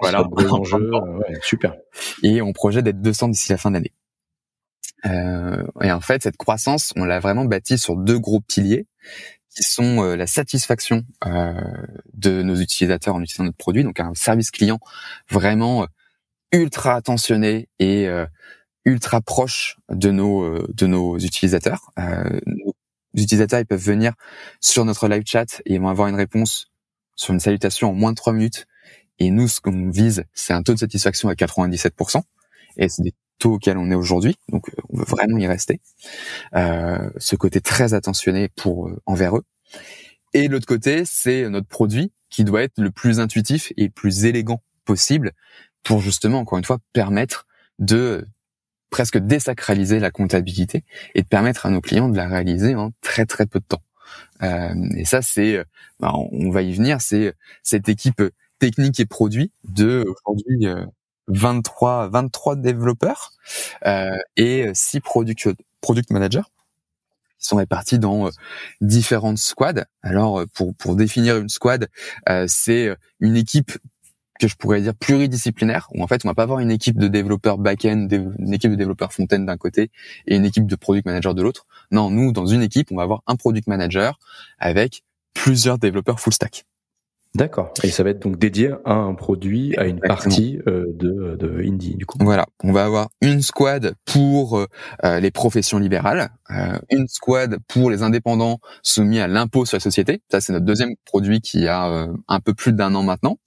voilà, 0.01 0.25
gros 0.25 0.55
enjeux, 0.55 0.91
ouais, 0.91 1.39
super. 1.43 1.75
Et 2.23 2.43
on 2.43 2.53
projette 2.53 2.85
d'être 2.85 3.01
200 3.01 3.29
d'ici 3.29 3.51
la 3.51 3.59
fin 3.59 3.71
de 3.71 3.75
l'année. 3.75 3.93
Euh, 5.07 5.63
et 5.83 5.93
en 5.93 6.01
fait, 6.01 6.23
cette 6.23 6.37
croissance, 6.37 6.93
on 6.97 7.05
l'a 7.05 7.21
vraiment 7.21 7.45
bâtie 7.45 7.79
sur 7.79 7.97
deux 7.97 8.19
gros 8.19 8.41
piliers 8.41 8.87
qui 9.55 9.63
sont 9.63 10.03
euh, 10.03 10.17
la 10.17 10.27
satisfaction 10.27 11.03
euh, 11.27 11.61
de 12.15 12.43
nos 12.43 12.57
utilisateurs 12.57 13.15
en 13.15 13.23
utilisant 13.23 13.45
notre 13.45 13.57
produit, 13.57 13.83
donc 13.83 14.01
un 14.01 14.15
service 14.15 14.51
client 14.51 14.79
vraiment 15.31 15.87
ultra 16.53 16.95
attentionné 16.95 17.69
et 17.79 18.09
euh, 18.09 18.27
ultra 18.85 19.21
proche 19.21 19.77
de 19.91 20.11
nos 20.11 20.43
euh, 20.43 20.67
de 20.75 20.87
nos 20.87 21.19
utilisateurs. 21.19 21.91
Euh, 21.99 22.41
nos 22.47 22.75
utilisateurs 23.15 23.61
ils 23.61 23.67
peuvent 23.67 23.79
venir 23.79 24.15
sur 24.61 24.85
notre 24.85 25.09
live 25.09 25.25
chat 25.27 25.61
et 25.67 25.75
ils 25.75 25.81
vont 25.81 25.89
avoir 25.89 26.09
une 26.09 26.15
réponse 26.15 26.71
sur 27.17 27.35
une 27.35 27.41
salutation 27.41 27.91
en 27.91 27.95
moins 27.95 28.13
de 28.13 28.17
trois 28.17 28.33
minutes. 28.33 28.67
Et 29.19 29.31
nous, 29.31 29.49
ce 29.49 29.61
qu'on 29.61 29.91
vise, 29.91 30.25
c'est 30.33 30.53
un 30.53 30.63
taux 30.63 30.75
de 30.75 30.79
satisfaction 30.79 31.29
à 31.29 31.35
97%. 31.35 32.23
Et 32.77 32.89
c'est 32.89 33.03
des 33.03 33.15
taux 33.41 33.55
auxquels 33.55 33.77
on 33.77 33.91
est 33.91 33.97
aujourd'hui. 33.97 34.37
Donc, 34.49 34.71
on 34.91 34.99
veut 34.99 35.05
vraiment 35.05 35.39
y 35.39 35.47
rester. 35.49 35.81
Euh, 36.55 37.11
ce 37.19 37.35
côté 37.35 37.61
très 37.61 37.95
attentionné 37.95 38.49
pour 38.49 38.89
envers 39.07 39.37
eux. 39.37 39.43
Et 40.35 40.47
l'autre 40.47 40.67
côté, 40.67 41.03
c'est 41.05 41.49
notre 41.51 41.67
produit 41.67 42.13
qui 42.31 42.45
doit 42.45 42.63
être 42.63 42.79
le 42.79 42.93
plus 42.93 43.19
intuitif 43.19 43.73
et 43.77 43.85
le 43.85 43.91
plus 43.91 44.25
élégant 44.25 44.63
possible 44.85 45.33
pour 45.85 46.01
justement, 46.01 46.41
encore 46.41 46.59
une 46.59 46.65
fois, 46.65 46.79
permettre 46.93 47.47
de 47.79 48.27
presque 48.91 49.19
désacraliser 49.19 50.01
la 50.01 50.11
comptabilité 50.11 50.85
et 51.15 51.23
de 51.23 51.29
permettre 51.29 51.67
à 51.67 51.71
nos 51.71 51.81
clients 51.81 52.09
de 52.09 52.17
la 52.17 52.27
réaliser 52.29 52.75
en 52.75 52.93
très 53.03 53.27
très 53.27 53.47
peu 53.47 53.61
de 53.61 53.65
temps. 53.65 53.83
Euh, 54.43 54.75
et 54.97 55.05
ça, 55.05 55.23
c'est, 55.23 55.65
bah, 56.01 56.13
on 56.15 56.51
va 56.51 56.63
y 56.63 56.73
venir, 56.73 57.01
c'est 57.01 57.35
cette 57.63 57.89
équipe 57.89 58.23
technique 58.59 59.01
et 59.01 59.07
produit 59.07 59.53
de 59.65 60.05
aujourd'hui 60.27 60.67
23 61.29 62.09
23 62.09 62.57
développeurs 62.57 63.33
euh, 63.87 64.17
et 64.37 64.71
6 64.75 65.01
product 65.01 65.49
product 65.81 66.11
managers 66.11 66.43
qui 67.39 67.47
sont 67.47 67.57
répartis 67.57 67.99
dans 67.99 68.27
euh, 68.27 68.31
différentes 68.81 69.39
squads. 69.39 69.85
Alors 70.03 70.45
pour 70.55 70.75
pour 70.75 70.97
définir 70.97 71.37
une 71.37 71.49
squad, 71.49 71.89
euh, 72.29 72.47
c'est 72.49 72.95
une 73.21 73.37
équipe 73.37 73.73
que 74.39 74.49
je 74.49 74.57
pourrais 74.57 74.81
dire 74.81 74.95
pluridisciplinaire, 74.95 75.89
où 75.95 76.03
en 76.03 76.07
fait 76.07 76.25
on 76.25 76.29
va 76.29 76.35
pas 76.35 76.45
avoir 76.45 76.61
une 76.61 76.71
équipe 76.71 76.99
de 76.99 77.09
développeurs 77.09 77.59
back-end, 77.59 78.09
une 78.11 78.55
équipe 78.55 78.71
de 78.71 78.77
développeurs 78.77 79.13
front-end 79.13 79.41
d'un 79.41 79.57
côté 79.57 79.91
et 80.27 80.37
une 80.37 80.45
équipe 80.45 80.67
de 80.67 80.77
product 80.77 81.07
manager 81.07 81.35
de 81.35 81.43
l'autre. 81.43 81.67
Non, 81.91 82.11
nous 82.11 82.33
dans 82.33 82.47
une 82.47 82.63
équipe 82.63 82.93
on 82.93 82.97
va 82.97 83.03
avoir 83.03 83.23
un 83.27 83.37
product 83.37 83.67
manager 83.67 84.19
avec 84.59 85.03
plusieurs 85.35 85.79
développeurs 85.79 86.21
full 86.21 86.33
stack. 86.33 86.65
D'accord. 87.35 87.73
Et 87.83 87.91
ça 87.91 88.03
va 88.03 88.11
être 88.11 88.21
donc 88.21 88.39
dédié 88.39 88.73
à 88.85 88.95
un 88.95 89.15
produit, 89.15 89.77
à 89.77 89.85
une 89.85 90.01
partie 90.01 90.59
euh, 90.67 90.87
de, 90.95 91.37
de 91.37 91.63
Indie, 91.63 91.95
du 91.95 92.07
coup. 92.07 92.19
Voilà. 92.21 92.47
On 92.65 92.73
va 92.73 92.85
avoir 92.85 93.11
une 93.21 93.43
squad 93.43 93.95
pour 94.07 94.59
euh, 95.05 95.21
les 95.21 95.31
professions 95.31 95.79
libérales, 95.79 96.31
euh, 96.51 96.79
une 96.91 97.07
squad 97.07 97.59
pour 97.69 97.91
les 97.91 98.03
indépendants 98.03 98.61
soumis 98.83 99.21
à 99.21 99.29
l'impôt 99.29 99.67
sur 99.67 99.77
la 99.77 99.81
société. 99.81 100.23
Ça, 100.31 100.41
c'est 100.41 100.53
notre 100.53 100.65
deuxième 100.65 100.95
produit 101.05 101.41
qui 101.41 101.69
a 101.69 102.09
un 102.29 102.41
peu 102.41 102.55
plus 102.55 102.73
d'un 102.73 102.95
an 102.95 103.03
maintenant 103.03 103.39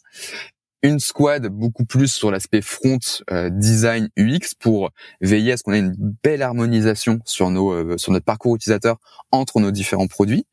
une 0.83 0.99
squad 0.99 1.47
beaucoup 1.47 1.85
plus 1.85 2.11
sur 2.11 2.31
l'aspect 2.31 2.61
front 2.61 2.99
euh, 3.31 3.49
design 3.51 4.09
UX 4.17 4.55
pour 4.59 4.91
veiller 5.21 5.53
à 5.53 5.57
ce 5.57 5.63
qu'on 5.63 5.73
ait 5.73 5.79
une 5.79 5.95
belle 6.23 6.41
harmonisation 6.41 7.19
sur 7.25 7.49
nos 7.49 7.71
euh, 7.71 7.97
sur 7.97 8.11
notre 8.11 8.25
parcours 8.25 8.55
utilisateur 8.55 8.97
entre 9.31 9.59
nos 9.59 9.71
différents 9.71 10.07
produits. 10.07 10.45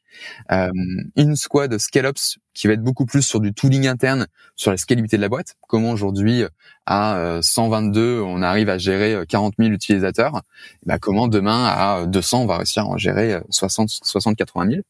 Euh, 0.50 0.70
une 1.16 1.36
squad 1.36 1.78
scale-ups 1.78 2.38
qui 2.52 2.66
va 2.66 2.72
être 2.72 2.82
beaucoup 2.82 3.06
plus 3.06 3.22
sur 3.22 3.40
du 3.40 3.54
tooling 3.54 3.86
interne, 3.86 4.26
sur 4.56 4.70
la 4.70 4.76
scalabilité 4.76 5.16
de 5.16 5.22
la 5.22 5.28
boîte. 5.28 5.54
Comment 5.68 5.90
aujourd'hui 5.92 6.42
à 6.86 7.38
122 7.40 8.20
on 8.20 8.42
arrive 8.42 8.68
à 8.68 8.78
gérer 8.78 9.24
40 9.28 9.54
000 9.58 9.70
utilisateurs. 9.70 10.42
Bah, 10.86 10.98
comment 10.98 11.28
demain 11.28 11.66
à 11.66 12.06
200 12.06 12.42
on 12.42 12.46
va 12.46 12.56
réussir 12.58 12.82
à 12.84 12.86
en 12.86 12.96
gérer 12.98 13.40
60 13.50 13.90
60 14.02 14.36
80 14.36 14.70
000 14.70 14.82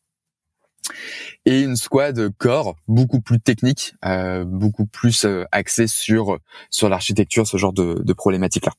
et 1.47 1.61
une 1.63 1.77
squad 1.77 2.31
core 2.39 2.77
beaucoup 2.89 3.21
plus 3.21 3.41
technique, 3.41 3.95
euh, 4.05 4.45
beaucoup 4.45 4.87
plus 4.87 5.25
euh, 5.25 5.45
axée 5.53 5.87
sur 5.87 6.39
sur 6.71 6.89
l'architecture, 6.89 7.47
ce 7.47 7.57
genre 7.57 7.73
de, 7.73 8.03
de 8.03 8.13
problématiques 8.13 8.67
là. 8.67 8.73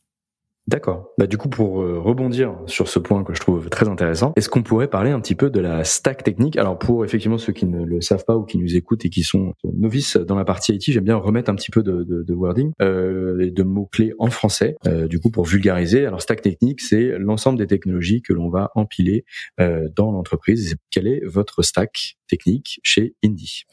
D'accord. 0.69 1.09
Bah, 1.17 1.25
du 1.25 1.35
coup, 1.39 1.49
pour 1.49 1.81
euh, 1.81 1.97
rebondir 1.99 2.55
sur 2.67 2.89
ce 2.89 2.99
point 2.99 3.23
que 3.23 3.33
je 3.33 3.39
trouve 3.39 3.69
très 3.69 3.89
intéressant, 3.89 4.33
est-ce 4.35 4.49
qu'on 4.49 4.61
pourrait 4.61 4.87
parler 4.87 5.09
un 5.09 5.19
petit 5.19 5.33
peu 5.33 5.49
de 5.49 5.59
la 5.59 5.83
stack 5.83 6.23
technique? 6.23 6.57
Alors, 6.57 6.77
pour 6.77 7.03
effectivement 7.03 7.39
ceux 7.39 7.53
qui 7.53 7.65
ne 7.65 7.83
le 7.83 8.01
savent 8.01 8.23
pas 8.23 8.37
ou 8.37 8.43
qui 8.43 8.59
nous 8.59 8.75
écoutent 8.75 9.03
et 9.03 9.09
qui 9.09 9.23
sont 9.23 9.55
novices 9.63 10.17
dans 10.17 10.35
la 10.35 10.45
partie 10.45 10.75
IT, 10.75 10.83
j'aime 10.91 11.05
bien 11.05 11.15
remettre 11.15 11.49
un 11.49 11.55
petit 11.55 11.71
peu 11.71 11.81
de, 11.81 12.03
de, 12.03 12.21
de 12.21 12.33
wording 12.35 12.73
euh, 12.83 13.49
de 13.49 13.63
mots-clés 13.63 14.13
en 14.19 14.29
français, 14.29 14.75
euh, 14.85 15.07
du 15.07 15.19
coup, 15.19 15.31
pour 15.31 15.45
vulgariser. 15.45 16.05
Alors, 16.05 16.21
stack 16.21 16.43
technique, 16.43 16.81
c'est 16.81 17.17
l'ensemble 17.17 17.57
des 17.57 17.65
technologies 17.65 18.21
que 18.21 18.33
l'on 18.33 18.49
va 18.49 18.69
empiler 18.75 19.25
euh, 19.59 19.89
dans 19.95 20.11
l'entreprise. 20.11 20.75
Quel 20.91 21.07
est 21.07 21.25
votre 21.25 21.63
stack 21.63 22.19
technique 22.27 22.79
chez 22.83 23.15
Indie 23.23 23.63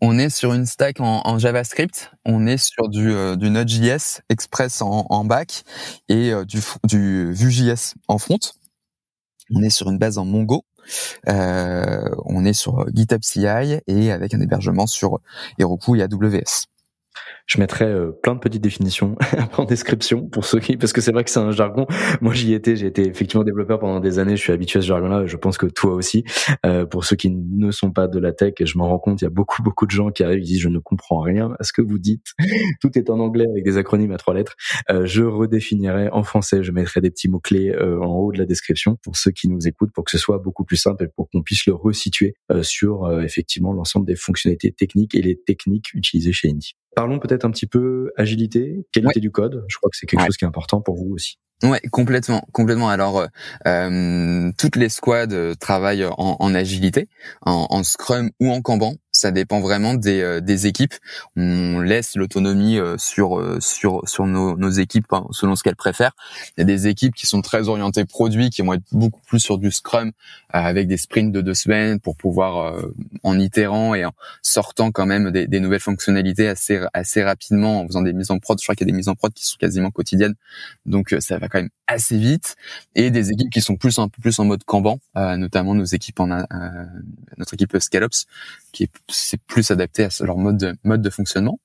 on 0.00 0.18
est 0.18 0.30
sur 0.30 0.52
une 0.52 0.66
stack 0.66 1.00
en, 1.00 1.38
JavaScript, 1.38 2.10
on 2.24 2.46
est 2.46 2.58
sur 2.58 2.88
du, 2.88 3.10
euh, 3.10 3.36
Node.js 3.36 4.20
Express 4.28 4.82
en, 4.82 5.24
back 5.24 5.62
et 6.08 6.32
euh, 6.32 6.44
du, 6.44 6.60
du 6.84 7.32
Vue.js 7.32 7.94
en 8.08 8.18
front. 8.18 8.38
On 9.54 9.62
est 9.62 9.70
sur 9.70 9.88
une 9.90 9.98
base 9.98 10.18
en 10.18 10.24
Mongo. 10.24 10.64
Euh, 11.28 12.08
on 12.24 12.44
est 12.44 12.52
sur 12.52 12.86
GitHub 12.94 13.22
CI 13.22 13.80
et 13.86 14.12
avec 14.12 14.34
un 14.34 14.40
hébergement 14.40 14.86
sur 14.86 15.20
Heroku 15.58 15.96
et 15.96 16.02
AWS. 16.02 16.66
Je 17.46 17.60
mettrai 17.60 17.84
euh, 17.84 18.10
plein 18.10 18.34
de 18.34 18.40
petites 18.40 18.62
définitions 18.62 19.16
en 19.56 19.64
description 19.64 20.28
pour 20.28 20.44
ceux 20.44 20.58
qui, 20.58 20.76
parce 20.76 20.92
que 20.92 21.00
c'est 21.00 21.12
vrai 21.12 21.22
que 21.22 21.30
c'est 21.30 21.40
un 21.40 21.52
jargon. 21.52 21.86
Moi, 22.20 22.34
j'y 22.34 22.52
étais, 22.54 22.74
j'ai 22.74 22.86
été 22.86 23.06
effectivement 23.06 23.44
développeur 23.44 23.78
pendant 23.78 24.00
des 24.00 24.18
années. 24.18 24.36
Je 24.36 24.42
suis 24.42 24.52
habitué 24.52 24.80
à 24.80 24.82
ce 24.82 24.88
jargon-là. 24.88 25.26
Je 25.26 25.36
pense 25.36 25.56
que 25.56 25.66
toi 25.66 25.94
aussi. 25.94 26.24
Euh, 26.64 26.86
pour 26.86 27.04
ceux 27.04 27.14
qui 27.14 27.30
ne 27.30 27.70
sont 27.70 27.92
pas 27.92 28.08
de 28.08 28.18
la 28.18 28.32
tech, 28.32 28.54
je 28.60 28.78
m'en 28.78 28.88
rends 28.88 28.98
compte. 28.98 29.20
Il 29.22 29.24
y 29.24 29.28
a 29.28 29.30
beaucoup, 29.30 29.62
beaucoup 29.62 29.86
de 29.86 29.92
gens 29.92 30.10
qui 30.10 30.24
arrivent, 30.24 30.40
ils 30.40 30.46
disent 30.46 30.60
je 30.60 30.68
ne 30.68 30.80
comprends 30.80 31.20
rien 31.20 31.54
à 31.60 31.64
ce 31.64 31.72
que 31.72 31.82
vous 31.82 31.98
dites. 31.98 32.34
Tout 32.80 32.98
est 32.98 33.10
en 33.10 33.20
anglais 33.20 33.46
avec 33.48 33.64
des 33.64 33.76
acronymes 33.76 34.12
à 34.12 34.16
trois 34.16 34.34
lettres. 34.34 34.56
Euh, 34.90 35.06
je 35.06 35.22
redéfinirai 35.22 36.10
en 36.10 36.24
français. 36.24 36.64
Je 36.64 36.72
mettrai 36.72 37.00
des 37.00 37.10
petits 37.10 37.28
mots 37.28 37.40
clés 37.40 37.76
en 37.76 38.06
haut 38.06 38.32
de 38.32 38.38
la 38.38 38.46
description 38.46 38.96
pour 39.02 39.16
ceux 39.16 39.30
qui 39.30 39.48
nous 39.48 39.68
écoutent, 39.68 39.92
pour 39.92 40.04
que 40.04 40.10
ce 40.10 40.18
soit 40.18 40.38
beaucoup 40.38 40.64
plus 40.64 40.76
simple 40.76 41.04
et 41.04 41.08
pour 41.08 41.30
qu'on 41.30 41.42
puisse 41.42 41.66
le 41.66 41.74
resituer 41.74 42.34
sur 42.62 43.20
effectivement 43.22 43.72
l'ensemble 43.72 44.06
des 44.06 44.16
fonctionnalités 44.16 44.72
techniques 44.72 45.14
et 45.14 45.22
les 45.22 45.36
techniques 45.36 45.92
utilisées 45.94 46.32
chez 46.32 46.50
Indie. 46.50 46.76
Parlons 46.96 47.18
peut-être 47.18 47.44
un 47.44 47.50
petit 47.50 47.66
peu 47.66 48.10
agilité, 48.16 48.86
qualité 48.90 49.20
du 49.20 49.30
code. 49.30 49.66
Je 49.68 49.76
crois 49.76 49.90
que 49.90 49.98
c'est 49.98 50.06
quelque 50.06 50.24
chose 50.24 50.38
qui 50.38 50.46
est 50.46 50.48
important 50.48 50.80
pour 50.80 50.96
vous 50.96 51.12
aussi. 51.12 51.38
Ouais, 51.62 51.78
complètement, 51.90 52.42
complètement. 52.52 52.88
Alors, 52.88 53.18
euh, 53.18 53.26
euh 53.66 54.50
toutes 54.56 54.76
les 54.76 54.88
squads 54.88 55.32
euh, 55.32 55.54
travaillent 55.54 56.06
en, 56.06 56.36
en 56.40 56.54
agilité, 56.54 57.08
en, 57.42 57.66
en, 57.68 57.82
Scrum 57.82 58.30
ou 58.40 58.50
en 58.50 58.62
Kanban. 58.62 58.94
Ça 59.16 59.30
dépend 59.30 59.60
vraiment 59.60 59.94
des, 59.94 60.20
euh, 60.20 60.40
des 60.40 60.66
équipes. 60.66 60.94
On 61.36 61.80
laisse 61.80 62.16
l'autonomie 62.16 62.78
sur 62.98 63.42
sur 63.60 64.02
sur 64.06 64.26
nos, 64.26 64.56
nos 64.56 64.70
équipes 64.70 65.12
hein, 65.12 65.26
selon 65.30 65.56
ce 65.56 65.62
qu'elles 65.62 65.76
préfèrent. 65.76 66.14
Il 66.56 66.60
y 66.60 66.62
a 66.62 66.64
des 66.64 66.86
équipes 66.86 67.14
qui 67.14 67.26
sont 67.26 67.40
très 67.40 67.68
orientées 67.68 68.04
produits, 68.04 68.50
qui 68.50 68.62
vont 68.62 68.74
être 68.74 68.84
beaucoup 68.92 69.20
plus 69.26 69.40
sur 69.40 69.58
du 69.58 69.70
Scrum 69.70 70.12
avec 70.50 70.86
des 70.88 70.96
sprints 70.96 71.32
de 71.32 71.40
deux 71.40 71.54
semaines 71.54 72.00
pour 72.00 72.16
pouvoir 72.16 72.82
en 73.22 73.38
itérant 73.38 73.94
et 73.94 74.04
en 74.04 74.12
sortant 74.42 74.90
quand 74.90 75.06
même 75.06 75.30
des, 75.30 75.46
des 75.46 75.60
nouvelles 75.60 75.80
fonctionnalités 75.80 76.48
assez 76.48 76.80
assez 76.92 77.22
rapidement 77.22 77.80
en 77.80 77.86
faisant 77.86 78.02
des 78.02 78.12
mises 78.12 78.30
en 78.30 78.38
prod. 78.38 78.58
Je 78.58 78.64
crois 78.64 78.74
qu'il 78.74 78.86
y 78.86 78.90
a 78.90 78.92
des 78.92 78.96
mises 78.96 79.08
en 79.08 79.14
prod 79.14 79.32
qui 79.32 79.46
sont 79.46 79.56
quasiment 79.58 79.90
quotidiennes, 79.90 80.34
donc 80.84 81.14
ça 81.20 81.38
va 81.38 81.48
quand 81.48 81.58
même 81.58 81.70
assez 81.86 82.18
vite 82.18 82.56
et 82.94 83.10
des 83.10 83.30
équipes 83.30 83.50
qui 83.50 83.60
sont 83.60 83.76
plus 83.76 83.98
un 83.98 84.08
peu 84.08 84.20
plus 84.20 84.38
en 84.38 84.44
mode 84.44 84.64
Kanban, 84.64 84.98
euh, 85.16 85.36
notamment 85.36 85.74
nos 85.74 85.84
équipes 85.84 86.20
en 86.20 86.30
euh, 86.30 86.42
notre 87.38 87.54
équipe 87.54 87.76
Scalops 87.78 88.26
qui 88.76 88.84
est 88.84 89.36
plus 89.46 89.70
adapté 89.70 90.04
à 90.04 90.08
leur 90.20 90.36
mode 90.36 90.58
de, 90.58 90.76
mode 90.84 91.00
de 91.00 91.08
fonctionnement. 91.08 91.58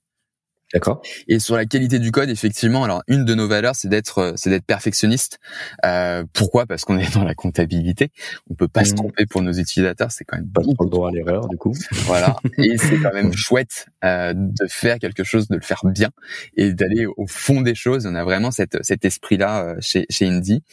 D'accord. 0.74 1.02
Et 1.28 1.40
sur 1.40 1.56
la 1.56 1.66
qualité 1.66 2.00
du 2.00 2.12
code, 2.12 2.30
effectivement, 2.30 2.84
alors 2.84 3.04
une 3.08 3.26
de 3.26 3.36
nos 3.36 3.48
valeurs, 3.48 3.76
c'est 3.76 3.88
d'être, 3.88 4.18
euh, 4.20 4.34
c'est 4.36 4.50
d'être 4.50 4.66
perfectionniste. 4.66 5.40
Euh, 5.86 6.24
pourquoi? 6.34 6.66
Parce 6.66 6.86
qu'on 6.86 6.98
est 6.98 7.14
dans 7.14 7.24
la 7.24 7.36
comptabilité. 7.36 8.12
On 8.50 8.56
peut 8.56 8.68
pas 8.68 8.86
se 8.86 8.94
mmh. 8.94 8.96
tromper 8.96 9.26
pour 9.26 9.42
nos 9.42 9.54
utilisateurs. 9.54 10.12
C'est 10.12 10.24
quand 10.24 10.38
même 10.38 10.50
pas 10.50 10.62
trop 10.62 10.86
droit 10.86 11.10
à 11.10 11.12
l'erreur, 11.12 11.48
du 11.48 11.58
coup. 11.58 11.74
Voilà. 12.12 12.36
Et 12.58 12.78
c'est 12.78 12.98
quand 12.98 13.14
même 13.14 13.34
chouette 13.36 13.88
euh, 14.04 14.34
de 14.36 14.68
faire 14.68 15.00
quelque 15.00 15.24
chose, 15.24 15.48
de 15.48 15.56
le 15.56 15.62
faire 15.62 15.82
bien 15.86 16.10
et 16.58 16.74
d'aller 16.74 17.06
au 17.06 17.28
fond 17.28 17.62
des 17.62 17.76
choses. 17.76 18.06
On 18.06 18.16
a 18.16 18.24
vraiment 18.24 18.52
cette, 18.52 18.84
cet 18.84 19.06
esprit-là 19.06 19.64
euh, 19.64 19.76
chez, 19.80 20.06
chez 20.10 20.28
Indie. 20.28 20.64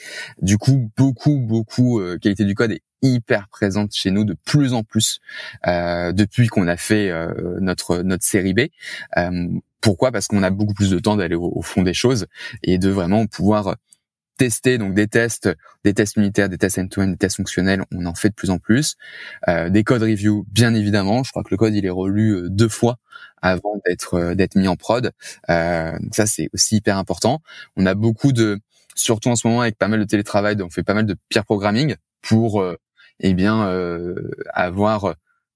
Du 0.43 0.59
coup, 0.59 0.91
beaucoup, 0.97 1.39
beaucoup 1.39 2.01
euh, 2.01 2.19
qualité 2.19 2.45
du 2.45 2.55
code 2.55 2.73
est 2.73 2.83
hyper 3.03 3.49
présente 3.49 3.95
chez 3.95 4.11
nous 4.11 4.25
de 4.25 4.35
plus 4.45 4.73
en 4.73 4.83
plus 4.83 5.21
euh, 5.67 6.13
depuis 6.13 6.49
qu'on 6.49 6.67
a 6.67 6.77
fait 6.77 7.11
euh, 7.11 7.59
notre 7.61 8.03
notre 8.03 8.25
série 8.25 8.55
B. 8.55 8.61
Euh, 9.17 9.49
pourquoi? 9.81 10.13
Parce 10.13 10.27
qu'on 10.27 10.43
a 10.43 10.51
beaucoup 10.51 10.75
plus 10.75 10.91
de 10.91 10.99
temps 10.99 11.17
d'aller 11.17 11.35
au, 11.35 11.63
fond 11.63 11.83
des 11.83 11.95
choses 11.95 12.27
et 12.63 12.79
de 12.79 12.91
vraiment 12.91 13.27
pouvoir 13.27 13.77
tester 14.37 14.79
donc 14.79 14.95
des 14.95 15.09
tests, 15.09 15.49
des 15.85 15.95
tests 15.95 16.17
unitaires, 16.17 16.49
des 16.49 16.59
tests 16.59 16.79
end-to-end, 16.79 17.09
des 17.09 17.17
tests 17.17 17.37
fonctionnels. 17.37 17.85
On 17.93 18.07
en 18.07 18.15
fait 18.15 18.29
de 18.31 18.35
plus 18.35 18.51
en 18.51 18.59
plus. 18.59 18.97
des 19.47 19.85
code 19.85 20.03
review, 20.03 20.47
bien 20.53 20.75
évidemment. 20.75 21.25
Je 21.25 21.31
crois 21.31 21.43
que 21.43 21.51
le 21.51 21.57
code 21.57 21.75
il 21.75 21.85
est 21.85 21.91
relu 21.91 22.49
deux 22.49 22.69
fois 22.69 22.99
avant 23.43 23.81
d'être 23.85 24.35
d'être 24.35 24.57
mis 24.57 24.69
en 24.69 24.77
prod. 24.77 25.13
donc 25.49 26.15
ça 26.15 26.27
c'est 26.27 26.49
aussi 26.53 26.77
hyper 26.77 26.97
important. 26.99 27.41
On 27.77 27.87
a 27.87 27.95
beaucoup 27.95 28.33
de 28.33 28.61
surtout 28.95 29.29
en 29.29 29.37
ce 29.37 29.47
moment 29.47 29.63
avec 29.63 29.77
pas 29.79 29.89
mal 29.89 30.01
de 30.01 30.05
télétravail, 30.05 30.57
on 30.63 30.71
fait 30.71 30.85
pas 30.85 30.95
mal 30.95 31.07
de 31.07 31.17
peer 31.29 31.45
programming 31.45 31.97
pour 32.23 32.63
eh 33.21 33.35
bien 33.35 33.67
euh, 33.69 34.31
avoir 34.53 35.15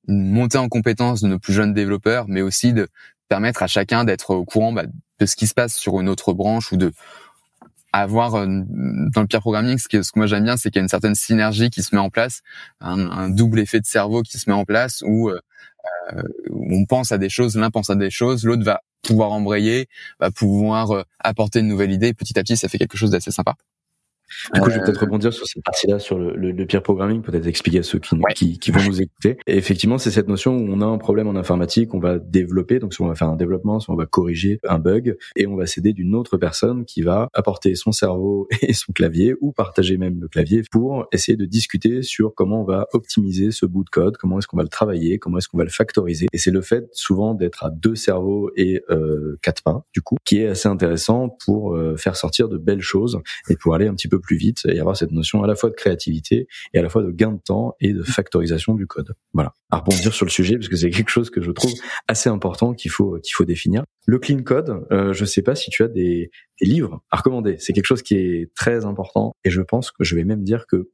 une 0.09 0.31
montée 0.31 0.59
en 0.59 0.69
compétence 0.69 1.23
de 1.23 1.29
nos 1.29 1.39
plus 1.39 1.53
jeunes 1.53 1.75
développeurs, 1.75 2.27
mais 2.29 2.43
aussi 2.43 2.73
de 2.73 2.89
permettre 3.33 3.63
à 3.63 3.67
chacun 3.67 4.05
d'être 4.05 4.35
au 4.35 4.45
courant 4.45 4.75
bah, 4.75 4.85
de 5.19 5.25
ce 5.25 5.37
qui 5.37 5.47
se 5.47 5.55
passe 5.55 5.75
sur 5.75 5.99
une 5.99 6.11
autre 6.11 6.35
branche 6.35 6.71
ou 6.71 6.77
de 6.77 6.93
avoir 7.91 8.35
euh, 8.35 8.47
dans 8.47 9.23
le 9.23 9.27
peer 9.27 9.41
programming, 9.41 9.79
ce 9.79 9.89
que, 9.89 10.03
ce 10.03 10.13
que 10.13 10.19
moi 10.19 10.27
j'aime 10.27 10.45
bien, 10.45 10.59
c'est 10.59 10.71
qu'il 10.71 10.81
y 10.81 10.83
a 10.83 10.83
une 10.83 10.91
certaine 10.91 11.15
synergie 11.15 11.71
qui 11.71 11.83
se 11.83 11.95
met 11.95 12.01
en 12.01 12.11
place, 12.11 12.43
un, 12.83 13.31
double 13.31 13.61
effet 13.61 13.81
de 13.81 13.87
cerveau 13.87 14.21
qui 14.21 14.37
se 14.37 14.51
met 14.51 14.55
en 14.55 14.67
place 14.67 15.03
où, 15.07 15.31
euh, 15.31 15.41
où 16.51 16.77
on 16.77 16.85
pense 16.85 17.11
à 17.11 17.17
des 17.17 17.31
choses, 17.31 17.57
l'un 17.57 17.71
pense 17.71 17.89
à 17.89 17.95
des 17.95 18.11
choses, 18.11 18.45
l'autre 18.45 18.65
va 18.65 18.83
pouvoir 19.01 19.33
embrayer, 19.33 19.89
va 20.21 20.31
pouvoir 20.31 21.07
apporter 21.19 21.61
une 21.61 21.69
nouvelle 21.69 21.91
idée. 21.91 22.13
Petit 22.13 22.39
à 22.39 22.43
petit, 22.43 22.59
ça 22.59 22.69
fait 22.69 22.77
quelque 22.77 22.99
chose 22.99 23.13
d'assez 23.13 23.31
sympa. 23.31 23.55
Du 24.55 24.61
coup, 24.61 24.71
je 24.71 24.77
vais 24.77 24.85
peut-être 24.85 25.03
euh, 25.03 25.07
rebondir 25.07 25.33
sur 25.33 25.47
cette 25.47 25.63
partie-là, 25.65 25.99
sur 25.99 26.19
le, 26.19 26.35
le, 26.37 26.53
le 26.53 26.67
peer 26.67 26.83
programming, 26.83 27.23
peut-être 27.23 27.47
expliquer 27.47 27.81
à 27.81 27.83
ceux 27.83 27.99
qui, 27.99 28.17
qui, 28.35 28.59
qui, 28.59 28.71
vont 28.71 28.83
nous 28.83 29.01
écouter. 29.01 29.39
Et 29.47 29.57
effectivement, 29.57 29.99
c'est 29.99 30.11
cette 30.11 30.29
notion 30.29 30.57
où 30.57 30.67
on 30.69 30.81
a 30.81 30.87
un 30.87 30.99
problème 30.99 31.29
en 31.29 31.37
informatique, 31.37 31.95
on 31.95 32.01
va 32.01 32.19
développer, 32.19 32.79
donc 32.79 32.95
soit 32.95 33.07
on 33.07 33.09
va 33.09 33.15
faire 33.15 33.29
un 33.29 33.37
développement, 33.37 33.81
soit 33.81 33.95
on 33.95 33.99
va 33.99 34.07
corriger 34.07 34.61
un 34.69 34.79
bug, 34.79 35.17
et 35.37 35.47
on 35.47 35.57
va 35.57 35.67
s'aider 35.67 35.93
d'une 35.93 36.15
autre 36.15 36.37
personne 36.37 36.85
qui 36.85 37.03
va 37.03 37.29
apporter 37.35 37.75
son 37.75 37.93
cerveau 37.93 38.49
et 38.63 38.73
son 38.73 38.93
clavier, 38.93 39.35
ou 39.41 39.53
partager 39.53 39.97
même 39.97 40.21
le 40.21 40.29
clavier, 40.29 40.63
pour 40.71 41.07
essayer 41.13 41.37
de 41.37 41.45
discuter 41.45 42.03
sur 42.03 42.35
comment 42.35 42.63
on 42.63 42.65
va 42.65 42.87
optimiser 42.93 43.51
ce 43.51 43.67
bout 43.67 43.85
de 43.85 43.91
code, 43.91 44.17
comment 44.17 44.39
est-ce 44.39 44.47
qu'on 44.47 44.57
va 44.57 44.63
le 44.63 44.69
travailler, 44.69 45.19
comment 45.19 45.39
est-ce 45.39 45.49
qu'on 45.49 45.59
va 45.59 45.65
le 45.65 45.71
factoriser. 45.71 46.27
Et 46.33 46.39
c'est 46.39 46.51
le 46.51 46.63
fait 46.63 46.89
souvent 46.93 47.35
d'être 47.35 47.65
à 47.65 47.71
deux 47.71 47.95
cerveaux 47.95 48.51
et 48.57 48.83
euh, 48.91 49.39
quatre 49.43 49.63
mains, 49.67 49.85
du 49.93 50.01
coup, 50.01 50.17
qui 50.25 50.39
est 50.39 50.49
assez 50.49 50.69
intéressant 50.69 51.37
pour 51.45 51.75
euh, 51.75 51.97
faire 51.97 52.17
sortir 52.17 52.49
de 52.49 52.59
belles 52.59 52.81
choses 52.81 53.21
et 53.49 53.57
pour 53.57 53.75
aller 53.75 53.87
un 53.87 53.95
petit 53.95 54.09
peu 54.09 54.21
plus 54.23 54.37
vite 54.37 54.61
et 54.67 54.81
avoir 54.81 54.97
cette 54.97 55.13
notion 55.13 55.43
à 55.43 55.47
la 55.47 55.55
fois 55.55 55.69
de 55.69 55.75
créativité 55.75 56.47
et 56.73 56.79
à 56.79 56.83
la 56.83 56.89
fois 56.89 57.03
de 57.03 57.11
gain 57.11 57.33
de 57.33 57.41
temps 57.45 57.75
et 57.81 57.93
de 57.93 58.03
factorisation 58.03 58.75
du 58.75 58.87
code. 58.87 59.15
Voilà. 59.35 59.53
À 59.71 59.79
rebondir 59.79 60.15
sur 60.15 60.25
le 60.25 60.31
sujet 60.31 60.57
parce 60.57 60.69
que 60.69 60.77
c'est 60.77 60.91
quelque 60.91 61.11
chose 61.11 61.29
que 61.29 61.43
je 61.43 61.51
trouve 61.51 61.73
assez 62.09 62.31
important 62.31 62.73
qu'il 62.73 62.91
faut 62.91 63.19
qu'il 63.23 63.35
faut 63.35 63.45
définir. 63.45 63.85
Le 64.07 64.19
clean 64.19 64.43
code, 64.43 64.85
euh, 64.91 65.13
je 65.13 65.25
sais 65.25 65.43
pas 65.43 65.55
si 65.55 65.71
tu 65.71 65.83
as 65.83 65.89
des, 65.89 66.31
des 66.61 66.67
livres 66.67 67.03
à 67.11 67.19
recommander. 67.19 67.57
C'est 67.59 67.73
quelque 67.73 67.87
chose 67.87 68.03
qui 68.03 68.17
est 68.17 68.55
très 68.55 68.85
important 68.85 69.33
et 69.45 69.51
je 69.51 69.61
pense 69.61 69.91
que 69.91 70.05
je 70.05 70.17
vais 70.17 70.25
même 70.25 70.43
dire 70.43 70.67
que 70.67 70.91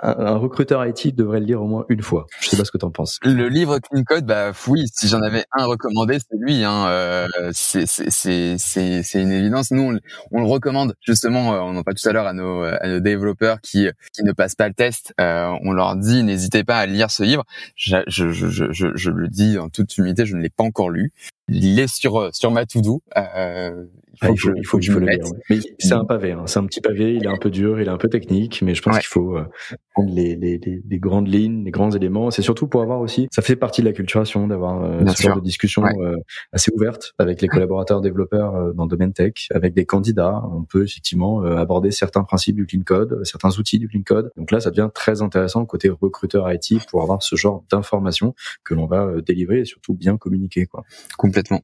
un 0.00 0.36
recruteur 0.36 0.84
IT 0.84 1.14
devrait 1.14 1.40
le 1.40 1.46
lire 1.46 1.62
au 1.62 1.66
moins 1.66 1.84
une 1.88 2.02
fois. 2.02 2.26
Je 2.40 2.48
sais 2.48 2.56
pas 2.56 2.64
ce 2.64 2.72
que 2.72 2.78
tu 2.78 2.84
en 2.84 2.90
penses. 2.90 3.18
Le 3.22 3.48
livre 3.48 3.78
Clean 3.78 4.02
Code, 4.02 4.26
bah 4.26 4.52
oui, 4.66 4.86
si 4.92 5.06
j'en 5.06 5.22
avais 5.22 5.44
un 5.52 5.64
recommandé, 5.64 6.18
c'est 6.18 6.36
lui. 6.36 6.64
Hein. 6.64 6.86
Euh, 6.88 7.28
c'est 7.52 9.22
une 9.22 9.30
évidence. 9.30 9.70
Nous, 9.70 9.98
on, 10.32 10.40
le 10.40 10.46
recommande 10.46 10.94
justement. 11.00 11.54
Euh, 11.54 11.60
on 11.60 11.76
en 11.76 11.82
parle 11.82 11.96
tout 11.96 12.08
à 12.08 12.12
l'heure 12.12 12.26
à 12.26 12.32
nos 12.32 12.62
à 12.62 12.88
nos 12.88 13.00
développeurs 13.00 13.60
qui 13.60 13.88
qui 14.12 14.24
ne 14.24 14.32
passent 14.32 14.56
pas 14.56 14.68
le 14.68 14.74
test. 14.74 15.14
Euh, 15.20 15.54
on 15.62 15.72
leur 15.72 15.96
dit 15.96 16.22
n'hésitez 16.24 16.64
pas 16.64 16.78
à 16.78 16.86
lire 16.86 17.10
ce 17.10 17.22
livre. 17.22 17.44
Je, 17.76 17.98
je, 18.08 18.30
je, 18.30 18.48
je, 18.48 18.86
je 18.94 19.10
le 19.10 19.28
dis 19.28 19.58
en 19.58 19.68
toute 19.68 19.96
humilité, 19.98 20.26
je 20.26 20.36
ne 20.36 20.42
l'ai 20.42 20.50
pas 20.50 20.64
encore 20.64 20.90
lu. 20.90 21.12
Il 21.48 21.78
est 21.78 21.88
sur 21.88 22.34
sur 22.34 22.50
ma 22.50 22.66
to-do. 22.66 23.02
Euh, 23.16 23.84
il 24.22 24.38
faut, 24.38 24.52
il 24.54 24.66
faut, 24.66 24.78
que 24.78 24.84
je 24.84 24.92
le 24.92 25.00
mette. 25.00 25.26
Mais 25.48 25.58
c'est 25.78 25.94
un 25.94 26.04
pavé, 26.04 26.32
hein. 26.32 26.44
c'est 26.46 26.58
un 26.58 26.66
petit 26.66 26.80
pavé. 26.80 27.14
Il 27.14 27.24
est 27.24 27.28
un 27.28 27.38
peu 27.38 27.50
dur, 27.50 27.80
il 27.80 27.86
est 27.86 27.90
un 27.90 27.96
peu 27.96 28.08
technique, 28.08 28.62
mais 28.62 28.74
je 28.74 28.82
pense 28.82 28.98
qu'il 28.98 29.06
faut 29.06 29.36
euh, 29.36 29.44
prendre 29.92 30.12
les, 30.14 30.36
les, 30.36 30.58
les, 30.58 30.98
grandes 30.98 31.28
lignes, 31.28 31.64
les 31.64 31.70
grands 31.70 31.90
éléments. 31.90 32.30
C'est 32.30 32.42
surtout 32.42 32.66
pour 32.66 32.82
avoir 32.82 33.00
aussi, 33.00 33.28
ça 33.30 33.42
fait 33.42 33.56
partie 33.56 33.80
de 33.80 33.86
la 33.86 33.92
culturation 33.92 34.46
d'avoir 34.46 34.82
euh, 34.82 35.06
ce 35.06 35.22
genre 35.22 35.36
de 35.36 35.44
discussion 35.44 35.84
euh, 35.84 36.16
assez 36.52 36.72
ouverte 36.74 37.12
avec 37.18 37.40
les 37.40 37.48
collaborateurs 37.48 38.00
développeurs 38.00 38.54
euh, 38.54 38.72
dans 38.72 38.84
le 38.84 38.88
domaine 38.88 39.12
tech, 39.12 39.48
avec 39.52 39.74
des 39.74 39.84
candidats. 39.84 40.42
On 40.52 40.64
peut 40.64 40.84
effectivement 40.84 41.42
aborder 41.42 41.90
certains 41.90 42.24
principes 42.24 42.56
du 42.56 42.66
clean 42.66 42.82
code, 42.84 43.20
certains 43.24 43.50
outils 43.58 43.78
du 43.78 43.88
clean 43.88 44.02
code. 44.04 44.30
Donc 44.36 44.50
là, 44.50 44.60
ça 44.60 44.70
devient 44.70 44.90
très 44.92 45.22
intéressant 45.22 45.64
côté 45.64 45.88
recruteur 45.88 46.50
IT 46.52 46.86
pour 46.90 47.02
avoir 47.02 47.22
ce 47.22 47.36
genre 47.36 47.64
d'informations 47.70 48.34
que 48.64 48.74
l'on 48.74 48.86
va 48.86 49.20
délivrer 49.24 49.60
et 49.60 49.64
surtout 49.64 49.94
bien 49.94 50.16
communiquer. 50.16 50.66
Quoi. 50.66 50.84
Complètement. 51.16 51.62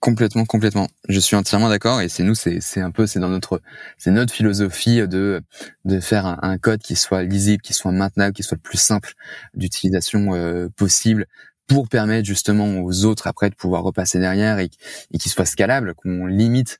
Complètement, 0.00 0.44
complètement. 0.44 0.88
Je 1.08 1.18
suis 1.18 1.34
entièrement 1.36 1.68
d'accord 1.68 2.00
et 2.00 2.08
c'est 2.08 2.22
nous, 2.22 2.34
c'est 2.34 2.60
c'est 2.60 2.80
un 2.80 2.90
peu, 2.90 3.06
c'est 3.06 3.18
dans 3.20 3.28
notre, 3.28 3.60
c'est 3.96 4.10
notre 4.10 4.32
philosophie 4.32 5.06
de 5.08 5.42
de 5.84 6.00
faire 6.00 6.26
un, 6.42 6.58
code 6.58 6.80
qui 6.80 6.94
soit 6.96 7.22
lisible, 7.22 7.62
qui 7.62 7.72
soit 7.74 7.92
maintenable, 7.92 8.32
qui 8.32 8.42
soit 8.42 8.56
le 8.56 8.62
plus 8.62 8.78
simple 8.78 9.14
d'utilisation 9.54 10.34
euh, 10.34 10.68
possible 10.76 11.26
pour 11.66 11.88
permettre 11.88 12.26
justement 12.26 12.80
aux 12.80 13.04
autres 13.04 13.26
après 13.26 13.50
de 13.50 13.54
pouvoir 13.54 13.82
repasser 13.82 14.18
derrière 14.20 14.58
et, 14.58 14.70
et 15.12 15.18
soit 15.18 15.46
scalable, 15.46 15.94
qu'on 15.94 16.26
limite 16.26 16.78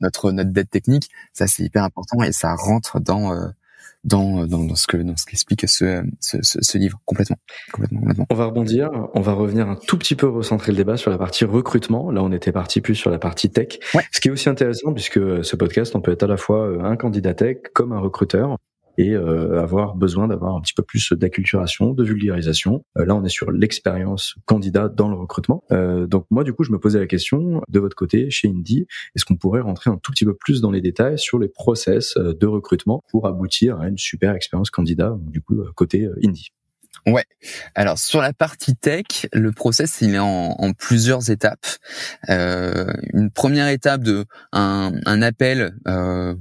notre 0.00 0.32
notre 0.32 0.50
dette 0.50 0.70
technique. 0.70 1.10
Ça 1.32 1.46
c'est 1.46 1.62
hyper 1.64 1.84
important 1.84 2.22
et 2.22 2.32
ça 2.32 2.54
rentre 2.54 3.00
dans 3.00 3.32
euh, 3.34 3.48
dans, 4.04 4.46
dans, 4.46 4.64
dans, 4.64 4.74
ce 4.74 4.86
que 4.86 4.96
dans 4.96 5.16
ce 5.16 5.26
qu'explique 5.26 5.68
ce, 5.68 6.02
ce, 6.20 6.38
ce, 6.40 6.78
livre 6.78 6.98
complètement, 7.04 7.36
complètement, 7.72 8.00
complètement. 8.00 8.26
On 8.30 8.34
va 8.34 8.46
rebondir, 8.46 8.90
on 9.14 9.20
va 9.20 9.32
revenir 9.32 9.68
un 9.68 9.76
tout 9.76 9.98
petit 9.98 10.14
peu 10.14 10.28
recentrer 10.28 10.72
le 10.72 10.76
débat 10.76 10.96
sur 10.96 11.10
la 11.10 11.18
partie 11.18 11.44
recrutement. 11.44 12.10
Là, 12.10 12.22
on 12.22 12.32
était 12.32 12.52
parti 12.52 12.80
plus 12.80 12.94
sur 12.94 13.10
la 13.10 13.18
partie 13.18 13.50
tech. 13.50 13.78
Ce 14.12 14.20
qui 14.20 14.28
est 14.28 14.30
aussi 14.30 14.48
intéressant 14.48 14.92
puisque 14.92 15.44
ce 15.44 15.56
podcast, 15.56 15.94
on 15.94 16.00
peut 16.00 16.12
être 16.12 16.22
à 16.22 16.26
la 16.26 16.36
fois 16.36 16.68
un 16.82 16.96
candidat 16.96 17.34
tech 17.34 17.58
comme 17.74 17.92
un 17.92 18.00
recruteur 18.00 18.56
et 19.00 19.14
euh, 19.14 19.62
avoir 19.62 19.94
besoin 19.94 20.28
d'avoir 20.28 20.54
un 20.54 20.60
petit 20.60 20.74
peu 20.74 20.82
plus 20.82 21.14
d'acculturation, 21.14 21.94
de 21.94 22.04
vulgarisation. 22.04 22.84
Euh, 22.98 23.06
là, 23.06 23.16
on 23.16 23.24
est 23.24 23.30
sur 23.30 23.50
l'expérience 23.50 24.34
candidat 24.44 24.90
dans 24.90 25.08
le 25.08 25.16
recrutement. 25.16 25.64
Euh, 25.72 26.06
donc 26.06 26.26
moi, 26.30 26.44
du 26.44 26.52
coup, 26.52 26.64
je 26.64 26.72
me 26.72 26.78
posais 26.78 26.98
la 26.98 27.06
question 27.06 27.62
de 27.66 27.80
votre 27.80 27.96
côté 27.96 28.28
chez 28.28 28.48
Indie, 28.48 28.86
est-ce 29.16 29.24
qu'on 29.24 29.36
pourrait 29.36 29.62
rentrer 29.62 29.88
un 29.88 29.96
tout 29.96 30.12
petit 30.12 30.26
peu 30.26 30.34
plus 30.34 30.60
dans 30.60 30.70
les 30.70 30.82
détails 30.82 31.18
sur 31.18 31.38
les 31.38 31.48
process 31.48 32.14
de 32.18 32.46
recrutement 32.46 33.02
pour 33.10 33.26
aboutir 33.26 33.80
à 33.80 33.88
une 33.88 33.96
super 33.96 34.34
expérience 34.34 34.70
candidat, 34.70 35.16
du 35.18 35.40
coup, 35.40 35.56
côté 35.74 36.06
Indie 36.22 36.50
Ouais. 37.06 37.24
Alors 37.74 37.98
sur 37.98 38.20
la 38.20 38.32
partie 38.32 38.76
tech, 38.76 39.26
le 39.32 39.52
process 39.52 39.98
il 40.02 40.14
est 40.14 40.18
en, 40.18 40.72
plusieurs 40.76 41.30
étapes. 41.30 41.66
Euh, 42.28 42.92
une 43.14 43.30
première 43.30 43.68
étape 43.68 44.02
de 44.02 44.26
un, 44.52 44.92
un 45.06 45.22
appel, 45.22 45.74
euh, 45.88 46.34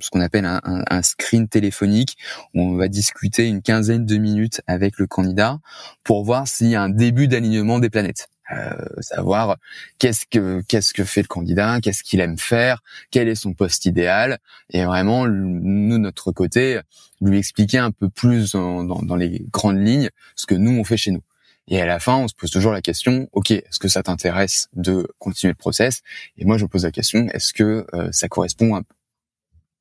ce 0.00 0.08
qu'on 0.10 0.20
appelle 0.20 0.46
un, 0.46 0.60
un, 0.64 1.02
screen 1.02 1.48
téléphonique, 1.48 2.16
où 2.54 2.62
on 2.62 2.76
va 2.76 2.88
discuter 2.88 3.46
une 3.46 3.60
quinzaine 3.60 4.06
de 4.06 4.16
minutes 4.16 4.62
avec 4.66 4.98
le 4.98 5.06
candidat 5.06 5.58
pour 6.02 6.24
voir 6.24 6.48
s'il 6.48 6.68
y 6.68 6.76
a 6.76 6.82
un 6.82 6.88
début 6.88 7.28
d'alignement 7.28 7.78
des 7.78 7.90
planètes. 7.90 8.28
Euh, 8.52 8.84
savoir 9.00 9.58
qu'est-ce 9.98 10.26
que 10.26 10.62
qu'est-ce 10.66 10.92
que 10.92 11.04
fait 11.04 11.22
le 11.22 11.28
candidat, 11.28 11.80
qu'est-ce 11.80 12.02
qu'il 12.02 12.20
aime 12.20 12.38
faire, 12.38 12.82
quel 13.10 13.28
est 13.28 13.36
son 13.36 13.54
poste 13.54 13.84
idéal, 13.84 14.38
et 14.70 14.84
vraiment 14.84 15.28
nous 15.28 15.98
notre 15.98 16.32
côté 16.32 16.80
lui 17.20 17.38
expliquer 17.38 17.78
un 17.78 17.92
peu 17.92 18.08
plus 18.08 18.52
dans, 18.52 18.82
dans, 18.82 19.16
les 19.16 19.46
grandes 19.52 19.78
lignes 19.78 20.10
ce 20.34 20.46
que 20.46 20.54
nous 20.54 20.72
on 20.72 20.84
fait 20.84 20.96
chez 20.96 21.12
nous. 21.12 21.22
Et 21.68 21.80
à 21.80 21.86
la 21.86 22.00
fin, 22.00 22.16
on 22.16 22.26
se 22.26 22.34
pose 22.34 22.50
toujours 22.50 22.72
la 22.72 22.82
question, 22.82 23.28
ok, 23.32 23.52
est-ce 23.52 23.78
que 23.78 23.88
ça 23.88 24.02
t'intéresse 24.02 24.68
de 24.72 25.06
continuer 25.18 25.52
le 25.52 25.56
process? 25.56 26.02
Et 26.36 26.44
moi, 26.44 26.58
je 26.58 26.64
me 26.64 26.68
pose 26.68 26.84
la 26.84 26.90
question, 26.90 27.28
est-ce 27.32 27.52
que 27.52 27.86
euh, 27.94 28.10
ça 28.10 28.28
correspond 28.28 28.82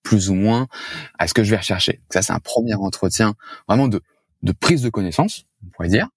plus 0.04 0.30
ou 0.30 0.36
moins 0.36 0.68
à 1.18 1.28
ce 1.28 1.34
que 1.34 1.44
je 1.44 1.50
vais 1.50 1.58
rechercher? 1.58 2.02
Ça, 2.12 2.22
c'est 2.22 2.34
un 2.34 2.40
premier 2.40 2.76
entretien 2.76 3.34
vraiment 3.68 3.88
de, 3.88 4.02
de 4.44 4.52
prise 4.52 4.84
de 4.84 4.90
connaissance, 4.90 5.46
on 5.66 5.70
pourrait 5.70 5.90
dire. 5.90 6.10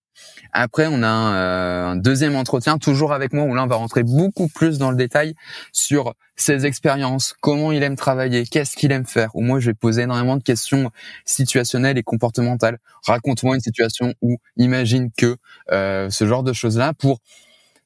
Après, 0.53 0.87
on 0.87 1.03
a 1.03 1.07
euh, 1.07 1.87
un, 1.89 1.97
deuxième 1.97 2.37
entretien, 2.37 2.79
toujours 2.79 3.13
avec 3.13 3.33
moi, 3.33 3.45
où 3.45 3.55
là, 3.55 3.65
on 3.65 3.67
va 3.67 3.77
rentrer 3.77 4.03
beaucoup 4.03 4.49
plus 4.49 4.79
dans 4.79 4.91
le 4.91 4.97
détail 4.97 5.35
sur 5.73 6.15
ses 6.37 6.67
expériences, 6.67 7.35
comment 7.41 7.73
il 7.73 7.83
aime 7.83 7.97
travailler, 7.97 8.45
qu'est-ce 8.45 8.77
qu'il 8.77 8.93
aime 8.93 9.07
faire. 9.07 9.31
Où 9.35 9.43
moi, 9.43 9.61
je 9.61 9.67
vais 9.67 9.75
poser 9.75 10.03
énormément 10.03 10.37
de 10.37 10.43
questions 10.43 10.91
situationnelles 11.25 11.99
et 11.99 12.03
comportementales. 12.03 12.79
Raconte-moi 13.07 13.55
une 13.55 13.61
situation 13.61 14.15
où 14.23 14.39
imagine 14.57 15.11
que 15.17 15.37
euh, 15.71 16.11
ce 16.11 16.27
genre 16.27 16.43
de 16.43 16.53
choses-là 16.53 16.93
pour 16.95 17.21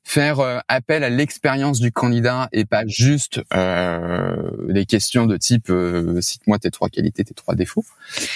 faire 0.07 0.39
euh, 0.39 0.59
appel 0.69 1.03
à 1.03 1.11
l'expérience 1.11 1.81
du 1.81 1.91
candidat 1.91 2.49
et 2.53 2.65
pas 2.65 2.85
juste 2.87 3.43
euh, 3.55 4.37
des 4.69 4.87
questions 4.87 5.27
de 5.27 5.37
type 5.37 5.69
euh, 5.69 6.21
cite-moi 6.21 6.61
tes 6.61 6.71
trois 6.71 6.89
qualités, 6.89 7.25
tes 7.25 7.35
trois 7.35 7.57
défauts. 7.57 7.85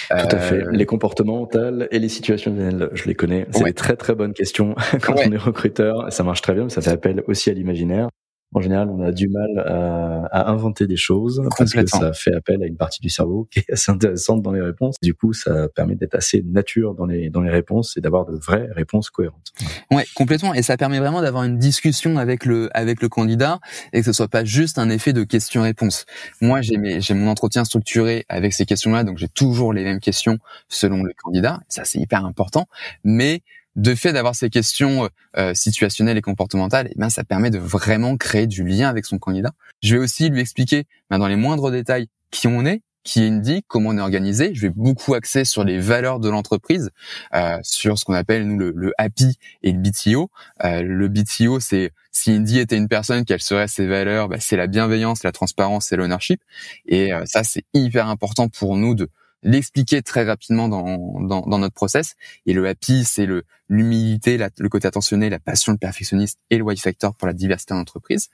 Tout 0.09 0.35
à 0.35 0.37
fait. 0.37 0.65
Les 0.71 0.85
comportementales 0.85 1.87
et 1.91 1.99
les 1.99 2.09
situationnelles, 2.09 2.89
je 2.91 3.05
les 3.05 3.15
connais. 3.15 3.47
C'est 3.51 3.63
des 3.63 3.73
très 3.73 3.95
très 3.95 4.15
bonnes 4.15 4.33
questions 4.33 4.75
quand 5.01 5.15
on 5.25 5.31
est 5.31 5.37
recruteur. 5.37 6.11
Ça 6.11 6.23
marche 6.23 6.41
très 6.41 6.53
bien, 6.53 6.65
mais 6.65 6.69
ça 6.69 6.81
fait 6.81 6.91
appel 6.91 7.23
aussi 7.27 7.49
à 7.49 7.53
l'imaginaire 7.53 8.09
en 8.53 8.61
général, 8.61 8.89
on 8.89 9.01
a 9.01 9.11
du 9.11 9.29
mal 9.29 9.59
à, 9.59 10.25
à, 10.25 10.51
inventer 10.51 10.85
des 10.85 10.97
choses 10.97 11.41
parce 11.57 11.71
que 11.71 11.85
ça 11.85 12.11
fait 12.11 12.33
appel 12.33 12.61
à 12.61 12.65
une 12.65 12.75
partie 12.75 13.01
du 13.01 13.09
cerveau 13.09 13.47
qui 13.49 13.59
est 13.59 13.71
assez 13.71 13.91
intéressante 13.91 14.41
dans 14.41 14.51
les 14.51 14.61
réponses. 14.61 14.95
Du 15.01 15.13
coup, 15.13 15.31
ça 15.31 15.69
permet 15.69 15.95
d'être 15.95 16.15
assez 16.15 16.43
nature 16.43 16.93
dans 16.93 17.05
les 17.05 17.29
dans 17.29 17.41
les 17.41 17.49
réponses 17.49 17.95
et 17.95 18.01
d'avoir 18.01 18.25
de 18.25 18.35
vraies 18.35 18.67
réponses 18.71 19.09
cohérentes. 19.09 19.53
Ouais, 19.89 20.05
complètement. 20.15 20.53
Et 20.53 20.61
ça 20.63 20.75
permet 20.75 20.99
vraiment 20.99 21.21
d'avoir 21.21 21.43
une 21.43 21.57
discussion 21.57 22.17
avec 22.17 22.45
le 22.45 22.69
avec 22.73 23.01
le 23.01 23.07
candidat 23.07 23.59
et 23.93 23.99
que 23.99 24.05
ce 24.05 24.13
soit 24.13 24.27
pas 24.27 24.43
juste 24.43 24.77
un 24.77 24.89
effet 24.89 25.13
de 25.13 25.23
question-réponse. 25.23 26.05
Moi, 26.41 26.61
j'ai 26.61 26.77
mes 26.77 26.99
j'ai 26.99 27.13
mon 27.13 27.29
entretien 27.29 27.63
structuré 27.63 28.25
avec 28.27 28.53
ces 28.53 28.65
questions-là, 28.65 29.05
donc 29.05 29.17
j'ai 29.17 29.29
toujours 29.29 29.71
les 29.71 29.83
mêmes 29.83 29.99
questions 30.01 30.39
selon 30.67 31.03
le 31.03 31.13
candidat. 31.13 31.61
Ça, 31.69 31.85
c'est 31.85 31.99
hyper 31.99 32.25
important. 32.25 32.67
Mais 33.05 33.43
de 33.75 33.95
fait 33.95 34.13
d'avoir 34.13 34.35
ces 34.35 34.49
questions 34.49 35.09
euh, 35.37 35.53
situationnelles 35.53 36.17
et 36.17 36.21
comportementales, 36.21 36.89
eh 36.91 36.97
ben 36.97 37.09
ça 37.09 37.23
permet 37.23 37.49
de 37.49 37.59
vraiment 37.59 38.17
créer 38.17 38.47
du 38.47 38.63
lien 38.63 38.89
avec 38.89 39.05
son 39.05 39.17
candidat. 39.17 39.51
Je 39.81 39.95
vais 39.95 40.01
aussi 40.01 40.29
lui 40.29 40.41
expliquer 40.41 40.85
ben, 41.09 41.19
dans 41.19 41.27
les 41.27 41.35
moindres 41.35 41.71
détails 41.71 42.07
qui 42.31 42.47
on 42.47 42.65
est, 42.65 42.81
qui 43.03 43.23
est 43.23 43.27
Indie, 43.27 43.63
comment 43.67 43.89
on 43.89 43.97
est 43.97 44.01
organisé. 44.01 44.53
Je 44.53 44.61
vais 44.61 44.69
beaucoup 44.69 45.13
axer 45.13 45.45
sur 45.45 45.63
les 45.63 45.79
valeurs 45.79 46.19
de 46.19 46.29
l'entreprise, 46.29 46.91
euh, 47.33 47.57
sur 47.63 47.97
ce 47.97 48.05
qu'on 48.05 48.13
appelle 48.13 48.47
nous 48.47 48.57
le, 48.57 48.73
le, 48.75 48.93
happy 48.97 49.37
et 49.63 49.71
le 49.71 49.79
BTO. 49.79 50.29
Euh, 50.63 50.81
le 50.83 51.07
BTO, 51.07 51.59
c'est 51.59 51.91
si 52.11 52.31
Indie 52.31 52.59
était 52.59 52.77
une 52.77 52.87
personne, 52.87 53.25
quelles 53.25 53.41
seraient 53.41 53.67
ses 53.67 53.87
valeurs? 53.87 54.27
Ben, 54.27 54.39
C'est 54.39 54.57
la 54.57 54.67
bienveillance, 54.67 55.23
la 55.23 55.31
transparence 55.31 55.91
et 55.91 55.95
l'ownership. 55.95 56.41
Et 56.85 57.13
euh, 57.13 57.23
ça, 57.25 57.43
c'est 57.43 57.63
hyper 57.73 58.07
important 58.07 58.49
pour 58.49 58.77
nous 58.77 58.95
de 58.95 59.09
l'expliquer 59.43 60.01
très 60.01 60.23
rapidement 60.23 60.67
dans, 60.67 61.19
dans, 61.21 61.41
dans, 61.41 61.59
notre 61.59 61.73
process. 61.73 62.15
Et 62.45 62.53
le 62.53 62.67
happy, 62.67 63.03
c'est 63.03 63.25
le 63.25 63.43
l'humilité, 63.69 64.37
le 64.37 64.69
côté 64.69 64.87
attentionné, 64.87 65.29
la 65.29 65.39
passion, 65.39 65.71
le 65.71 65.77
perfectionniste 65.77 66.39
et 66.49 66.57
le 66.57 66.63
white 66.63 66.81
factor 66.81 67.15
pour 67.15 67.27
la 67.27 67.33
diversité 67.33 67.73
en 67.73 67.77
entreprise. 67.77 68.29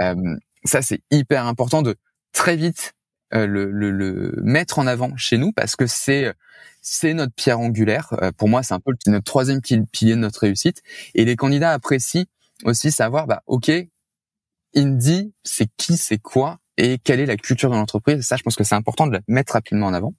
Euh, 0.00 0.36
ça, 0.64 0.82
c'est 0.82 1.00
hyper 1.10 1.46
important 1.46 1.82
de 1.82 1.96
très 2.32 2.56
vite 2.56 2.94
euh, 3.34 3.46
le, 3.46 3.70
le, 3.70 3.90
le, 3.90 4.40
mettre 4.42 4.78
en 4.78 4.86
avant 4.86 5.16
chez 5.16 5.36
nous 5.36 5.52
parce 5.52 5.76
que 5.76 5.86
c'est 5.86 6.32
c'est 6.80 7.12
notre 7.12 7.34
pierre 7.34 7.60
angulaire. 7.60 8.14
Euh, 8.22 8.32
pour 8.32 8.48
moi, 8.48 8.62
c'est 8.62 8.74
un 8.74 8.80
peu 8.80 8.92
notre 9.06 9.24
troisième 9.24 9.60
pilier 9.60 10.14
de 10.14 10.20
notre 10.20 10.40
réussite. 10.40 10.82
Et 11.14 11.24
les 11.24 11.36
candidats 11.36 11.72
apprécient 11.72 12.24
aussi 12.64 12.90
savoir, 12.92 13.26
bah 13.26 13.42
ok, 13.46 13.70
Indie, 14.74 15.32
c'est 15.44 15.68
qui, 15.76 15.96
c'est 15.96 16.18
quoi 16.18 16.58
et 16.78 16.98
quelle 16.98 17.20
est 17.20 17.26
la 17.26 17.36
culture 17.36 17.70
de 17.70 17.74
l'entreprise. 17.74 18.22
Ça, 18.22 18.36
je 18.36 18.42
pense 18.42 18.56
que 18.56 18.64
c'est 18.64 18.76
important 18.76 19.06
de 19.06 19.12
le 19.12 19.20
mettre 19.26 19.54
rapidement 19.54 19.86
en 19.86 19.94
avant. 19.94 20.14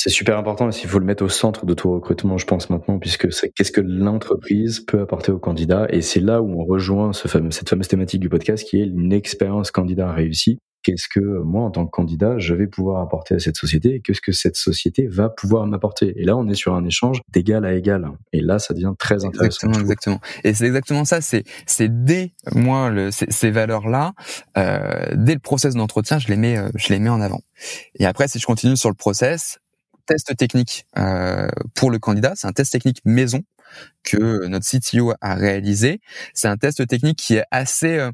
C'est 0.00 0.10
super 0.10 0.38
important 0.38 0.66
parce 0.66 0.78
qu'il 0.78 0.88
faut 0.88 1.00
le 1.00 1.04
mettre 1.04 1.24
au 1.24 1.28
centre 1.28 1.66
de 1.66 1.74
tout 1.74 1.90
recrutement, 1.90 2.38
je 2.38 2.46
pense 2.46 2.70
maintenant, 2.70 3.00
puisque 3.00 3.32
c'est 3.32 3.50
qu'est-ce 3.50 3.72
que 3.72 3.80
l'entreprise 3.80 4.78
peut 4.78 5.00
apporter 5.00 5.32
au 5.32 5.40
candidat, 5.40 5.88
et 5.90 6.02
c'est 6.02 6.20
là 6.20 6.40
où 6.40 6.60
on 6.60 6.64
rejoint 6.64 7.12
ce 7.12 7.26
fameux, 7.26 7.50
cette 7.50 7.68
fameuse 7.68 7.88
thématique 7.88 8.20
du 8.20 8.28
podcast 8.28 8.64
qui 8.64 8.80
est 8.80 8.86
une 8.86 9.12
expérience 9.12 9.72
candidat 9.72 10.12
réussie. 10.12 10.60
Qu'est-ce 10.84 11.08
que 11.12 11.42
moi, 11.42 11.64
en 11.64 11.72
tant 11.72 11.84
que 11.84 11.90
candidat, 11.90 12.38
je 12.38 12.54
vais 12.54 12.68
pouvoir 12.68 13.02
apporter 13.02 13.34
à 13.34 13.38
cette 13.40 13.56
société 13.56 13.96
et 13.96 14.00
qu'est-ce 14.00 14.20
que 14.20 14.30
cette 14.30 14.54
société 14.54 15.08
va 15.08 15.30
pouvoir 15.30 15.66
m'apporter 15.66 16.12
Et 16.14 16.22
là, 16.22 16.36
on 16.36 16.46
est 16.46 16.54
sur 16.54 16.76
un 16.76 16.84
échange 16.84 17.20
d'égal 17.32 17.64
à 17.64 17.74
égal. 17.74 18.08
Et 18.32 18.40
là, 18.40 18.60
ça 18.60 18.74
devient 18.74 18.92
très 19.00 19.24
intéressant. 19.24 19.66
Exactement, 19.66 19.80
exactement. 19.80 20.20
Et 20.44 20.54
c'est 20.54 20.66
exactement 20.66 21.04
ça. 21.06 21.20
C'est, 21.20 21.42
c'est 21.66 22.04
dès 22.04 22.30
moi 22.54 22.90
le, 22.90 23.10
ces, 23.10 23.50
valeurs-là, 23.50 24.12
euh, 24.56 25.08
dès 25.16 25.34
le 25.34 25.40
process 25.40 25.74
d'entretien, 25.74 26.20
je 26.20 26.28
les 26.28 26.36
mets, 26.36 26.56
euh, 26.56 26.68
je 26.76 26.92
les 26.92 27.00
mets 27.00 27.10
en 27.10 27.20
avant. 27.20 27.40
Et 27.96 28.06
après, 28.06 28.28
si 28.28 28.38
je 28.38 28.46
continue 28.46 28.76
sur 28.76 28.90
le 28.90 28.94
process, 28.94 29.58
test 30.08 30.34
technique 30.36 30.86
euh, 30.98 31.48
pour 31.74 31.90
le 31.90 31.98
candidat. 31.98 32.32
C'est 32.34 32.48
un 32.48 32.52
test 32.52 32.72
technique 32.72 33.00
maison 33.04 33.42
que 34.02 34.46
notre 34.46 34.66
CTO 34.66 35.12
a 35.20 35.34
réalisé. 35.34 36.00
C'est 36.32 36.48
un 36.48 36.56
test 36.56 36.84
technique 36.88 37.18
qui 37.18 37.34
est 37.34 37.44
assez 37.50 37.98
euh, 37.98 38.10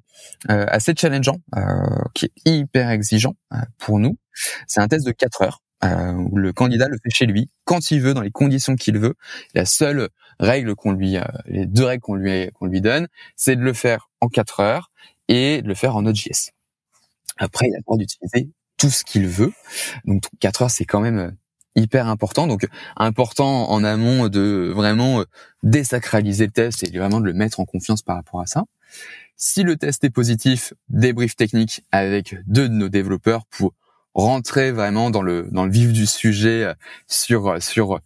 euh, 0.50 0.66
assez 0.68 0.92
challengeant, 0.96 1.38
qui 2.14 2.26
est 2.26 2.32
hyper 2.44 2.90
exigeant 2.90 3.36
pour 3.78 3.98
nous. 4.00 4.18
C'est 4.66 4.80
un 4.80 4.88
test 4.88 5.06
de 5.06 5.12
4 5.12 5.42
heures 5.42 5.60
où 6.16 6.36
le 6.36 6.52
candidat 6.52 6.88
le 6.88 6.96
fait 7.02 7.10
chez 7.10 7.26
lui 7.26 7.50
quand 7.64 7.90
il 7.90 8.00
veut, 8.00 8.14
dans 8.14 8.22
les 8.22 8.30
conditions 8.30 8.74
qu'il 8.74 8.98
veut. 8.98 9.14
La 9.54 9.64
seule 9.64 10.08
règle 10.40 10.74
qu'on 10.74 10.92
lui, 10.92 11.18
les 11.46 11.66
deux 11.66 11.84
règles 11.84 12.02
qu'on 12.02 12.14
lui 12.14 12.50
qu'on 12.54 12.66
lui 12.66 12.80
donne, 12.80 13.06
c'est 13.36 13.54
de 13.54 13.62
le 13.62 13.72
faire 13.72 14.10
en 14.20 14.28
4 14.28 14.60
heures 14.60 14.90
et 15.28 15.62
de 15.62 15.68
le 15.68 15.74
faire 15.74 15.94
en 15.94 16.02
Node.js. 16.02 16.50
Après, 17.36 17.66
il 17.68 17.74
a 17.74 17.78
le 17.78 17.82
droit 17.82 17.96
d'utiliser 17.96 18.50
tout 18.78 18.90
ce 18.90 19.04
qu'il 19.04 19.28
veut. 19.28 19.52
Donc 20.04 20.24
4 20.40 20.62
heures, 20.62 20.70
c'est 20.70 20.84
quand 20.86 21.00
même 21.00 21.36
hyper 21.76 22.08
important. 22.08 22.46
Donc 22.46 22.66
important 22.96 23.70
en 23.70 23.84
amont 23.84 24.28
de 24.28 24.72
vraiment 24.74 25.20
euh, 25.20 25.24
désacraliser 25.62 26.46
le 26.46 26.52
test 26.52 26.84
et 26.84 26.98
vraiment 26.98 27.20
de 27.20 27.26
le 27.26 27.32
mettre 27.32 27.60
en 27.60 27.64
confiance 27.64 28.02
par 28.02 28.16
rapport 28.16 28.40
à 28.40 28.46
ça. 28.46 28.64
Si 29.36 29.62
le 29.62 29.76
test 29.76 30.04
est 30.04 30.10
positif, 30.10 30.74
débrief 30.88 31.36
technique 31.36 31.82
avec 31.90 32.36
deux 32.46 32.68
de 32.68 32.74
nos 32.74 32.88
développeurs 32.88 33.44
pour 33.46 33.74
rentrer 34.14 34.70
vraiment 34.70 35.10
dans 35.10 35.22
le 35.22 35.48
dans 35.50 35.64
le 35.64 35.72
vif 35.72 35.92
du 35.92 36.06
sujet 36.06 36.64
euh, 36.64 36.74
sur 37.08 37.48
euh, 37.48 37.60
sur 37.60 38.00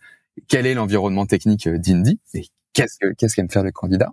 quel 0.48 0.66
est 0.66 0.74
l'environnement 0.74 1.26
technique 1.26 1.68
d'Indy 1.68 2.20
et 2.34 2.46
qu'est-ce 2.72 2.98
que 2.98 3.12
qu'est-ce 3.14 3.34
qu'aime 3.36 3.50
faire 3.50 3.64
le 3.64 3.72
candidat. 3.72 4.10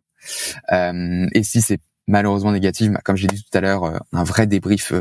Euh, 0.72 1.28
et 1.34 1.44
si 1.44 1.62
c'est 1.62 1.80
malheureusement 2.08 2.52
négative, 2.52 2.92
bah, 2.92 3.02
comme 3.04 3.16
j'ai 3.16 3.28
dit 3.28 3.44
tout 3.44 3.58
à 3.58 3.62
l'heure, 3.62 4.02
un 4.12 4.24
vrai 4.24 4.48
débrief 4.48 4.92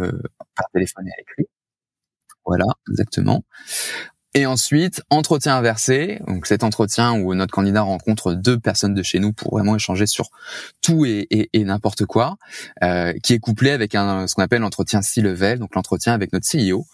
par 0.57 0.67
téléphone 0.73 1.09
et 1.09 1.13
à 1.13 1.17
l'écrit. 1.19 1.47
Voilà, 2.47 2.67
exactement. 2.91 3.43
Et 4.37 4.47
ensuite, 4.47 5.03
entretien 5.11 5.57
inversé. 5.57 6.21
Donc 6.27 6.47
cet 6.47 6.65
entretien 6.65 7.13
où 7.13 7.35
notre 7.35 7.53
candidat 7.53 7.83
rencontre 7.83 8.35
deux 8.35 8.59
personnes 8.59 8.95
de 8.95 9.03
chez 9.03 9.21
nous 9.21 9.33
pour 9.33 9.53
vraiment 9.53 9.77
échanger 9.77 10.07
sur 10.07 10.31
tout 10.83 11.05
et, 11.07 11.29
et, 11.31 11.65
n'importe 11.65 12.05
quoi, 12.05 12.37
euh, 12.83 13.13
qui 13.23 13.33
est 13.33 13.39
couplé 13.39 13.71
avec 13.71 13.95
un 13.95 14.27
ce 14.27 14.35
qu'on 14.35 14.43
appelle 14.43 14.63
l'entretien 14.63 15.03
C-level, 15.03 15.61
donc 15.61 15.75
l'entretien 15.75 16.13
avec 16.13 16.33
notre 16.33 16.47
CEO 16.47 16.85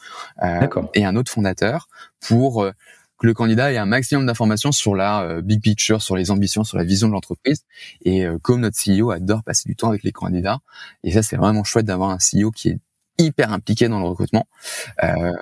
euh, 0.42 0.66
et 0.94 1.04
un 1.04 1.16
autre 1.16 1.32
fondateur 1.32 1.88
pour 2.20 2.62
euh, 2.62 2.72
que 3.20 3.26
le 3.26 3.34
candidat 3.34 3.72
ait 3.72 3.76
un 3.76 3.86
maximum 3.86 4.26
d'informations 4.26 4.72
sur 4.72 4.96
la 4.96 5.22
euh, 5.22 5.42
big 5.42 5.60
picture, 5.62 6.02
sur 6.02 6.16
les 6.16 6.30
ambitions, 6.30 6.64
sur 6.64 6.78
la 6.78 6.84
vision 6.84 7.06
de 7.06 7.12
l'entreprise. 7.12 7.64
Et 8.04 8.26
euh, 8.26 8.38
comme 8.38 8.60
notre 8.60 8.76
CEO 8.76 9.10
adore 9.10 9.44
passer 9.44 9.68
du 9.68 9.76
temps 9.76 9.90
avec 9.90 10.02
les 10.02 10.12
candidats, 10.12 10.60
et 11.04 11.12
ça 11.12 11.22
c'est 11.22 11.36
vraiment 11.36 11.62
chouette 11.62 11.86
d'avoir 11.86 12.10
un 12.10 12.18
CEO 12.18 12.50
qui 12.50 12.70
est 12.70 12.78
hyper 13.18 13.52
impliqué 13.52 13.88
dans 13.88 14.00
le 14.00 14.06
recrutement. 14.06 14.48
Euh, 15.04 15.32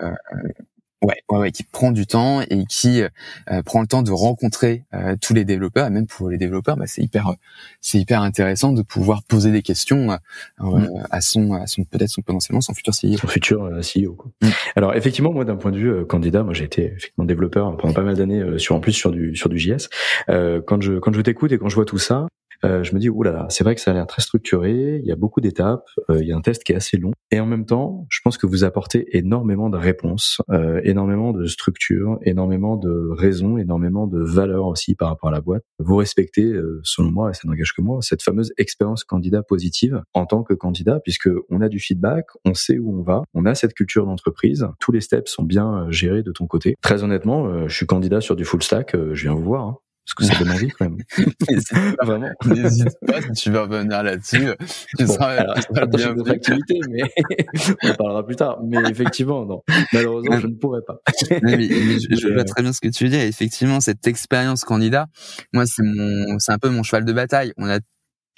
Ouais, 1.00 1.14
ouais, 1.30 1.38
ouais, 1.38 1.52
qui 1.52 1.62
prend 1.62 1.92
du 1.92 2.06
temps 2.06 2.40
et 2.40 2.64
qui 2.68 3.02
euh, 3.02 3.62
prend 3.62 3.80
le 3.80 3.86
temps 3.86 4.02
de 4.02 4.10
rencontrer 4.10 4.82
euh, 4.94 5.14
tous 5.20 5.32
les 5.32 5.44
développeurs. 5.44 5.86
Et 5.86 5.90
même 5.90 6.06
pour 6.06 6.28
les 6.28 6.38
développeurs, 6.38 6.76
bah, 6.76 6.86
c'est 6.88 7.02
hyper, 7.02 7.34
c'est 7.80 7.98
hyper 7.98 8.20
intéressant 8.22 8.72
de 8.72 8.82
pouvoir 8.82 9.22
poser 9.22 9.52
des 9.52 9.62
questions 9.62 10.10
euh, 10.10 10.16
mm. 10.58 11.04
à 11.10 11.20
son, 11.20 11.52
à 11.52 11.68
son 11.68 11.84
peut-être 11.84 12.08
son 12.08 12.22
potentiellement 12.22 12.60
son 12.60 12.74
futur 12.74 12.92
CEO. 12.92 13.16
Son 13.16 13.28
futur 13.28 13.70
CEO. 13.80 14.14
Quoi. 14.14 14.32
Mm. 14.42 14.48
Alors 14.74 14.96
effectivement, 14.96 15.32
moi 15.32 15.44
d'un 15.44 15.56
point 15.56 15.70
de 15.70 15.78
vue 15.78 16.04
candidat, 16.06 16.42
moi 16.42 16.52
j'ai 16.52 16.64
été 16.64 16.86
effectivement 16.86 17.24
développeur 17.24 17.76
pendant 17.76 17.94
pas 17.94 18.02
mal 18.02 18.16
d'années 18.16 18.58
sur 18.58 18.74
en 18.74 18.80
plus 18.80 18.92
sur 18.92 19.12
du 19.12 19.36
sur 19.36 19.48
du 19.48 19.58
JS. 19.58 19.88
quand 20.26 20.80
je 20.80 20.98
quand 20.98 21.12
je 21.12 21.20
t'écoute 21.20 21.52
et 21.52 21.58
quand 21.58 21.68
je 21.68 21.76
vois 21.76 21.84
tout 21.84 21.98
ça, 21.98 22.26
euh, 22.64 22.82
je 22.82 22.94
me 22.94 23.00
dis, 23.00 23.08
oulala, 23.08 23.46
c'est 23.50 23.64
vrai 23.64 23.74
que 23.74 23.80
ça 23.80 23.92
a 23.92 23.94
l'air 23.94 24.06
très 24.06 24.22
structuré, 24.22 24.98
il 25.02 25.06
y 25.06 25.12
a 25.12 25.16
beaucoup 25.16 25.40
d'étapes, 25.40 25.88
euh, 26.10 26.20
il 26.20 26.28
y 26.28 26.32
a 26.32 26.36
un 26.36 26.40
test 26.40 26.64
qui 26.64 26.72
est 26.72 26.76
assez 26.76 26.96
long, 26.96 27.12
et 27.30 27.40
en 27.40 27.46
même 27.46 27.66
temps, 27.66 28.06
je 28.10 28.20
pense 28.22 28.36
que 28.36 28.46
vous 28.46 28.64
apportez 28.64 29.16
énormément 29.16 29.70
de 29.70 29.76
réponses, 29.76 30.40
euh, 30.50 30.80
énormément 30.84 31.32
de 31.32 31.46
structures, 31.46 32.18
énormément 32.22 32.76
de 32.76 33.10
raisons, 33.10 33.58
énormément 33.58 34.06
de 34.06 34.20
valeurs 34.20 34.66
aussi 34.66 34.94
par 34.94 35.08
rapport 35.08 35.28
à 35.28 35.32
la 35.32 35.40
boîte. 35.40 35.62
Vous 35.78 35.96
respectez, 35.96 36.52
selon 36.82 37.10
moi, 37.10 37.30
et 37.30 37.34
ça 37.34 37.42
n'engage 37.44 37.72
que 37.72 37.82
moi, 37.82 37.98
cette 38.02 38.22
fameuse 38.22 38.52
expérience 38.58 39.04
candidat 39.04 39.42
positive 39.42 40.02
en 40.14 40.26
tant 40.26 40.42
que 40.42 40.54
candidat, 40.54 41.00
puisque 41.00 41.28
on 41.50 41.60
a 41.60 41.68
du 41.68 41.78
feedback, 41.78 42.26
on 42.44 42.54
sait 42.54 42.78
où 42.78 42.98
on 42.98 43.02
va, 43.02 43.22
on 43.34 43.46
a 43.46 43.54
cette 43.54 43.74
culture 43.74 44.06
d'entreprise, 44.06 44.66
tous 44.80 44.92
les 44.92 45.00
steps 45.00 45.30
sont 45.30 45.44
bien 45.44 45.86
gérés 45.90 46.22
de 46.22 46.32
ton 46.32 46.46
côté. 46.46 46.74
Très 46.82 47.04
honnêtement, 47.04 47.68
je 47.68 47.74
suis 47.74 47.86
candidat 47.86 48.20
sur 48.20 48.36
du 48.36 48.44
full 48.44 48.62
stack, 48.62 48.94
je 48.94 49.22
viens 49.22 49.34
vous 49.34 49.44
voir. 49.44 49.66
Hein 49.66 49.76
parce 50.16 50.30
que 50.30 50.34
ça 50.34 50.42
donne 50.42 50.52
envie 50.52 50.68
quand 50.68 50.88
même. 50.88 50.98
Vraiment. 52.02 52.30
N'hésite 52.46 52.96
pas 53.06 53.20
si 53.20 53.32
tu 53.32 53.50
veux 53.50 53.60
revenir 53.60 54.02
là-dessus. 54.02 54.48
Tu 54.96 55.04
bon, 55.04 55.12
seras, 55.12 55.32
alors, 55.32 55.56
bien 55.88 56.18
activité, 56.26 56.80
mais 56.88 57.02
on 57.82 57.90
en 57.90 57.94
parlera 57.94 58.26
plus 58.26 58.36
tard. 58.36 58.58
Mais 58.64 58.78
effectivement, 58.90 59.44
non. 59.44 59.62
Malheureusement, 59.92 60.38
je 60.40 60.46
ne 60.46 60.54
pourrais 60.54 60.80
pas. 60.86 61.00
mais, 61.42 61.68
je, 61.68 62.16
je, 62.16 62.32
vois 62.32 62.44
très 62.44 62.62
bien 62.62 62.72
ce 62.72 62.80
que 62.80 62.88
tu 62.88 63.08
dire. 63.08 63.20
Effectivement, 63.20 63.80
cette 63.80 64.06
expérience 64.06 64.64
candidat, 64.64 65.08
moi, 65.52 65.64
c'est 65.66 65.82
mon, 65.82 66.38
c'est 66.38 66.52
un 66.52 66.58
peu 66.58 66.70
mon 66.70 66.82
cheval 66.82 67.04
de 67.04 67.12
bataille. 67.12 67.52
On 67.58 67.68
a 67.68 67.78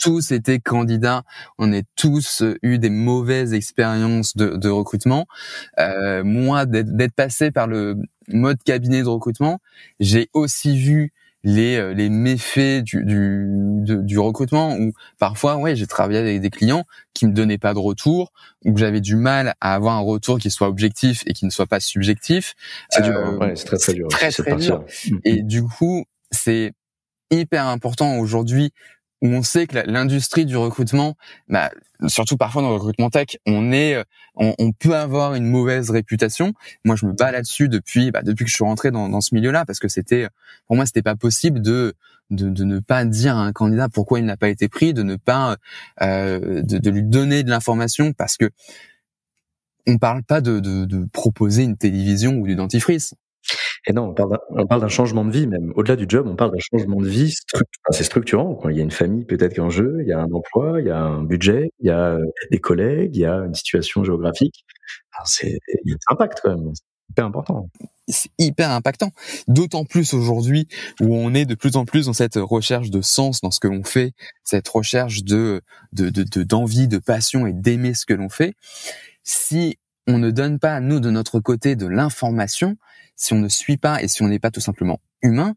tous 0.00 0.32
été 0.32 0.58
candidats, 0.60 1.22
on 1.58 1.72
a 1.72 1.82
tous 1.94 2.42
eu 2.62 2.78
des 2.78 2.90
mauvaises 2.90 3.52
expériences 3.52 4.34
de, 4.34 4.56
de 4.56 4.68
recrutement. 4.68 5.26
Euh, 5.78 6.24
moi, 6.24 6.64
d'être 6.66 7.14
passé 7.14 7.50
par 7.50 7.66
le 7.66 7.96
mode 8.28 8.56
cabinet 8.64 9.02
de 9.02 9.08
recrutement, 9.08 9.60
j'ai 10.00 10.30
aussi 10.32 10.76
vu 10.76 11.12
les 11.42 11.76
euh, 11.76 11.94
les 11.94 12.10
méfaits 12.10 12.82
du 12.82 13.04
du, 13.04 13.96
du 14.02 14.18
recrutement 14.18 14.76
où 14.76 14.92
parfois 15.18 15.56
ouais 15.56 15.74
j'ai 15.74 15.86
travaillé 15.86 16.18
avec 16.18 16.40
des 16.40 16.50
clients 16.50 16.84
qui 17.14 17.26
me 17.26 17.32
donnaient 17.32 17.58
pas 17.58 17.72
de 17.72 17.78
retour 17.78 18.32
ou 18.64 18.74
que 18.74 18.80
j'avais 18.80 19.00
du 19.00 19.16
mal 19.16 19.54
à 19.60 19.74
avoir 19.74 19.96
un 19.96 20.00
retour 20.00 20.38
qui 20.38 20.50
soit 20.50 20.68
objectif 20.68 21.22
et 21.26 21.32
qui 21.32 21.46
ne 21.46 21.50
soit 21.50 21.66
pas 21.66 21.80
subjectif. 21.80 22.54
C'est 22.90 23.02
dur 23.02 23.16
euh, 23.16 23.36
ouais, 23.38 23.56
c'est 23.56 23.64
très 23.64 23.78
très 23.78 23.94
dur 23.94 24.08
très 24.08 24.30
très 24.30 24.56
dur. 24.56 24.84
Et 25.24 25.42
du 25.42 25.62
coup 25.62 26.04
c'est 26.30 26.72
hyper 27.30 27.66
important 27.66 28.18
aujourd'hui 28.18 28.72
où 29.22 29.28
on 29.28 29.42
sait 29.42 29.66
que 29.66 29.78
l'industrie 29.86 30.46
du 30.46 30.56
recrutement, 30.56 31.16
bah, 31.48 31.70
surtout 32.06 32.36
parfois 32.36 32.62
dans 32.62 32.70
le 32.70 32.76
recrutement 32.76 33.10
tech, 33.10 33.36
on 33.46 33.72
est, 33.72 33.94
euh, 33.94 34.04
on, 34.36 34.72
peut 34.72 34.96
avoir 34.96 35.34
une 35.34 35.46
mauvaise 35.46 35.90
réputation. 35.90 36.54
Moi, 36.84 36.96
je 36.96 37.06
me 37.06 37.12
bats 37.12 37.30
là-dessus 37.30 37.68
depuis, 37.68 38.10
bah, 38.10 38.22
depuis 38.22 38.44
que 38.44 38.50
je 38.50 38.54
suis 38.54 38.64
rentré 38.64 38.90
dans, 38.90 39.20
ce 39.20 39.34
milieu-là, 39.34 39.64
parce 39.66 39.78
que 39.78 39.88
c'était, 39.88 40.28
pour 40.66 40.76
moi, 40.76 40.86
c'était 40.86 41.02
pas 41.02 41.16
possible 41.16 41.60
de, 41.60 41.94
de, 42.30 42.64
ne 42.64 42.78
pas 42.78 43.04
dire 43.04 43.36
à 43.36 43.44
un 43.44 43.52
candidat 43.52 43.88
pourquoi 43.88 44.20
il 44.20 44.24
n'a 44.24 44.36
pas 44.36 44.48
été 44.48 44.68
pris, 44.68 44.94
de 44.94 45.02
ne 45.02 45.16
pas, 45.16 45.56
euh, 46.00 46.62
de, 46.62 46.78
de 46.78 46.90
lui 46.90 47.02
donner 47.02 47.42
de 47.42 47.50
l'information, 47.50 48.12
parce 48.12 48.36
que 48.36 48.50
on 49.86 49.98
parle 49.98 50.22
pas 50.22 50.40
de, 50.40 50.60
de, 50.60 50.84
de 50.84 51.06
proposer 51.12 51.64
une 51.64 51.76
télévision 51.76 52.36
ou 52.36 52.46
du 52.46 52.54
dentifrice. 52.54 53.14
Et 53.86 53.92
non, 53.92 54.14
on 54.50 54.66
parle 54.66 54.80
d'un 54.80 54.88
changement 54.88 55.24
de 55.24 55.30
vie 55.30 55.46
même. 55.46 55.72
Au-delà 55.74 55.96
du 55.96 56.04
job, 56.08 56.26
on 56.28 56.36
parle 56.36 56.52
d'un 56.52 56.58
changement 56.58 57.00
de 57.00 57.08
vie. 57.08 57.34
c'est 57.90 58.04
structurant. 58.04 58.54
Quoi. 58.54 58.72
Il 58.72 58.76
y 58.76 58.80
a 58.80 58.84
une 58.84 58.90
famille 58.90 59.24
peut-être 59.24 59.58
en 59.58 59.70
jeu, 59.70 59.98
il 60.02 60.08
y 60.08 60.12
a 60.12 60.20
un 60.20 60.30
emploi, 60.32 60.80
il 60.80 60.86
y 60.86 60.90
a 60.90 61.00
un 61.00 61.22
budget, 61.22 61.70
il 61.80 61.86
y 61.86 61.90
a 61.90 62.12
euh, 62.12 62.24
des 62.50 62.58
collègues, 62.58 63.16
il 63.16 63.20
y 63.20 63.26
a 63.26 63.36
une 63.36 63.54
situation 63.54 64.04
géographique. 64.04 64.64
c'est 65.24 65.58
impact 66.10 66.40
quand 66.42 66.56
même. 66.56 66.72
C'est 66.74 66.84
hyper 67.10 67.26
important. 67.26 67.68
C'est 68.08 68.30
hyper 68.38 68.70
impactant. 68.70 69.10
D'autant 69.48 69.84
plus 69.84 70.14
aujourd'hui 70.14 70.68
où 71.00 71.14
on 71.16 71.32
est 71.34 71.44
de 71.44 71.54
plus 71.54 71.76
en 71.76 71.84
plus 71.84 72.06
dans 72.06 72.12
cette 72.12 72.36
recherche 72.36 72.90
de 72.90 73.02
sens 73.02 73.40
dans 73.40 73.50
ce 73.50 73.60
que 73.60 73.68
l'on 73.68 73.82
fait, 73.82 74.12
cette 74.44 74.68
recherche 74.68 75.24
de 75.24 75.62
d'envie, 75.92 76.86
de, 76.86 76.96
de, 76.96 76.96
de 76.96 76.98
passion 76.98 77.46
et 77.46 77.52
d'aimer 77.52 77.94
ce 77.94 78.04
que 78.04 78.14
l'on 78.14 78.28
fait. 78.28 78.54
Si 79.22 79.78
on 80.10 80.18
ne 80.18 80.30
donne 80.30 80.58
pas 80.58 80.80
nous 80.80 81.00
de 81.00 81.10
notre 81.10 81.40
côté 81.40 81.76
de 81.76 81.86
l'information, 81.86 82.76
si 83.16 83.32
on 83.32 83.38
ne 83.38 83.48
suit 83.48 83.76
pas 83.76 84.02
et 84.02 84.08
si 84.08 84.22
on 84.22 84.28
n'est 84.28 84.38
pas 84.38 84.50
tout 84.50 84.60
simplement 84.60 85.00
humain, 85.22 85.54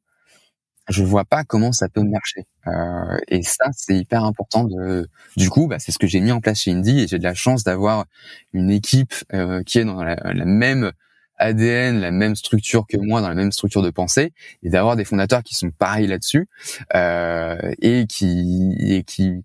je 0.90 1.04
vois 1.04 1.26
pas 1.26 1.44
comment 1.44 1.72
ça 1.72 1.88
peut 1.90 2.04
marcher. 2.04 2.46
Euh, 2.68 3.18
et 3.30 3.42
ça, 3.44 3.66
c'est 3.72 3.96
hyper 3.96 4.24
important. 4.24 4.66
De, 4.66 5.08
du 5.38 5.50
coup, 5.50 5.68
bah, 5.68 5.80
c'est 5.80 5.92
ce 5.92 5.98
que 5.98 6.08
j'ai 6.08 6.20
mis 6.20 6.32
en 6.32 6.42
place 6.42 6.62
chez 6.62 6.72
Indie 6.72 7.02
et 7.02 7.08
j'ai 7.08 7.20
de 7.20 7.24
la 7.24 7.34
chance 7.34 7.64
d'avoir 7.64 8.06
une 8.52 8.70
équipe 8.70 9.14
euh, 9.34 9.64
qui 9.64 9.80
est 9.80 9.86
dans 9.86 10.04
la, 10.04 10.18
même 10.46 10.92
ADN, 11.38 12.00
la 12.00 12.12
même 12.12 12.36
structure 12.36 12.86
que 12.88 12.98
moi, 12.98 13.22
dans 13.22 13.30
la 13.30 13.36
même 13.36 13.52
structure 13.52 13.82
de 13.82 13.90
pensée, 13.90 14.34
et 14.62 14.70
d'avoir 14.70 14.96
des 14.96 15.06
fondateurs 15.06 15.44
qui 15.44 15.56
sont 15.56 15.72
pareils 15.72 16.08
là-dessus 16.08 16.48
euh, 16.96 17.58
et 17.82 18.06
qui 18.08 18.76
et 18.80 19.04
qui 19.04 19.44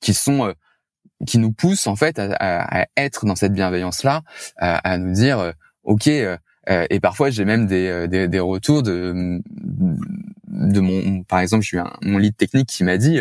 qui 0.00 0.12
sont 0.12 0.54
qui 1.26 1.38
nous 1.38 1.52
poussent 1.52 1.86
en 1.86 1.96
fait 1.96 2.18
à, 2.18 2.82
à 2.82 2.86
être 2.96 3.26
dans 3.26 3.36
cette 3.36 3.52
bienveillance 3.52 4.02
là, 4.02 4.22
à, 4.56 4.76
à 4.88 4.98
nous 4.98 5.12
dire 5.12 5.52
ok 5.84 6.10
euh, 6.70 6.86
et 6.90 7.00
parfois, 7.00 7.30
j'ai 7.30 7.44
même 7.44 7.66
des, 7.66 7.88
euh, 7.88 8.06
des, 8.06 8.28
des, 8.28 8.40
retours 8.40 8.82
de, 8.82 9.40
de 10.48 10.80
mon, 10.80 11.22
par 11.24 11.40
exemple, 11.40 11.64
j'ai 11.64 11.76
eu 11.76 11.80
un, 11.80 11.92
mon 12.02 12.18
lead 12.18 12.36
technique 12.36 12.68
qui 12.68 12.84
m'a 12.84 12.96
dit, 12.96 13.20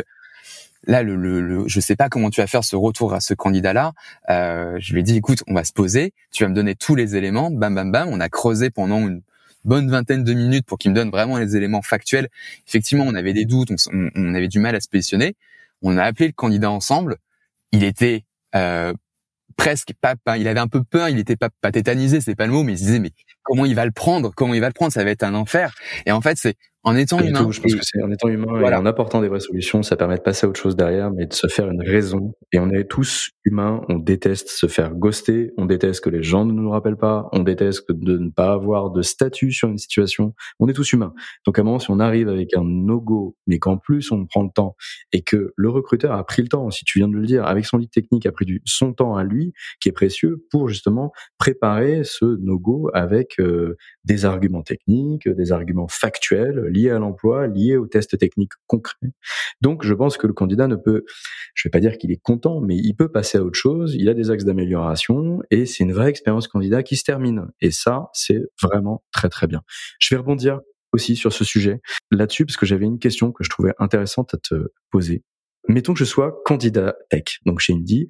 là, 0.88 1.04
le, 1.04 1.16
le, 1.16 1.68
je 1.68 1.80
sais 1.80 1.96
pas 1.96 2.10
comment 2.10 2.30
tu 2.30 2.42
vas 2.42 2.48
faire 2.48 2.64
ce 2.64 2.76
retour 2.76 3.14
à 3.14 3.20
ce 3.20 3.34
candidat-là. 3.34 3.94
Euh, 4.30 4.78
je 4.80 4.94
lui 4.94 5.02
ai 5.02 5.04
dit, 5.04 5.18
écoute, 5.18 5.44
on 5.48 5.54
va 5.54 5.64
se 5.64 5.74
poser, 5.74 6.14
tu 6.32 6.44
vas 6.44 6.50
me 6.50 6.56
donner 6.56 6.76
tous 6.76 6.96
les 6.96 7.16
éléments, 7.16 7.52
bam, 7.52 7.76
bam, 7.76 7.92
bam. 7.92 8.10
On 8.10 8.20
a 8.20 8.30
creusé 8.30 8.70
pendant 8.70 9.00
une 9.00 9.22
bonne 9.66 9.90
vingtaine 9.90 10.24
de 10.24 10.34
minutes 10.34 10.66
pour 10.66 10.78
qu'il 10.78 10.92
me 10.92 10.96
donne 10.96 11.10
vraiment 11.10 11.38
les 11.38 11.56
éléments 11.56 11.82
factuels. 11.82 12.30
Effectivement, 12.68 13.06
on 13.08 13.16
avait 13.16 13.34
des 13.34 13.46
doutes, 13.46 13.70
on, 13.72 14.10
on 14.16 14.36
avait 14.36 14.48
du 14.50 14.60
mal 14.60 14.76
à 14.76 14.80
se 14.80 14.88
positionner. 14.88 15.36
On 15.82 15.98
a 15.98 16.04
appelé 16.04 16.28
le 16.28 16.34
candidat 16.34 16.72
ensemble. 16.72 17.18
Il 17.74 17.84
était 17.84 18.24
euh, 18.56 18.94
presque 19.58 19.94
pas, 20.00 20.16
il 20.38 20.48
avait 20.48 20.60
un 20.60 20.68
peu 20.68 20.84
peur, 20.84 21.10
il 21.10 21.20
était 21.20 21.36
pas, 21.36 21.50
pas 21.62 21.72
tétanisé, 21.72 22.22
c'est 22.22 22.36
pas 22.36 22.46
le 22.46 22.54
mot, 22.54 22.64
mais 22.64 22.74
il 22.74 22.78
se 22.78 22.84
disait 22.84 23.00
mais 23.00 23.12
comment 23.42 23.66
il 23.66 23.76
va 23.76 23.86
le 23.86 23.92
prendre, 23.92 24.32
comment 24.34 24.54
il 24.54 24.62
va 24.62 24.68
le 24.68 24.74
prendre, 24.74 24.94
ça 24.94 25.04
va 25.04 25.12
être 25.12 25.24
un 25.24 25.34
enfer. 25.34 25.74
Et 26.06 26.12
en 26.12 26.22
fait, 26.22 26.38
c'est 26.38 26.56
en 26.84 26.96
étant 26.96 27.20
humain. 27.20 27.48
je 27.50 27.62
pense 27.62 27.76
que 27.76 27.82
c'est 27.82 28.02
en 28.02 28.12
étant 28.12 28.28
humain 28.28 28.60
et 28.60 28.76
en 28.76 28.86
apportant 28.86 29.22
des 29.22 29.30
vraies 29.30 29.40
solutions, 29.40 29.84
ça 29.84 29.96
permet 29.96 30.18
de 30.18 30.22
passer 30.22 30.46
à 30.46 30.50
autre 30.50 30.60
chose 30.60 30.76
derrière, 30.76 31.12
mais 31.12 31.26
de 31.26 31.34
se 31.34 31.48
faire 31.48 31.70
une 31.70 31.82
raison. 31.82 32.34
Et 32.52 32.60
on 32.60 32.70
est 32.70 32.84
tous 32.84 33.32
humains, 33.46 33.82
on 33.88 34.00
déteste 34.00 34.50
se 34.50 34.68
faire 34.68 34.94
ghoster, 34.94 35.52
on 35.58 35.66
déteste 35.66 36.04
que 36.04 36.10
les 36.10 36.24
gens 36.24 36.46
ne 36.46 36.52
nous 36.52 36.70
rappellent 36.70 36.98
pas, 36.98 37.30
on 37.32 37.40
déteste 37.40 37.90
de 37.90 38.18
ne 38.18 38.30
pas 38.30 38.52
avoir 38.52 38.92
de 38.92 39.02
statut 39.02 39.52
sur 39.52 39.70
une 39.70 39.78
situation. 39.78 40.34
On 40.60 40.68
est 40.68 40.74
tous 40.74 40.92
humains. 40.92 41.14
Donc 41.46 41.58
à 41.58 41.62
un 41.62 41.66
moment, 41.66 41.80
si 41.80 41.90
on 41.90 42.00
arrive 42.00 42.28
avec 42.28 42.54
un 42.56 42.64
no-go, 42.64 43.38
mais 43.48 43.60
qu'en 43.60 43.78
plus 43.78 44.12
on 44.12 44.26
prend 44.26 44.44
le 44.44 44.52
temps 44.54 44.76
et 45.14 45.22
que 45.22 45.54
le 45.56 45.70
recruteur 45.70 46.12
a 46.12 46.26
pris 46.26 46.42
le 46.42 46.50
temps, 46.50 46.70
si 46.70 46.84
tu 46.84 47.00
viens 47.00 47.08
de 47.08 47.16
le 47.16 47.26
dire, 47.26 47.46
avec 47.46 47.66
son 47.66 47.78
lead 47.78 47.92
technique, 47.92 48.26
a 48.26 48.32
pris 48.32 48.46
du, 48.46 48.62
son 48.66 48.94
temps 48.94 49.16
à 49.16 49.24
lui, 49.24 49.54
qui 49.80 49.90
est 49.90 49.94
précieux, 49.94 50.46
pour 50.52 50.68
justement 50.68 51.14
préparer 51.38 52.04
ce 52.04 52.26
no-go 52.26 52.90
avec 52.94 53.40
euh, 53.40 53.78
des 54.04 54.26
arguments 54.26 54.64
techniques, 54.64 55.30
des 55.30 55.52
arguments 55.54 55.88
factuels 55.88 56.73
lié 56.74 56.90
à 56.90 57.00
l'emploi, 57.00 57.48
lié 57.48 57.78
aux 57.78 57.88
tests 57.88 58.18
techniques 58.18 58.54
concrets. 58.68 59.12
Donc, 59.62 59.86
je 59.86 59.94
pense 59.94 60.18
que 60.18 60.28
le 60.28 60.34
candidat 60.34 60.68
ne 60.68 60.76
peut, 60.76 61.06
je 61.54 61.68
vais 61.68 61.72
pas 61.72 61.80
dire 61.80 61.98
qu'il 61.98 62.12
est 62.12 62.22
content, 62.22 62.60
mais 62.62 62.76
il 62.76 62.94
peut 62.96 63.10
passer 63.10 63.38
à 63.38 63.44
autre 63.44 63.58
chose. 63.58 63.96
Il 63.96 64.10
a 64.10 64.14
des 64.14 64.32
axes 64.32 64.44
d'amélioration 64.46 65.42
et 65.52 65.66
c'est 65.66 65.84
une 65.84 65.94
vraie 65.94 66.10
expérience 66.10 66.48
candidat 66.48 66.84
qui 66.84 66.96
se 66.96 67.04
termine. 67.04 67.48
Et 67.62 67.72
ça, 67.72 68.10
c'est 68.14 68.42
vraiment 68.62 69.04
très 69.12 69.30
très 69.30 69.48
bien. 69.48 69.62
Je 70.00 70.14
vais 70.14 70.20
rebondir 70.20 70.60
aussi 70.92 71.16
sur 71.16 71.34
ce 71.34 71.44
sujet 71.44 71.82
là-dessus 72.12 72.46
parce 72.46 72.58
que 72.58 72.66
j'avais 72.66 72.86
une 72.86 73.00
question 73.00 73.32
que 73.32 73.44
je 73.44 73.50
trouvais 73.50 73.74
intéressante 73.80 74.34
à 74.34 74.38
te 74.38 74.72
poser. 74.92 75.24
Mettons 75.68 75.94
que 75.94 76.00
je 76.00 76.06
sois 76.06 76.42
candidat 76.46 76.96
tech, 77.10 77.40
donc 77.46 77.60
chez 77.60 77.74
Indie. 77.74 78.08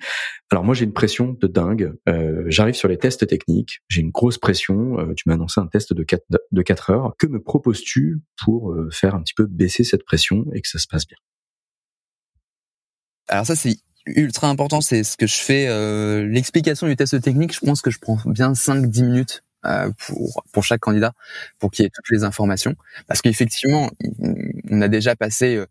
Alors 0.51 0.63
moi 0.63 0.73
j'ai 0.73 0.85
une 0.85 0.93
pression 0.93 1.35
de 1.39 1.47
dingue. 1.47 1.93
Euh, 2.09 2.43
J'arrive 2.47 2.75
sur 2.75 2.87
les 2.87 2.97
tests 2.97 3.25
techniques, 3.27 3.81
j'ai 3.87 4.01
une 4.01 4.11
grosse 4.11 4.37
pression. 4.37 4.99
Euh, 4.99 5.13
tu 5.15 5.23
m'as 5.27 5.35
annoncé 5.35 5.59
un 5.59 5.67
test 5.67 5.93
de 5.93 6.03
4, 6.03 6.23
de 6.51 6.61
4 6.61 6.89
heures. 6.89 7.15
Que 7.17 7.27
me 7.27 7.41
proposes-tu 7.41 8.21
pour 8.43 8.71
euh, 8.71 8.89
faire 8.91 9.15
un 9.15 9.21
petit 9.21 9.33
peu 9.33 9.45
baisser 9.45 9.83
cette 9.83 10.03
pression 10.05 10.45
et 10.53 10.61
que 10.61 10.67
ça 10.67 10.79
se 10.79 10.87
passe 10.87 11.07
bien? 11.07 11.17
Alors 13.27 13.45
ça 13.45 13.55
c'est 13.55 13.77
ultra 14.05 14.49
important, 14.49 14.81
c'est 14.81 15.03
ce 15.03 15.15
que 15.15 15.27
je 15.27 15.37
fais. 15.37 15.67
Euh, 15.67 16.27
L'explication 16.27 16.87
du 16.87 16.95
test 16.95 17.19
technique, 17.21 17.53
je 17.53 17.59
pense 17.65 17.81
que 17.81 17.91
je 17.91 17.99
prends 17.99 18.17
bien 18.25 18.51
5-10 18.53 19.03
minutes 19.05 19.43
euh, 19.65 19.89
pour 19.97 20.43
pour 20.51 20.63
chaque 20.63 20.81
candidat 20.81 21.13
pour 21.59 21.71
qu'il 21.71 21.85
ait 21.85 21.89
toutes 21.89 22.09
les 22.09 22.25
informations 22.25 22.75
parce 23.07 23.21
qu'effectivement 23.21 23.89
on 24.69 24.81
a 24.81 24.89
déjà 24.89 25.15
passé 25.15 25.63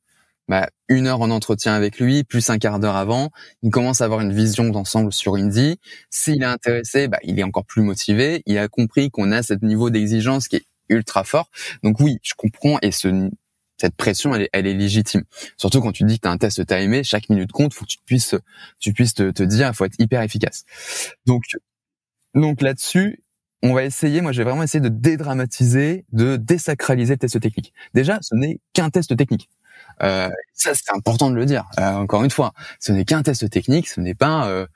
bah, 0.48 0.68
une 0.88 1.06
heure 1.06 1.20
en 1.20 1.30
entretien 1.30 1.74
avec 1.74 1.98
lui, 1.98 2.24
plus 2.24 2.50
un 2.50 2.58
quart 2.58 2.78
d'heure 2.80 2.96
avant, 2.96 3.30
il 3.62 3.70
commence 3.70 4.00
à 4.00 4.04
avoir 4.04 4.20
une 4.20 4.32
vision 4.32 4.68
d'ensemble 4.68 5.12
sur 5.12 5.36
Indie. 5.36 5.78
S'il 6.10 6.42
est 6.42 6.46
intéressé, 6.46 7.08
bah, 7.08 7.18
il 7.22 7.38
est 7.38 7.44
encore 7.44 7.64
plus 7.64 7.82
motivé. 7.82 8.42
Il 8.46 8.58
a 8.58 8.68
compris 8.68 9.10
qu'on 9.10 9.32
a 9.32 9.42
ce 9.42 9.54
niveau 9.62 9.90
d'exigence 9.90 10.48
qui 10.48 10.56
est 10.56 10.66
ultra 10.88 11.24
fort. 11.24 11.48
Donc 11.82 12.00
oui, 12.00 12.18
je 12.22 12.34
comprends 12.36 12.78
et 12.82 12.92
ce, 12.92 13.30
cette 13.78 13.96
pression, 13.96 14.34
elle 14.34 14.42
est, 14.42 14.50
elle 14.52 14.66
est 14.66 14.74
légitime. 14.74 15.24
Surtout 15.56 15.80
quand 15.80 15.92
tu 15.92 16.04
dis 16.04 16.16
que 16.16 16.22
tu 16.22 16.28
as 16.28 16.32
un 16.32 16.38
test 16.38 16.64
t'as 16.66 16.80
aimé, 16.80 17.02
chaque 17.02 17.28
minute 17.28 17.52
compte, 17.52 17.74
faut 17.74 17.84
que 17.84 17.90
tu 17.90 17.98
puisses, 18.04 18.34
tu 18.78 18.92
puisses 18.92 19.14
te, 19.14 19.30
te 19.30 19.42
dire, 19.42 19.74
faut 19.74 19.84
être 19.84 19.98
hyper 19.98 20.22
efficace. 20.22 20.64
Donc, 21.26 21.42
donc 22.34 22.62
là-dessus, 22.62 23.22
on 23.62 23.72
va 23.74 23.84
essayer, 23.84 24.20
moi 24.20 24.32
j'ai 24.32 24.44
vraiment 24.44 24.62
essayé 24.62 24.80
de 24.80 24.88
dédramatiser, 24.88 26.04
de 26.12 26.36
désacraliser 26.36 27.14
le 27.14 27.18
test 27.18 27.40
technique. 27.40 27.72
Déjà, 27.94 28.18
ce 28.22 28.34
n'est 28.34 28.60
qu'un 28.72 28.90
test 28.90 29.16
technique. 29.16 29.48
Euh, 30.02 30.28
ça, 30.54 30.72
c'est 30.74 30.94
important 30.94 31.30
de 31.30 31.36
le 31.36 31.44
dire. 31.44 31.64
Euh, 31.78 31.92
encore 31.92 32.24
une 32.24 32.30
fois, 32.30 32.52
ce 32.80 32.92
n'est 32.92 33.04
qu'un 33.04 33.22
test 33.22 33.48
technique, 33.50 33.88
ce 33.88 34.00
n'est 34.00 34.14
pas 34.14 34.48
euh, 34.48 34.66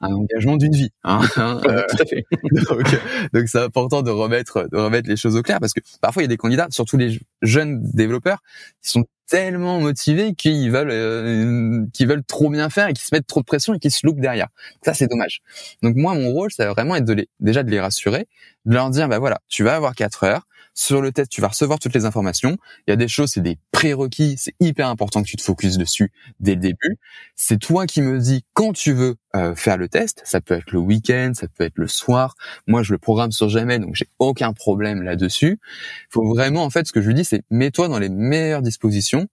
un 0.00 0.12
engagement 0.12 0.56
d'une 0.56 0.72
vie. 0.72 0.90
Hein, 1.04 1.20
hein 1.36 1.60
Tout 1.62 2.02
à 2.02 2.04
fait. 2.04 2.24
donc, 3.32 3.48
c'est 3.48 3.60
important 3.60 4.02
de 4.02 4.10
remettre, 4.10 4.68
de 4.70 4.78
remettre 4.78 5.08
les 5.08 5.16
choses 5.16 5.36
au 5.36 5.42
clair 5.42 5.60
parce 5.60 5.72
que 5.72 5.80
parfois 6.00 6.22
il 6.22 6.24
y 6.24 6.26
a 6.26 6.28
des 6.28 6.36
candidats, 6.36 6.68
surtout 6.70 6.96
les 6.96 7.18
jeunes 7.42 7.82
développeurs, 7.92 8.38
qui 8.82 8.90
sont 8.90 9.04
tellement 9.28 9.80
motivés 9.80 10.34
qu'ils 10.34 10.70
veulent, 10.70 11.88
qu'ils 11.92 12.06
veulent 12.06 12.24
trop 12.24 12.50
bien 12.50 12.68
faire 12.68 12.88
et 12.88 12.92
qui 12.92 13.02
se 13.02 13.14
mettent 13.14 13.26
trop 13.26 13.40
de 13.40 13.46
pression 13.46 13.72
et 13.72 13.78
qui 13.78 13.90
se 13.90 14.06
loupent 14.06 14.20
derrière. 14.20 14.48
Ça, 14.84 14.92
c'est 14.92 15.06
dommage. 15.06 15.40
Donc 15.82 15.96
moi, 15.96 16.14
mon 16.14 16.30
rôle, 16.32 16.52
ça 16.52 16.66
va 16.66 16.72
vraiment 16.72 16.96
être 16.96 17.06
de 17.06 17.14
les, 17.14 17.28
déjà 17.40 17.62
de 17.62 17.70
les 17.70 17.80
rassurer, 17.80 18.26
de 18.66 18.74
leur 18.74 18.90
dire, 18.90 19.08
bah 19.08 19.18
voilà, 19.18 19.40
tu 19.48 19.64
vas 19.64 19.74
avoir 19.74 19.94
quatre 19.94 20.24
heures 20.24 20.46
sur 20.74 21.02
le 21.02 21.12
test, 21.12 21.30
tu 21.30 21.40
vas 21.40 21.48
recevoir 21.48 21.78
toutes 21.78 21.94
les 21.94 22.04
informations. 22.04 22.56
Il 22.86 22.90
y 22.90 22.92
a 22.92 22.96
des 22.96 23.08
choses, 23.08 23.30
c'est 23.32 23.42
des 23.42 23.58
prérequis. 23.72 24.36
C'est 24.38 24.54
hyper 24.58 24.88
important 24.88 25.22
que 25.22 25.28
tu 25.28 25.36
te 25.36 25.42
focuses 25.42 25.76
dessus 25.76 26.12
dès 26.40 26.54
le 26.54 26.60
début. 26.60 26.96
C'est 27.36 27.58
toi 27.58 27.86
qui 27.86 28.00
me 28.00 28.18
dis 28.18 28.44
quand 28.54 28.72
tu 28.72 28.92
veux 28.92 29.16
euh, 29.36 29.54
faire 29.54 29.76
le 29.76 29.88
test. 29.88 30.22
Ça 30.24 30.40
peut 30.40 30.54
être 30.54 30.72
le 30.72 30.78
week-end, 30.78 31.32
ça 31.34 31.46
peut 31.48 31.64
être 31.64 31.76
le 31.76 31.88
soir. 31.88 32.36
Moi, 32.66 32.82
je 32.82 32.92
le 32.92 32.98
programme 32.98 33.32
sur 33.32 33.48
jamais, 33.48 33.78
donc 33.78 33.94
j'ai 33.94 34.08
aucun 34.18 34.52
problème 34.52 35.02
là-dessus. 35.02 35.58
Faut 36.10 36.26
vraiment, 36.26 36.64
en 36.64 36.70
fait, 36.70 36.86
ce 36.86 36.92
que 36.92 37.02
je 37.02 37.08
lui 37.08 37.14
dis, 37.14 37.24
c'est 37.24 37.42
mets-toi 37.50 37.88
dans 37.88 37.98
les 37.98 38.08
meilleures 38.08 38.62
dispositions. 38.62 39.26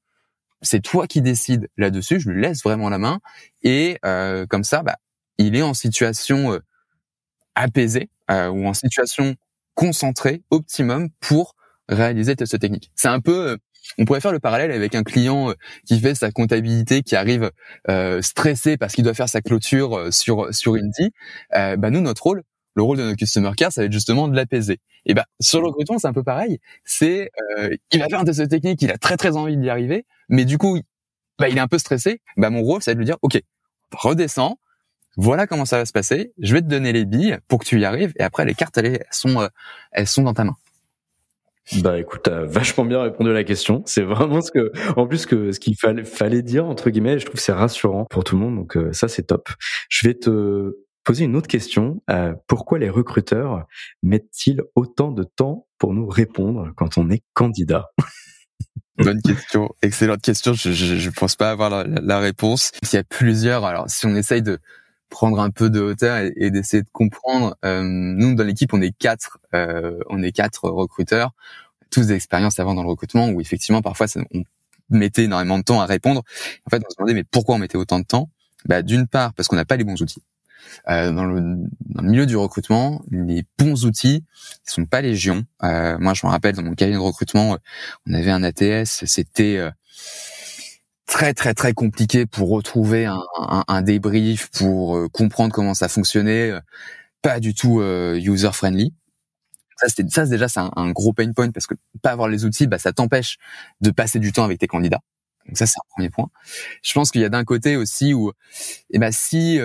C'est 0.62 0.82
toi 0.82 1.08
qui 1.08 1.22
décides 1.22 1.70
là-dessus. 1.78 2.20
Je 2.20 2.30
lui 2.30 2.42
laisse 2.42 2.64
vraiment 2.64 2.90
la 2.90 2.98
main 2.98 3.20
et 3.64 3.98
euh, 4.06 4.46
comme 4.46 4.66
ça, 4.66 4.84
bah, 4.84 4.98
il 5.38 5.56
est 5.56 5.62
en 5.62 5.74
situation 5.74 6.52
euh, 6.54 6.60
apaisée 7.56 8.10
ou 8.30 8.68
en 8.68 8.76
situation 8.76 9.36
concentré 9.80 10.42
optimum 10.52 11.08
pour 11.22 11.56
réaliser 11.88 12.36
test 12.36 12.60
technique. 12.60 12.92
C'est 12.96 13.08
un 13.08 13.22
peu, 13.22 13.52
euh, 13.52 13.58
on 13.98 14.04
pourrait 14.04 14.20
faire 14.20 14.34
le 14.34 14.42
parallèle 14.42 14.72
avec 14.74 14.94
un 14.94 15.04
client 15.04 15.52
euh, 15.52 15.54
qui 15.88 16.02
fait 16.02 16.16
sa 16.16 16.32
comptabilité, 16.32 17.02
qui 17.02 17.16
arrive 17.16 17.50
euh, 17.90 18.22
stressé 18.22 18.76
parce 18.76 18.94
qu'il 18.94 19.06
doit 19.06 19.14
faire 19.14 19.30
sa 19.30 19.40
clôture 19.40 19.98
euh, 19.98 20.12
sur 20.12 20.54
sur 20.54 20.74
Indie. 20.74 21.12
Euh, 21.56 21.78
bah 21.78 21.92
nous, 21.92 22.02
notre 22.02 22.24
rôle, 22.24 22.44
le 22.76 22.84
rôle 22.84 22.98
de 22.98 23.04
notre 23.04 23.16
customer 23.18 23.52
care, 23.56 23.72
ça 23.72 23.80
va 23.80 23.86
être 23.86 23.94
justement 23.94 24.28
de 24.28 24.36
l'apaiser. 24.36 24.80
Et 25.06 25.14
bah 25.14 25.26
sur 25.40 25.62
le 25.62 25.68
recrutement, 25.68 25.98
c'est 25.98 26.08
un 26.08 26.14
peu 26.14 26.24
pareil. 26.24 26.60
C'est, 26.84 27.32
euh, 27.58 27.74
il 27.94 28.02
va 28.02 28.10
faire 28.10 28.20
un 28.20 28.26
test 28.26 28.50
technique, 28.50 28.82
il 28.82 28.92
a 28.92 28.98
très 28.98 29.16
très 29.16 29.38
envie 29.38 29.56
d'y 29.56 29.70
arriver, 29.70 30.06
mais 30.28 30.44
du 30.44 30.58
coup, 30.58 30.78
bah, 31.40 31.48
il 31.48 31.56
est 31.58 31.62
un 31.62 31.70
peu 31.70 31.80
stressé. 31.80 32.20
Bah 32.36 32.50
mon 32.50 32.64
rôle, 32.64 32.84
c'est 32.84 32.94
de 32.96 33.00
lui 33.00 33.06
dire, 33.06 33.18
ok, 33.22 33.42
redescends, 33.94 34.60
voilà 35.22 35.48
comment 35.48 35.66
ça 35.66 35.78
va 35.78 35.86
se 35.86 35.92
passer. 35.92 36.32
Je 36.40 36.54
vais 36.54 36.62
te 36.62 36.68
donner 36.68 36.94
les 36.94 37.04
billes 37.04 37.40
pour 37.50 37.60
que 37.60 37.66
tu 37.66 37.78
y 37.78 37.84
arrives. 37.84 38.14
Et 38.18 38.24
après, 38.24 38.46
les 38.46 38.54
cartes, 38.54 38.78
elles, 38.78 39.06
sont, 39.12 39.42
euh, 39.42 39.48
elles 39.92 40.08
sont 40.08 40.24
dans 40.24 40.34
ta 40.34 40.46
main. 40.46 40.56
Bah 41.82 42.00
écoute, 42.00 42.22
t'as 42.24 42.46
vachement 42.46 42.86
bien 42.86 43.02
répondu 43.02 43.30
à 43.30 43.34
la 43.34 43.44
question. 43.44 43.84
C'est 43.86 44.02
vraiment 44.02 44.40
ce 44.40 44.50
que, 44.50 44.72
en 44.98 45.08
plus 45.08 45.26
que 45.26 45.52
ce 45.52 45.60
qu'il 45.60 45.76
fallait, 45.76 46.06
fallait 46.06 46.42
dire 46.42 46.66
entre 46.66 46.90
guillemets. 46.90 47.20
Je 47.20 47.26
trouve 47.26 47.36
que 47.36 47.42
c'est 47.42 47.52
rassurant 47.52 48.06
pour 48.10 48.24
tout 48.24 48.38
le 48.38 48.42
monde. 48.42 48.56
Donc 48.56 48.78
euh, 48.78 48.94
ça 48.94 49.10
c'est 49.10 49.24
top. 49.24 49.50
Je 49.90 50.08
vais 50.08 50.14
te 50.14 50.78
poser 51.04 51.26
une 51.26 51.36
autre 51.36 51.48
question. 51.48 52.02
Euh, 52.10 52.34
pourquoi 52.48 52.80
les 52.80 52.90
recruteurs 52.90 53.66
mettent-ils 54.02 54.62
autant 54.74 55.12
de 55.12 55.24
temps 55.24 55.68
pour 55.80 55.94
nous 55.94 56.08
répondre 56.08 56.72
quand 56.78 56.98
on 56.98 57.10
est 57.10 57.24
candidat? 57.34 57.90
Bonne 58.98 59.22
question, 59.22 59.70
excellente 59.82 60.22
question. 60.22 60.54
Je, 60.54 60.72
je, 60.72 61.10
pense 61.10 61.36
pas 61.36 61.52
avoir 61.52 61.70
la, 61.70 61.84
la, 61.84 62.20
réponse. 62.20 62.72
Il 62.82 62.96
y 62.96 62.98
a 62.98 63.04
plusieurs. 63.04 63.64
Alors 63.66 63.90
si 63.90 64.06
on 64.06 64.16
essaye 64.16 64.42
de 64.42 64.60
prendre 65.10 65.40
un 65.40 65.50
peu 65.50 65.70
de 65.70 65.80
hauteur 65.80 66.30
et, 66.36 66.52
d'essayer 66.52 66.84
de 66.84 66.90
comprendre. 66.92 67.58
Euh, 67.66 67.82
nous, 67.84 68.36
dans 68.36 68.44
l'équipe, 68.44 68.74
on 68.74 68.82
est 68.82 68.96
quatre, 68.98 69.40
euh, 69.54 70.00
on 70.10 70.22
est 70.22 70.32
quatre 70.32 70.70
recruteurs, 70.70 71.34
tous 71.90 72.08
des 72.08 72.14
expériences 72.14 72.60
avant 72.60 72.76
dans 72.76 72.84
le 72.84 72.90
recrutement, 72.90 73.30
où 73.30 73.42
effectivement, 73.42 73.82
parfois, 73.82 74.08
on 74.34 74.44
mettait 74.90 75.24
énormément 75.24 75.58
de 75.58 75.64
temps 75.64 75.82
à 75.82 75.86
répondre. 75.86 76.24
En 76.66 76.70
fait, 76.70 76.82
on 76.86 76.90
se 76.90 76.96
demandait, 76.98 77.14
mais 77.14 77.24
pourquoi 77.24 77.56
on 77.56 77.60
mettait 77.60 77.78
autant 77.78 78.00
de 78.00 78.06
temps? 78.06 78.30
Bah, 78.66 78.82
D'une 78.82 79.08
part, 79.08 79.34
parce 79.34 79.48
qu'on 79.48 79.56
n'a 79.56 79.66
pas 79.66 79.78
les 79.78 79.84
bons 79.84 80.02
outils. 80.02 80.24
Euh, 80.90 81.12
dans, 81.12 81.26
le, 81.26 81.42
dans, 81.86 82.02
le, 82.04 82.10
milieu 82.10 82.26
du 82.26 82.36
recrutement, 82.36 83.02
les 83.10 83.44
bons 83.58 83.86
outils 83.86 84.24
ils 84.68 84.72
sont 84.72 84.86
pas 84.86 85.02
légion. 85.02 85.46
Euh, 85.64 85.98
moi, 86.00 86.14
je 86.14 86.26
me 86.26 86.32
rappelle 86.32 86.56
dans 86.56 86.64
mon 86.64 86.74
cabinet 86.74 86.98
de 86.98 87.02
recrutement, 87.02 87.58
on 88.08 88.14
avait 88.14 88.32
un 88.32 88.44
ATS, 88.44 89.06
c'était 89.06 89.58
euh, 89.58 89.72
très 91.10 91.34
très 91.34 91.54
très 91.54 91.74
compliqué 91.74 92.26
pour 92.26 92.50
retrouver 92.50 93.06
un, 93.06 93.22
un, 93.38 93.64
un 93.68 93.82
débrief, 93.82 94.50
pour 94.52 94.96
euh, 94.96 95.10
comprendre 95.10 95.54
comment 95.54 95.74
ça 95.74 95.90
fonctionnait, 95.90 96.52
euh, 96.52 96.60
pas 97.22 97.40
du 97.40 97.54
tout 97.54 97.82
euh, 97.82 98.16
user 98.16 98.52
friendly. 98.54 98.94
Ça, 99.78 99.88
c'est 99.90 100.10
ça 100.12 100.26
déjà 100.26 100.48
c'est 100.48 100.60
un, 100.60 100.92
gros 100.92 101.14
pain 101.14 101.32
point 101.34 101.52
parce 101.52 101.68
que 101.68 101.76
pas 102.02 102.12
avoir 102.12 102.28
les 102.28 102.46
outils, 102.46 102.68
bah 102.68 102.78
ça 102.80 102.94
t'empêche 102.94 103.38
de 103.82 103.92
passer 103.92 104.20
du 104.20 104.32
temps 104.32 104.44
avec 104.44 104.60
tes 104.60 104.68
candidats. 104.68 105.02
Donc 105.48 105.58
ça 105.58 105.66
c'est 105.66 105.80
un 105.80 105.88
premier 105.90 106.10
point. 106.10 106.30
Je 106.84 106.94
pense 106.94 107.12
qu'il 107.12 107.22
y 107.22 107.26
a 107.26 107.30
d'un 107.30 107.44
côté 107.46 107.76
aussi 107.76 108.14
où, 108.14 108.32
eh 108.92 109.00
ben 109.00 109.12
si 109.12 109.60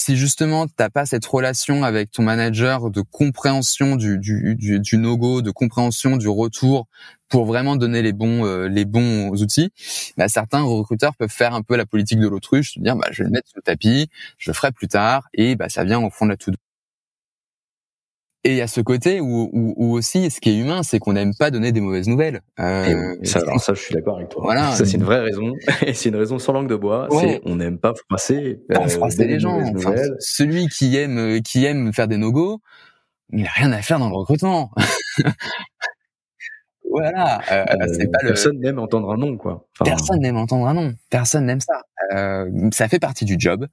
si 0.00 0.16
justement 0.16 0.66
t'as 0.66 0.88
pas 0.88 1.04
cette 1.04 1.26
relation 1.26 1.84
avec 1.84 2.10
ton 2.10 2.22
manager 2.22 2.90
de 2.90 3.02
compréhension 3.02 3.96
du, 3.96 4.18
du, 4.18 4.56
du, 4.56 4.96
no-go, 4.96 5.42
de 5.42 5.50
compréhension 5.50 6.16
du 6.16 6.28
retour 6.28 6.86
pour 7.28 7.44
vraiment 7.44 7.76
donner 7.76 8.00
les 8.00 8.12
bons 8.12 8.46
euh, 8.46 8.66
les 8.66 8.86
bons 8.86 9.30
outils, 9.42 9.70
bah, 10.16 10.28
certains 10.28 10.62
recruteurs 10.62 11.14
peuvent 11.16 11.28
faire 11.30 11.54
un 11.54 11.62
peu 11.62 11.76
la 11.76 11.84
politique 11.84 12.18
de 12.18 12.28
l'autruche, 12.28 12.74
se 12.74 12.80
dire 12.80 12.96
bah, 12.96 13.08
je 13.10 13.22
vais 13.22 13.26
le 13.26 13.32
mettre 13.32 13.48
sur 13.48 13.58
le 13.58 13.62
tapis, 13.62 14.08
je 14.38 14.50
le 14.50 14.54
ferai 14.54 14.72
plus 14.72 14.88
tard 14.88 15.28
et 15.34 15.54
bah, 15.54 15.68
ça 15.68 15.84
vient 15.84 16.02
au 16.02 16.10
fond 16.10 16.24
de 16.24 16.30
la 16.30 16.36
tout 16.38 16.50
et 18.42 18.52
il 18.52 18.56
y 18.56 18.62
a 18.62 18.66
ce 18.66 18.80
côté 18.80 19.20
où, 19.20 19.50
où, 19.52 19.74
où, 19.76 19.92
aussi, 19.92 20.30
ce 20.30 20.40
qui 20.40 20.50
est 20.50 20.56
humain, 20.56 20.82
c'est 20.82 20.98
qu'on 20.98 21.12
n'aime 21.12 21.34
pas 21.34 21.50
donner 21.50 21.72
des 21.72 21.80
mauvaises 21.80 22.08
nouvelles. 22.08 22.40
Euh, 22.58 23.14
ça, 23.22 23.40
ça, 23.58 23.74
je 23.74 23.80
suis 23.80 23.94
d'accord 23.94 24.16
avec 24.16 24.30
toi. 24.30 24.42
Voilà. 24.42 24.72
Ça, 24.72 24.86
c'est 24.86 24.96
une 24.96 25.04
vraie 25.04 25.20
raison. 25.20 25.52
Et 25.86 25.92
c'est 25.92 26.08
une 26.08 26.16
raison 26.16 26.38
sans 26.38 26.54
langue 26.54 26.68
de 26.68 26.76
bois. 26.76 27.06
C'est 27.10 27.42
on 27.44 27.56
n'aime 27.56 27.78
pas 27.78 27.92
froisser. 27.94 28.58
Pas 28.68 28.80
euh, 28.80 28.88
froisser 28.88 29.26
les 29.26 29.40
gens. 29.40 29.60
Enfin, 29.76 29.94
celui 30.20 30.68
qui 30.68 30.96
aime, 30.96 31.42
qui 31.42 31.66
aime 31.66 31.92
faire 31.92 32.08
des 32.08 32.16
no-go, 32.16 32.62
il 33.32 33.44
a 33.44 33.50
rien 33.50 33.72
à 33.72 33.82
faire 33.82 33.98
dans 33.98 34.08
le 34.08 34.16
recrutement. 34.16 34.70
Voilà. 36.90 37.40
Euh, 37.52 37.64
euh 37.70 38.10
pas 38.12 38.18
personne 38.20 38.58
n'aime 38.60 38.78
entendre 38.78 39.12
un 39.12 39.16
nom, 39.16 39.36
quoi. 39.36 39.66
personne 39.84 40.20
n'aime 40.20 40.36
entendre 40.36 40.66
un 40.66 40.74
nom. 40.74 40.94
Personne 41.08 41.46
n'aime 41.46 41.60
ça. 41.60 41.82
Euh, 42.12 42.50
ça 42.72 42.88
fait 42.88 42.98
partie 42.98 43.24
du 43.24 43.36
job. 43.38 43.66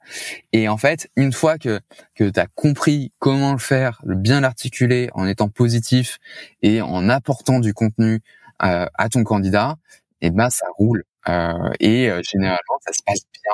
Et 0.54 0.70
en 0.70 0.78
fait, 0.78 1.10
une 1.16 1.34
fois 1.34 1.58
que 1.58 1.80
que 2.16 2.30
tu 2.30 2.40
as 2.40 2.48
compris 2.56 3.12
comment 3.20 3.54
le 3.54 3.58
faire, 3.58 4.02
le 4.04 4.16
bien 4.16 4.42
l'articuler 4.42 5.10
en 5.14 5.28
étant 5.28 5.50
positif 5.50 6.20
et 6.62 6.82
en 6.82 7.10
apportant 7.10 7.60
du 7.60 7.74
contenu 7.74 8.22
euh, 8.64 8.86
à 8.96 9.10
ton 9.10 9.24
candidat, 9.24 9.76
et 10.22 10.28
eh 10.28 10.32
ben 10.32 10.50
ça 10.50 10.66
roule. 10.78 11.04
Euh, 11.30 11.54
et 11.80 12.10
euh, 12.10 12.22
généralement, 12.24 12.80
ça 12.86 12.94
se 12.94 13.02
passe 13.06 13.22
bien 13.34 13.54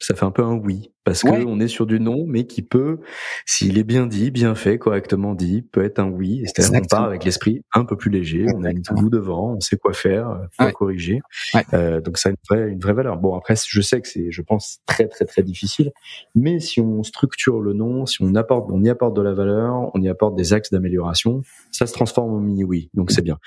ça 0.00 0.14
fait 0.14 0.24
un 0.24 0.30
peu 0.30 0.42
un 0.42 0.54
oui 0.54 0.90
parce 1.04 1.22
que 1.22 1.28
on 1.28 1.60
est 1.60 1.68
sur 1.68 1.86
du 1.86 2.00
non 2.00 2.24
mais 2.26 2.44
qui 2.44 2.62
peut 2.62 3.00
s'il 3.46 3.78
est 3.78 3.84
bien 3.84 4.06
dit 4.06 4.30
bien 4.30 4.54
fait 4.54 4.78
correctement 4.78 5.34
dit 5.34 5.62
peut 5.62 5.84
être 5.84 5.98
un 5.98 6.08
oui. 6.08 6.42
C'est-à-dire 6.46 6.80
qu'on 6.80 6.86
part 6.86 7.04
avec 7.04 7.24
l'esprit 7.24 7.62
un 7.74 7.84
peu 7.84 7.96
plus 7.96 8.10
léger 8.10 8.46
on 8.54 8.64
a 8.64 8.70
une 8.70 8.82
bout 8.92 9.10
devant 9.10 9.54
on 9.54 9.60
sait 9.60 9.76
quoi 9.76 9.92
faire 9.92 10.48
quoi 10.58 10.72
corriger. 10.72 11.20
Euh, 11.74 12.00
donc 12.00 12.16
ça 12.16 12.30
a 12.30 12.32
une 12.32 12.36
vraie 12.48 12.70
une 12.70 12.80
vraie 12.80 12.94
valeur. 12.94 13.18
Bon 13.18 13.34
après 13.36 13.54
je 13.66 13.80
sais 13.80 14.00
que 14.00 14.08
c'est 14.08 14.30
je 14.30 14.42
pense 14.42 14.78
très 14.86 15.06
très 15.06 15.26
très 15.26 15.42
difficile 15.42 15.92
mais 16.34 16.60
si 16.60 16.80
on 16.80 17.02
structure 17.02 17.60
le 17.60 17.74
non 17.74 18.06
si 18.06 18.22
on 18.22 18.34
apporte 18.34 18.70
on 18.70 18.82
y 18.82 18.88
apporte 18.88 19.14
de 19.14 19.22
la 19.22 19.34
valeur 19.34 19.90
on 19.94 20.00
y 20.00 20.08
apporte 20.08 20.34
des 20.34 20.52
axes 20.54 20.70
d'amélioration 20.70 21.42
ça 21.72 21.86
se 21.86 21.92
transforme 21.92 22.32
en 22.32 22.40
mini 22.40 22.64
oui 22.64 22.90
donc 22.94 23.10
c'est 23.10 23.22
bien 23.22 23.38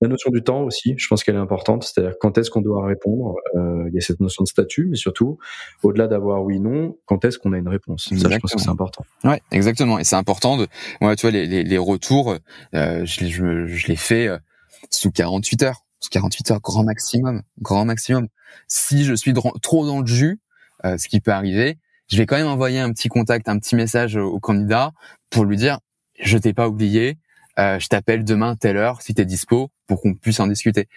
La 0.00 0.08
notion 0.08 0.30
du 0.30 0.42
temps 0.42 0.62
aussi, 0.62 0.94
je 0.96 1.08
pense 1.08 1.24
qu'elle 1.24 1.34
est 1.34 1.38
importante. 1.38 1.84
C'est-à-dire 1.84 2.14
quand 2.20 2.38
est-ce 2.38 2.50
qu'on 2.50 2.60
doit 2.60 2.86
répondre. 2.86 3.34
Euh, 3.56 3.88
il 3.88 3.94
y 3.94 3.98
a 3.98 4.00
cette 4.00 4.20
notion 4.20 4.44
de 4.44 4.48
statut, 4.48 4.86
mais 4.86 4.96
surtout, 4.96 5.38
au-delà 5.82 6.06
d'avoir 6.06 6.42
oui 6.42 6.60
non, 6.60 6.96
quand 7.06 7.24
est-ce 7.24 7.38
qu'on 7.38 7.52
a 7.52 7.58
une 7.58 7.68
réponse? 7.68 8.08
Ça, 8.08 8.28
je 8.30 8.38
pense 8.38 8.54
que 8.54 8.60
c'est 8.60 8.68
important. 8.68 9.04
Ouais, 9.24 9.40
exactement. 9.50 9.98
Et 9.98 10.04
c'est 10.04 10.16
important 10.16 10.56
de, 10.56 10.66
moi, 11.00 11.16
tu 11.16 11.22
vois, 11.22 11.30
les, 11.30 11.46
les, 11.46 11.64
les 11.64 11.78
retours, 11.78 12.36
euh, 12.74 13.04
je, 13.04 13.26
je, 13.26 13.66
je 13.66 13.86
les 13.88 13.96
fais 13.96 14.28
euh, 14.28 14.38
sous 14.90 15.10
48 15.10 15.62
heures. 15.64 15.84
Sous 16.00 16.10
48 16.10 16.52
heures, 16.52 16.60
grand 16.60 16.84
maximum, 16.84 17.42
grand 17.60 17.84
maximum. 17.84 18.28
Si 18.68 19.04
je 19.04 19.14
suis 19.14 19.34
trop 19.62 19.86
dans 19.86 20.00
le 20.00 20.06
jus, 20.06 20.40
euh, 20.84 20.96
ce 20.96 21.08
qui 21.08 21.20
peut 21.20 21.32
arriver, 21.32 21.78
je 22.08 22.16
vais 22.16 22.26
quand 22.26 22.36
même 22.36 22.46
envoyer 22.46 22.78
un 22.78 22.92
petit 22.92 23.08
contact, 23.08 23.48
un 23.48 23.58
petit 23.58 23.74
message 23.74 24.16
au 24.16 24.38
candidat 24.38 24.92
pour 25.28 25.44
lui 25.44 25.56
dire, 25.56 25.80
je 26.20 26.38
t'ai 26.38 26.52
pas 26.52 26.68
oublié, 26.68 27.18
euh, 27.58 27.78
je 27.78 27.88
t'appelle 27.88 28.24
demain 28.24 28.56
telle 28.56 28.76
heure 28.76 29.02
si 29.02 29.14
t'es 29.14 29.24
dispo 29.24 29.70
pour 29.86 30.00
qu'on 30.00 30.14
puisse 30.14 30.40
en 30.40 30.46
discuter. 30.46 30.88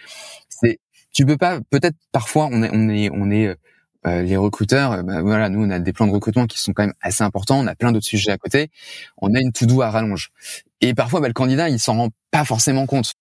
C'est, 0.50 0.80
tu 1.14 1.26
peux 1.26 1.38
pas, 1.38 1.60
peut-être 1.70 1.98
parfois 2.12 2.50
on 2.52 2.64
est, 2.64 2.70
on 2.74 2.90
est, 2.90 3.10
on 3.12 3.32
est 3.32 3.56
euh, 4.08 4.22
les 4.24 4.38
recruteurs, 4.38 5.04
bah, 5.04 5.22
voilà, 5.22 5.50
nous 5.50 5.64
on 5.64 5.70
a 5.70 5.80
des 5.80 5.94
plans 5.94 6.08
de 6.08 6.12
recrutement 6.12 6.48
qui 6.48 6.60
sont 6.60 6.74
quand 6.74 6.84
même 6.84 6.94
assez 7.02 7.24
importants, 7.24 7.60
on 7.60 7.68
a 7.68 7.76
plein 7.76 7.92
d'autres 7.92 8.06
sujets 8.06 8.32
à 8.32 8.38
côté, 8.38 8.70
on 9.18 9.34
a 9.36 9.40
une 9.40 9.52
to 9.52 9.66
do 9.66 9.82
à 9.82 9.92
rallonge. 9.92 10.32
Et 10.82 10.96
parfois, 10.96 11.22
bah, 11.22 11.28
le 11.28 11.34
candidat, 11.34 11.70
il 11.70 11.80
s'en 11.80 11.96
rend 11.96 12.10
pas 12.32 12.44
forcément 12.44 12.88
compte. 12.88 13.14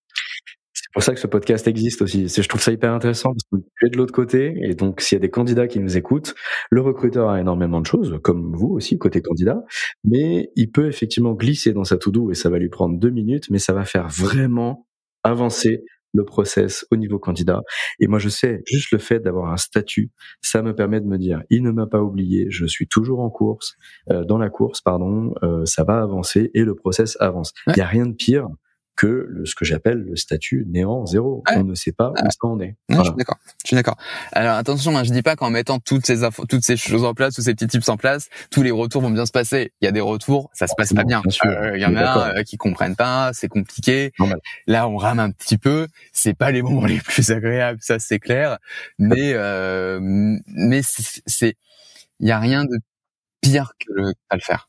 C'est 0.91 0.95
pour 0.95 1.03
ça 1.03 1.13
que 1.13 1.21
ce 1.21 1.27
podcast 1.27 1.65
existe 1.69 2.01
aussi. 2.01 2.27
Je 2.27 2.47
trouve 2.49 2.61
ça 2.61 2.73
hyper 2.73 2.91
intéressant 2.91 3.29
parce 3.29 3.43
que 3.49 3.65
tu 3.79 3.87
es 3.87 3.89
de 3.89 3.95
l'autre 3.95 4.13
côté 4.13 4.53
et 4.61 4.75
donc 4.75 4.99
s'il 4.99 5.15
y 5.15 5.19
a 5.19 5.21
des 5.21 5.29
candidats 5.29 5.67
qui 5.69 5.79
nous 5.79 5.95
écoutent, 5.95 6.35
le 6.69 6.81
recruteur 6.81 7.29
a 7.29 7.39
énormément 7.39 7.79
de 7.79 7.85
choses, 7.85 8.19
comme 8.21 8.53
vous 8.53 8.67
aussi 8.67 8.97
côté 8.97 9.21
candidat, 9.21 9.63
mais 10.03 10.51
il 10.57 10.69
peut 10.69 10.87
effectivement 10.87 11.31
glisser 11.31 11.71
dans 11.71 11.85
sa 11.85 11.95
to-do 11.95 12.29
et 12.29 12.33
ça 12.33 12.49
va 12.49 12.59
lui 12.59 12.67
prendre 12.67 12.99
deux 12.99 13.09
minutes, 13.09 13.49
mais 13.49 13.57
ça 13.57 13.71
va 13.71 13.85
faire 13.85 14.09
vraiment 14.09 14.85
avancer 15.23 15.85
le 16.13 16.25
process 16.25 16.85
au 16.91 16.97
niveau 16.97 17.19
candidat. 17.19 17.61
Et 18.01 18.07
moi, 18.07 18.19
je 18.19 18.27
sais, 18.27 18.61
juste 18.65 18.91
le 18.91 18.97
fait 18.97 19.19
d'avoir 19.19 19.51
un 19.53 19.57
statut, 19.57 20.11
ça 20.41 20.61
me 20.61 20.75
permet 20.75 20.99
de 20.99 21.05
me 21.05 21.17
dire, 21.17 21.41
il 21.49 21.63
ne 21.63 21.71
m'a 21.71 21.87
pas 21.87 22.01
oublié, 22.01 22.47
je 22.49 22.65
suis 22.65 22.87
toujours 22.87 23.21
en 23.21 23.29
course, 23.29 23.75
euh, 24.09 24.25
dans 24.25 24.37
la 24.37 24.49
course, 24.49 24.81
pardon, 24.81 25.33
euh, 25.43 25.65
ça 25.65 25.83
va 25.83 26.01
avancer 26.01 26.51
et 26.53 26.63
le 26.63 26.75
process 26.75 27.15
avance. 27.19 27.53
Il 27.67 27.73
n'y 27.75 27.81
a 27.81 27.87
rien 27.87 28.05
de 28.05 28.13
pire 28.13 28.47
que 28.95 29.27
le, 29.29 29.45
ce 29.45 29.55
que 29.55 29.65
j'appelle 29.65 29.99
le 29.99 30.15
statut 30.15 30.65
néant 30.69 31.05
zéro. 31.05 31.43
On 31.55 31.63
ne 31.63 31.75
sait 31.75 31.91
pas 31.91 32.11
où 32.11 32.15
ça 32.17 32.37
en 32.43 32.59
est. 32.59 32.75
Je 32.89 33.01
suis 33.01 33.13
d'accord. 33.17 33.37
Je 33.63 33.67
suis 33.67 33.75
d'accord. 33.75 33.97
Alors 34.31 34.55
attention, 34.55 34.95
hein, 34.97 35.03
je 35.03 35.11
dis 35.11 35.21
pas 35.21 35.35
qu'en 35.35 35.49
mettant 35.49 35.79
toutes 35.79 36.05
ces 36.05 36.23
infos, 36.23 36.45
toutes 36.45 36.63
ces 36.63 36.77
choses 36.77 37.03
en 37.03 37.13
place, 37.13 37.35
tous 37.35 37.41
ces 37.41 37.53
petits 37.53 37.67
tips 37.67 37.89
en 37.89 37.97
place, 37.97 38.29
tous 38.51 38.63
les 38.63 38.71
retours 38.71 39.01
vont 39.01 39.09
bien 39.09 39.25
se 39.25 39.31
passer. 39.31 39.71
Il 39.81 39.85
y 39.85 39.87
a 39.87 39.91
des 39.91 40.01
retours, 40.01 40.49
ça 40.53 40.67
se 40.67 40.73
passe 40.75 40.93
pas 40.93 41.03
bien. 41.03 41.21
Euh, 41.45 41.71
il 41.75 41.81
y 41.81 41.85
en 41.85 41.95
a 41.95 42.37
euh, 42.37 42.43
qui 42.43 42.57
comprennent 42.57 42.95
pas, 42.95 43.31
c'est 43.33 43.47
compliqué. 43.47 44.11
Là, 44.67 44.87
on 44.87 44.97
rame 44.97 45.19
un 45.19 45.31
petit 45.31 45.57
peu. 45.57 45.87
C'est 46.11 46.33
pas 46.33 46.51
les 46.51 46.61
moments 46.61 46.85
les 46.85 46.99
plus 46.99 47.31
agréables, 47.31 47.79
ça 47.81 47.99
c'est 47.99 48.19
clair. 48.19 48.57
Mais 48.99 49.33
euh, 49.33 49.99
mais 50.01 50.81
c'est 50.83 51.55
il 52.19 52.27
y 52.27 52.31
a 52.31 52.39
rien 52.39 52.65
de 52.65 52.77
pire 53.41 53.73
que, 53.79 53.91
le, 53.93 54.13
à 54.29 54.35
le 54.35 54.41
faire. 54.41 54.67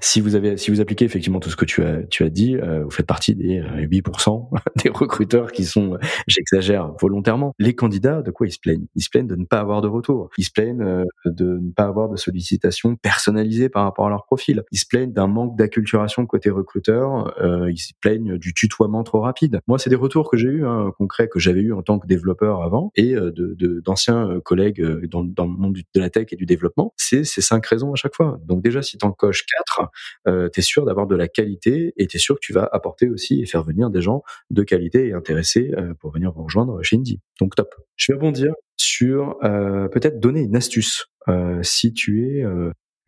Si 0.00 0.20
vous 0.20 0.34
avez, 0.34 0.56
si 0.56 0.70
vous 0.70 0.80
appliquez 0.80 1.04
effectivement 1.04 1.40
tout 1.40 1.50
ce 1.50 1.56
que 1.56 1.64
tu 1.64 1.82
as, 1.82 2.02
tu 2.04 2.24
as 2.24 2.28
dit, 2.28 2.56
euh, 2.56 2.84
vous 2.84 2.90
faites 2.90 3.06
partie 3.06 3.34
des 3.34 3.60
8% 3.60 4.48
euh, 4.52 4.58
des 4.82 4.90
recruteurs 4.90 5.52
qui 5.52 5.64
sont, 5.64 5.94
euh, 5.94 5.98
j'exagère 6.26 6.92
volontairement. 7.00 7.54
Les 7.58 7.74
candidats, 7.74 8.22
de 8.22 8.30
quoi 8.30 8.46
ils 8.46 8.52
se 8.52 8.58
plaignent? 8.58 8.86
Ils 8.94 9.02
se 9.02 9.10
plaignent 9.10 9.26
de 9.26 9.36
ne 9.36 9.44
pas 9.44 9.60
avoir 9.60 9.82
de 9.82 9.88
retour. 9.88 10.30
Ils 10.38 10.44
se 10.44 10.50
plaignent 10.50 11.04
de 11.24 11.58
ne 11.58 11.70
pas 11.72 11.84
avoir 11.84 12.08
de 12.08 12.16
sollicitations 12.16 12.96
personnalisées 12.96 13.68
par 13.68 13.84
rapport 13.84 14.06
à 14.06 14.10
leur 14.10 14.24
profil. 14.24 14.62
Ils 14.72 14.78
se 14.78 14.86
plaignent 14.86 15.12
d'un 15.12 15.26
manque 15.26 15.56
d'acculturation 15.56 16.26
côté 16.26 16.50
recruteur. 16.50 17.34
ils 17.68 17.78
se 17.78 17.92
plaignent 18.00 18.38
du 18.38 18.54
tutoiement 18.54 19.02
trop 19.04 19.20
rapide. 19.20 19.60
Moi, 19.66 19.78
c'est 19.78 19.90
des 19.90 19.96
retours 19.96 20.30
que 20.30 20.36
j'ai 20.36 20.48
eu 20.48 20.66
hein, 20.66 20.92
concrets 20.98 21.28
que 21.28 21.38
j'avais 21.38 21.60
eu 21.60 21.72
en 21.72 21.82
tant 21.82 21.98
que 21.98 22.06
développeur 22.06 22.62
avant 22.62 22.92
et 22.96 23.14
de 23.14 23.80
d'anciens 23.84 24.40
collègues 24.44 24.82
dans, 25.06 25.24
dans 25.24 25.44
le 25.44 25.50
monde 25.50 25.78
de 25.94 26.00
la 26.00 26.10
tech 26.10 26.26
et 26.32 26.36
du 26.36 26.46
développement. 26.46 26.92
C'est 26.96 27.24
ces 27.24 27.40
cinq 27.40 27.66
raisons 27.66 27.92
à 27.92 27.96
chaque 27.96 28.14
fois. 28.14 28.38
Donc 28.44 28.62
déjà, 28.62 28.82
si 28.82 28.98
t'en 28.98 29.12
coches 29.12 29.44
quatre 29.46 29.85
euh, 30.26 30.48
tu 30.52 30.60
es 30.60 30.62
sûr 30.62 30.84
d'avoir 30.84 31.06
de 31.06 31.16
la 31.16 31.28
qualité 31.28 31.92
et 31.96 32.06
tu 32.06 32.16
es 32.16 32.20
sûr 32.20 32.34
que 32.34 32.40
tu 32.40 32.52
vas 32.52 32.68
apporter 32.72 33.08
aussi 33.08 33.40
et 33.40 33.46
faire 33.46 33.62
venir 33.62 33.90
des 33.90 34.00
gens 34.00 34.22
de 34.50 34.62
qualité 34.62 35.08
et 35.08 35.12
intéressés 35.12 35.72
euh, 35.76 35.94
pour 35.94 36.12
venir 36.12 36.32
vous 36.32 36.44
rejoindre 36.44 36.82
chez 36.82 36.96
Indie. 36.96 37.20
Donc 37.40 37.54
top. 37.54 37.74
Je 37.96 38.12
vais 38.12 38.16
rebondir 38.16 38.52
sur 38.76 39.36
euh, 39.42 39.88
peut-être 39.88 40.20
donner 40.20 40.42
une 40.42 40.56
astuce 40.56 41.06
euh, 41.28 41.62
si 41.62 41.92
tu 41.92 42.26
es 42.26 42.44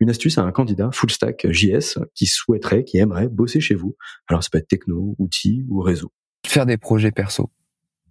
une 0.01 0.09
astuce 0.09 0.37
à 0.37 0.43
un 0.43 0.51
candidat 0.51 0.89
full 0.93 1.11
stack 1.11 1.47
JS 1.49 1.99
qui 2.15 2.25
souhaiterait, 2.25 2.83
qui 2.83 2.97
aimerait 2.97 3.27
bosser 3.27 3.59
chez 3.59 3.75
vous. 3.75 3.95
Alors 4.27 4.43
ça 4.43 4.49
peut 4.51 4.57
être 4.57 4.67
techno, 4.67 5.15
outils 5.19 5.65
ou 5.69 5.81
réseau. 5.81 6.11
Faire 6.45 6.65
des 6.65 6.77
projets 6.77 7.11
perso. 7.11 7.51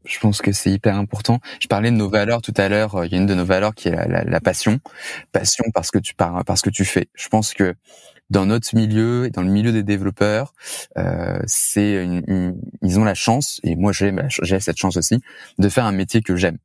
Je 0.04 0.18
pense 0.18 0.40
que 0.40 0.52
c'est 0.52 0.70
hyper 0.70 0.96
important. 0.96 1.40
Je 1.60 1.66
parlais 1.66 1.90
de 1.90 1.96
nos 1.96 2.08
valeurs 2.08 2.40
tout 2.40 2.54
à 2.56 2.68
l'heure. 2.68 3.04
Il 3.04 3.12
y 3.12 3.14
a 3.14 3.18
une 3.18 3.26
de 3.26 3.34
nos 3.34 3.44
valeurs 3.44 3.74
qui 3.74 3.88
est 3.88 4.08
la, 4.08 4.40
passion. 4.40 4.80
Passion 5.32 5.64
parce 5.74 5.90
que 5.90 5.98
tu 5.98 6.14
parce 6.14 6.62
que 6.62 6.70
tu 6.70 6.84
fais. 6.84 7.08
Je 7.14 7.28
pense 7.28 7.52
que 7.52 7.74
dans 8.30 8.46
notre 8.46 8.74
milieu 8.74 9.26
et 9.26 9.30
dans 9.30 9.42
le 9.42 9.50
milieu 9.50 9.72
des 9.72 9.82
développeurs, 9.82 10.52
euh, 10.96 11.38
c'est 11.46 12.06
ils 12.82 13.00
ont 13.00 13.04
la 13.04 13.14
chance 13.14 13.60
et 13.62 13.76
moi 13.76 13.92
j'ai 13.92 14.12
j'ai 14.42 14.60
cette 14.60 14.76
chance 14.76 14.96
aussi 14.96 15.20
de 15.58 15.68
faire 15.68 15.86
un 15.86 15.92
métier 15.92 16.22
que 16.22 16.36
j'aime. 16.36 16.58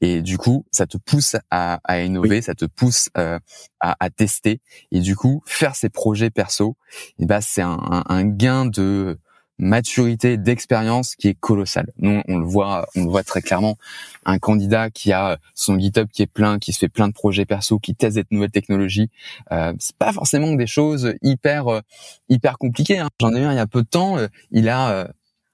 Et 0.00 0.22
du 0.22 0.38
coup, 0.38 0.64
ça 0.70 0.86
te 0.86 0.96
pousse 0.96 1.34
à, 1.50 1.80
à 1.82 2.02
innover, 2.02 2.40
ça 2.40 2.54
te 2.54 2.66
pousse 2.66 3.08
euh, 3.16 3.38
à, 3.80 3.96
à, 3.98 4.10
tester. 4.10 4.60
Et 4.92 5.00
du 5.00 5.16
coup, 5.16 5.42
faire 5.44 5.74
ces 5.74 5.88
projets 5.88 6.30
perso, 6.30 6.76
et 7.18 7.24
eh 7.24 7.26
ben 7.26 7.40
c'est 7.40 7.62
un, 7.62 7.78
un, 7.90 8.04
un 8.08 8.24
gain 8.24 8.66
de 8.66 9.18
maturité 9.58 10.36
d'expérience 10.36 11.16
qui 11.16 11.28
est 11.28 11.34
colossale. 11.34 11.90
Nous, 11.98 12.22
on 12.28 12.38
le 12.38 12.44
voit, 12.44 12.86
on 12.96 13.04
le 13.04 13.10
voit 13.10 13.24
très 13.24 13.42
clairement. 13.42 13.76
Un 14.24 14.38
candidat 14.38 14.90
qui 14.90 15.12
a 15.12 15.38
son 15.54 15.78
GitHub 15.78 16.08
qui 16.12 16.22
est 16.22 16.26
plein, 16.26 16.58
qui 16.58 16.72
se 16.72 16.78
fait 16.78 16.88
plein 16.88 17.08
de 17.08 17.12
projets 17.12 17.44
perso, 17.44 17.78
qui 17.78 17.94
teste 17.94 18.16
des 18.16 18.24
nouvelles 18.30 18.50
technologies, 18.50 19.10
euh, 19.52 19.72
c'est 19.78 19.96
pas 19.96 20.12
forcément 20.12 20.52
des 20.54 20.66
choses 20.66 21.14
hyper 21.22 21.68
euh, 21.68 21.80
hyper 22.28 22.58
compliquées. 22.58 22.98
Hein. 22.98 23.08
J'en 23.20 23.34
ai 23.34 23.40
eu 23.40 23.44
un 23.44 23.52
il 23.52 23.56
y 23.56 23.60
a 23.60 23.66
peu 23.66 23.82
de 23.82 23.88
temps. 23.88 24.18
Euh, 24.18 24.28
il 24.50 24.68
a 24.68 24.90
euh, 24.90 25.08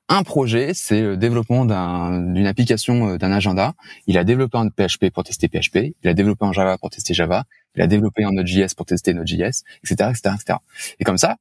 un 0.09 0.23
projet, 0.23 0.75
c'est 0.75 1.01
le 1.01 1.17
développement 1.17 1.65
d'une 1.65 2.47
application 2.47 3.17
d'un 3.17 3.33
agenda. 3.33 3.73
Il 4.07 4.19
a 4.19 4.25
développé 4.25 4.59
un 4.59 4.69
PHP 4.69 5.11
pour 5.11 5.25
tester 5.25 5.49
PHP. 5.49 5.95
Il 6.03 6.09
a 6.09 6.15
développé 6.15 6.45
un 6.45 6.53
Java 6.53 6.77
pour 6.77 6.91
tester 6.91 7.15
Java. 7.15 7.45
Il 7.75 7.83
a 7.83 7.87
développé 7.87 8.23
un 8.23 8.33
Node.js 8.33 8.75
pour 8.77 8.85
tester 8.85 9.15
Node.js, 9.15 9.63
etc., 9.83 10.11
etc., 10.11 10.35
etc. 10.35 10.59
Et 11.01 11.05
comme 11.05 11.17
ça, 11.17 11.37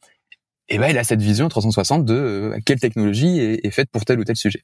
et 0.69 0.77
ben 0.77 0.87
il 0.89 0.97
a 0.97 1.03
cette 1.03 1.21
vision 1.21 1.47
360 1.49 2.05
de 2.05 2.13
euh, 2.13 2.59
quelle 2.65 2.79
technologie 2.79 3.39
est, 3.39 3.71
faite 3.71 3.89
pour 3.91 4.05
tel 4.05 4.19
ou 4.19 4.23
tel 4.23 4.35
sujet. 4.35 4.63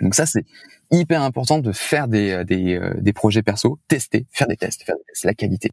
Donc 0.00 0.14
ça 0.14 0.26
c'est 0.26 0.44
hyper 0.90 1.22
important 1.22 1.58
de 1.58 1.72
faire 1.72 2.08
des 2.08 2.30
euh, 2.30 2.44
des, 2.44 2.76
euh, 2.76 2.94
des 3.00 3.12
projets 3.12 3.42
perso, 3.42 3.78
tester, 3.88 4.26
faire 4.32 4.48
des 4.48 4.56
tests, 4.56 4.82
faire 4.82 4.96
des 4.96 5.04
tests, 5.08 5.24
la 5.24 5.34
qualité. 5.34 5.70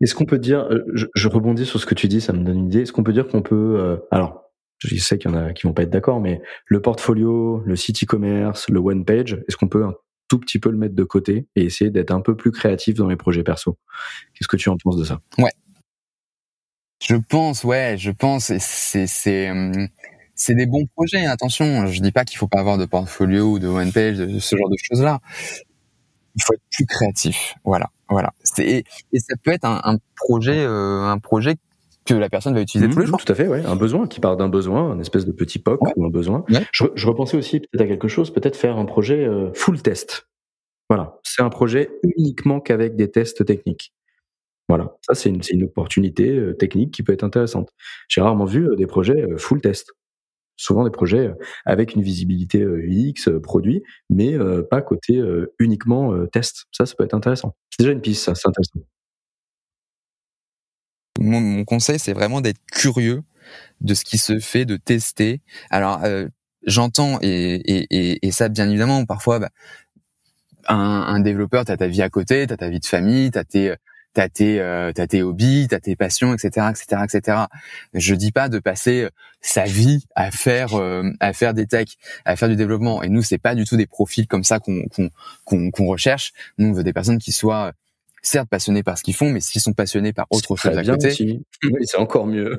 Est-ce 0.00 0.14
qu'on 0.14 0.24
peut 0.24 0.38
dire, 0.38 0.66
je, 0.94 1.28
rebondis 1.28 1.66
sur 1.66 1.78
ce 1.78 1.84
que 1.84 1.94
tu 1.94 2.08
dis, 2.08 2.22
ça 2.22 2.32
me 2.32 2.42
donne 2.42 2.60
une 2.60 2.66
idée. 2.68 2.82
Est-ce 2.82 2.92
qu'on 2.92 3.02
peut 3.02 3.12
dire 3.12 3.28
qu'on 3.28 3.42
peut, 3.42 4.00
alors 4.10 4.46
je 4.78 4.94
sais 4.96 5.18
qu'il 5.18 5.30
y 5.30 5.34
en 5.34 5.36
a 5.36 5.52
qui 5.52 5.66
vont 5.66 5.74
pas 5.74 5.82
être 5.82 5.90
d'accord, 5.90 6.18
mais 6.18 6.40
le 6.66 6.80
portfolio, 6.80 7.62
le 7.66 7.76
site 7.76 8.02
e-commerce, 8.02 8.70
le 8.70 8.78
one 8.78 9.04
page, 9.04 9.34
est-ce 9.46 9.56
qu'on 9.58 9.68
peut 9.68 9.84
un 9.84 9.94
tout 10.28 10.38
petit 10.38 10.58
peu 10.58 10.70
le 10.70 10.78
mettre 10.78 10.94
de 10.94 11.04
côté 11.04 11.46
et 11.56 11.64
essayer 11.64 11.90
d'être 11.90 12.10
un 12.10 12.22
peu 12.22 12.36
plus 12.36 12.52
créatif 12.52 12.94
dans 12.94 13.06
les 13.06 13.16
projets 13.16 13.42
perso? 13.42 13.76
Qu'est-ce 14.34 14.48
que 14.48 14.56
tu 14.56 14.70
en 14.70 14.78
penses 14.78 14.96
de 14.96 15.04
ça? 15.04 15.20
Ouais, 15.36 15.52
je 17.00 17.16
pense, 17.16 17.64
ouais, 17.64 17.96
je 17.98 18.10
pense. 18.10 18.52
C'est 18.58 19.06
c'est 19.06 19.50
hum, 19.50 19.88
c'est 20.34 20.54
des 20.54 20.66
bons 20.66 20.86
projets. 20.94 21.26
Attention, 21.26 21.86
je 21.86 22.00
dis 22.00 22.12
pas 22.12 22.24
qu'il 22.24 22.38
faut 22.38 22.48
pas 22.48 22.60
avoir 22.60 22.78
de 22.78 22.86
portfolio 22.86 23.52
ou 23.52 23.58
de 23.58 23.68
one 23.68 23.92
page, 23.92 24.18
de 24.18 24.38
ce 24.38 24.56
genre 24.56 24.70
de 24.70 24.76
choses 24.80 25.02
là. 25.02 25.20
Il 26.34 26.42
faut 26.42 26.52
être 26.52 26.62
plus 26.70 26.84
créatif. 26.84 27.54
Voilà, 27.64 27.90
voilà. 28.10 28.32
Et, 28.58 28.84
et 29.12 29.18
ça 29.18 29.34
peut 29.42 29.52
être 29.52 29.64
un, 29.64 29.80
un 29.84 29.98
projet, 30.14 30.58
euh, 30.58 31.04
un 31.04 31.18
projet 31.18 31.56
que 32.06 32.14
la 32.14 32.28
personne 32.28 32.54
va 32.54 32.60
utiliser 32.60 32.88
tous 32.88 32.98
les 32.98 33.04
mmh, 33.04 33.08
jours. 33.08 33.24
Tout 33.24 33.32
à 33.32 33.34
fait, 33.34 33.48
ouais. 33.48 33.64
Un 33.64 33.76
besoin 33.76 34.06
qui 34.06 34.20
part 34.20 34.36
d'un 34.36 34.48
besoin, 34.48 34.92
un 34.92 35.00
espèce 35.00 35.26
de 35.26 35.32
petit 35.32 35.58
POC 35.58 35.80
ou 35.96 36.04
un 36.04 36.10
besoin. 36.10 36.44
Je, 36.72 36.84
je, 36.94 37.06
repensais 37.06 37.36
aussi 37.36 37.60
peut-être 37.60 37.80
à 37.80 37.86
quelque 37.86 38.08
chose, 38.08 38.32
peut-être 38.32 38.56
faire 38.56 38.78
un 38.78 38.84
projet 38.84 39.26
euh, 39.26 39.50
full 39.54 39.82
test. 39.82 40.28
Voilà, 40.88 41.18
c'est 41.24 41.42
un 41.42 41.48
projet 41.48 41.90
uniquement 42.16 42.60
qu'avec 42.60 42.94
des 42.94 43.10
tests 43.10 43.44
techniques. 43.44 43.92
Voilà, 44.68 44.96
ça 45.00 45.14
c'est 45.14 45.28
une, 45.28 45.40
une, 45.50 45.64
opportunité 45.64 46.28
euh, 46.30 46.52
technique 46.52 46.92
qui 46.92 47.04
peut 47.04 47.12
être 47.12 47.22
intéressante. 47.22 47.70
J'ai 48.08 48.20
rarement 48.20 48.46
vu 48.46 48.68
euh, 48.68 48.74
des 48.74 48.86
projets 48.86 49.22
euh, 49.22 49.38
full 49.38 49.60
test. 49.60 49.92
Souvent 50.56 50.84
des 50.84 50.90
projets 50.90 51.32
avec 51.66 51.94
une 51.94 52.02
visibilité 52.02 52.64
UX, 52.64 53.30
produit, 53.42 53.82
mais 54.08 54.38
pas 54.70 54.80
côté 54.80 55.22
uniquement 55.58 56.26
test. 56.28 56.64
Ça, 56.72 56.86
ça 56.86 56.94
peut 56.96 57.04
être 57.04 57.12
intéressant. 57.12 57.54
C'est 57.68 57.82
déjà 57.82 57.92
une 57.92 58.00
piste, 58.00 58.24
ça, 58.24 58.34
c'est 58.34 58.48
intéressant. 58.48 58.80
Mon, 61.20 61.42
mon 61.42 61.64
conseil, 61.66 61.98
c'est 61.98 62.14
vraiment 62.14 62.40
d'être 62.40 62.58
curieux 62.72 63.22
de 63.82 63.92
ce 63.92 64.02
qui 64.02 64.16
se 64.16 64.38
fait, 64.38 64.64
de 64.64 64.78
tester. 64.78 65.42
Alors, 65.68 66.00
j'entends 66.62 67.18
et, 67.20 67.56
et, 67.56 68.26
et, 68.26 68.30
ça, 68.30 68.48
bien 68.48 68.66
évidemment, 68.66 69.04
parfois, 69.04 69.38
bah, 69.38 69.50
un, 70.68 70.78
un 70.78 71.20
développeur, 71.20 71.66
t'as 71.66 71.76
ta 71.76 71.86
vie 71.86 72.00
à 72.00 72.08
côté, 72.08 72.46
t'as 72.46 72.56
ta 72.56 72.70
vie 72.70 72.80
de 72.80 72.86
famille, 72.86 73.30
t'as 73.30 73.44
tes 73.44 73.74
t'as 74.16 74.30
tes 74.30 74.60
euh, 74.60 74.92
t'as 74.94 75.06
tes 75.06 75.22
hobbies, 75.22 75.66
t'as 75.68 75.78
tes 75.78 75.94
passions, 75.94 76.32
etc., 76.32 76.68
etc., 76.70 77.02
etc. 77.04 77.38
Je 77.92 78.14
dis 78.14 78.32
pas 78.32 78.48
de 78.48 78.58
passer 78.58 79.08
sa 79.42 79.64
vie 79.64 80.06
à 80.14 80.30
faire 80.30 80.70
à 81.20 81.32
faire 81.34 81.52
des 81.52 81.66
techs, 81.66 81.98
à 82.24 82.34
faire 82.34 82.48
du 82.48 82.56
développement. 82.56 83.02
Et 83.02 83.10
nous, 83.10 83.20
c'est 83.20 83.36
pas 83.36 83.54
du 83.54 83.66
tout 83.66 83.76
des 83.76 83.86
profils 83.86 84.26
comme 84.26 84.42
ça 84.42 84.58
qu'on 84.58 84.84
qu'on 85.44 85.70
qu'on 85.70 85.86
recherche. 85.86 86.32
Nous, 86.56 86.68
on 86.68 86.72
veut 86.72 86.82
des 86.82 86.94
personnes 86.94 87.18
qui 87.18 87.30
soient 87.30 87.72
certes 88.22 88.48
passionnés 88.48 88.82
par 88.82 88.96
ce 88.96 89.02
qu'ils 89.02 89.14
font, 89.14 89.30
mais 89.30 89.40
s'ils 89.40 89.60
sont 89.60 89.74
passionnés 89.74 90.14
par 90.14 90.26
autre 90.30 90.56
chose 90.56 90.76
à 90.76 90.82
côté, 90.82 91.10
c'est 91.82 91.98
encore 91.98 92.26
mieux. 92.26 92.56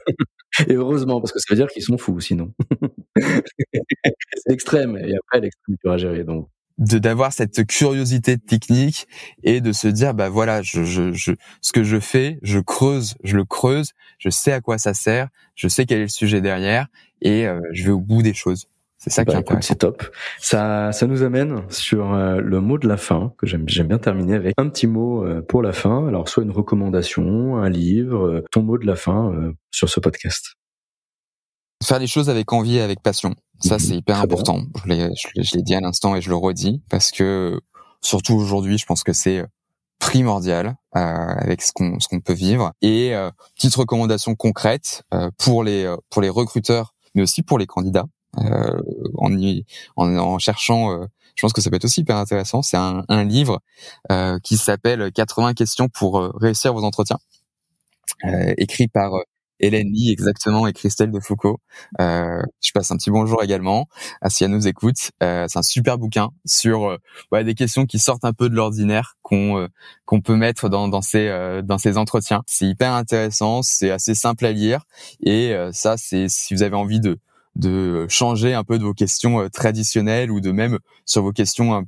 Et 0.67 0.73
heureusement, 0.73 1.19
parce 1.19 1.31
que 1.31 1.39
ça 1.39 1.47
veut 1.49 1.55
dire 1.55 1.67
qu'ils 1.67 1.83
sont 1.83 1.97
fous, 1.97 2.19
sinon. 2.19 2.53
c'est 3.17 4.51
extrême, 4.51 4.95
et 4.95 5.15
après 5.15 5.41
l'extrême 5.41 5.75
tu 5.81 5.87
vas 5.87 5.97
gérer. 5.97 6.23
Donc 6.23 6.49
de 6.77 6.99
d'avoir 6.99 7.33
cette 7.33 7.65
curiosité 7.65 8.37
technique 8.37 9.07
et 9.43 9.61
de 9.61 9.71
se 9.71 9.87
dire 9.87 10.13
bah 10.13 10.29
voilà 10.29 10.61
je, 10.61 10.83
je, 10.83 11.11
je 11.11 11.31
ce 11.61 11.71
que 11.71 11.83
je 11.83 11.99
fais 11.99 12.39
je 12.41 12.59
creuse 12.59 13.15
je 13.23 13.35
le 13.35 13.45
creuse 13.45 13.93
je 14.19 14.29
sais 14.29 14.51
à 14.51 14.61
quoi 14.61 14.77
ça 14.77 14.93
sert 14.93 15.29
je 15.55 15.67
sais 15.67 15.85
quel 15.85 15.99
est 15.99 16.03
le 16.03 16.07
sujet 16.07 16.41
derrière 16.41 16.87
et 17.21 17.47
euh, 17.47 17.59
je 17.71 17.83
vais 17.83 17.91
au 17.91 17.99
bout 17.99 18.21
des 18.21 18.33
choses 18.33 18.67
c'est 18.99 19.11
ça 19.11 19.25
qui 19.25 19.35
bah, 19.35 19.41
est 19.47 19.61
C'est 19.61 19.75
top. 19.75 20.03
Ça, 20.39 20.91
ça 20.91 21.05
nous 21.05 21.21
amène 21.21 21.61
sur 21.69 22.15
euh, 22.15 22.41
le 22.41 22.61
mot 22.61 22.79
de 22.79 22.87
la 22.87 22.97
fin 22.97 23.31
que 23.37 23.45
j'aime, 23.45 23.65
j'aime 23.67 23.85
bien 23.85 23.99
terminer 23.99 24.33
avec 24.33 24.55
un 24.57 24.67
petit 24.69 24.87
mot 24.87 25.23
euh, 25.23 25.39
pour 25.43 25.61
la 25.61 25.71
fin. 25.71 26.07
Alors 26.07 26.27
soit 26.27 26.41
une 26.41 26.49
recommandation, 26.49 27.57
un 27.57 27.69
livre, 27.69 28.43
ton 28.51 28.63
mot 28.63 28.79
de 28.79 28.87
la 28.87 28.95
fin 28.95 29.53
sur 29.69 29.87
ce 29.87 29.99
podcast. 29.99 30.56
Faire 31.83 31.99
les 31.99 32.07
choses 32.07 32.29
avec 32.29 32.51
envie 32.53 32.77
et 32.77 32.81
avec 32.81 33.01
passion. 33.01 33.35
Ça, 33.59 33.75
mhm. 33.75 33.79
c'est 33.79 33.95
hyper 33.95 34.19
important. 34.19 34.61
Je 34.83 34.89
l'ai, 34.89 35.09
je 35.15 35.55
l'ai 35.55 35.61
dit 35.61 35.75
à 35.75 35.81
l'instant 35.81 36.15
et 36.15 36.21
je 36.21 36.29
le 36.29 36.35
redis 36.35 36.81
parce 36.89 37.11
que 37.11 37.59
surtout 38.01 38.35
aujourd'hui, 38.35 38.77
je 38.77 38.85
pense 38.85 39.03
que 39.03 39.13
c'est 39.13 39.43
primordial 39.99 40.75
euh, 40.95 40.99
avec 40.99 41.61
ce 41.61 41.71
qu'on 41.73 41.99
ce 41.99 42.07
qu'on 42.07 42.19
peut 42.19 42.33
vivre. 42.33 42.71
Et 42.81 43.15
euh, 43.15 43.31
petite 43.55 43.75
recommandation 43.75 44.35
concrète 44.35 45.03
euh, 45.13 45.31
pour 45.37 45.63
les 45.63 45.93
pour 46.09 46.21
les 46.21 46.29
recruteurs, 46.29 46.93
mais 47.15 47.23
aussi 47.23 47.41
pour 47.43 47.57
les 47.57 47.65
candidats 47.65 48.05
euh, 48.39 48.81
en, 49.15 49.31
en, 49.95 50.17
en, 50.17 50.39
cherchant. 50.39 50.91
Euh, 50.91 51.05
je 51.35 51.41
pense 51.41 51.53
que 51.53 51.61
ça 51.61 51.69
peut 51.69 51.75
être 51.75 51.85
aussi 51.85 52.01
hyper 52.01 52.17
intéressant. 52.17 52.61
C'est 52.61 52.77
un, 52.77 53.03
un, 53.09 53.23
livre 53.23 53.61
euh, 54.11 54.39
qui 54.39 54.57
s'appelle 54.57 55.11
80 55.11 55.53
questions 55.53 55.87
pour 55.87 56.31
réussir 56.35 56.73
vos 56.73 56.83
entretiens, 56.83 57.19
écrit 58.57 58.87
par 58.87 59.11
Hélène 59.59 59.91
Lee 59.91 60.11
exactement 60.11 60.67
et 60.67 60.73
Christelle 60.73 61.11
de 61.11 61.19
Foucault. 61.19 61.59
Euh, 61.99 62.41
je 62.61 62.71
passe 62.71 62.91
un 62.91 62.97
petit 62.97 63.11
bonjour 63.11 63.43
également 63.43 63.87
à 64.21 64.29
si 64.29 64.43
elle 64.43 64.51
nous 64.51 64.67
écoute. 64.67 65.11
Euh, 65.23 65.45
c'est 65.47 65.59
un 65.59 65.63
super 65.63 65.97
bouquin 65.97 66.29
sur 66.45 66.89
euh, 66.89 66.97
ouais, 67.31 67.43
des 67.43 67.55
questions 67.55 67.85
qui 67.85 67.99
sortent 67.99 68.25
un 68.25 68.33
peu 68.33 68.49
de 68.49 68.55
l'ordinaire 68.55 69.15
qu'on 69.21 69.67
qu'on 70.05 70.21
peut 70.21 70.35
mettre 70.35 70.69
dans 70.69 70.87
dans 70.87 71.01
ces 71.01 71.61
dans 71.63 71.77
ces 71.77 71.97
entretiens. 71.97 72.43
C'est 72.47 72.65
hyper 72.65 72.93
intéressant, 72.93 73.61
c'est 73.61 73.91
assez 73.91 74.15
simple 74.15 74.45
à 74.45 74.51
lire 74.51 74.83
et 75.21 75.53
ça 75.73 75.97
c'est 75.97 76.27
si 76.29 76.53
vous 76.53 76.63
avez 76.63 76.75
envie 76.75 76.99
de 76.99 77.19
de 77.57 78.05
changer 78.07 78.53
un 78.53 78.63
peu 78.63 78.77
de 78.77 78.83
vos 78.83 78.93
questions 78.93 79.41
euh, 79.41 79.49
traditionnelles 79.49 80.31
ou 80.31 80.39
de 80.39 80.51
même 80.51 80.77
sur 81.05 81.23
vos 81.23 81.31
questions 81.31 81.73
vous 81.73 81.85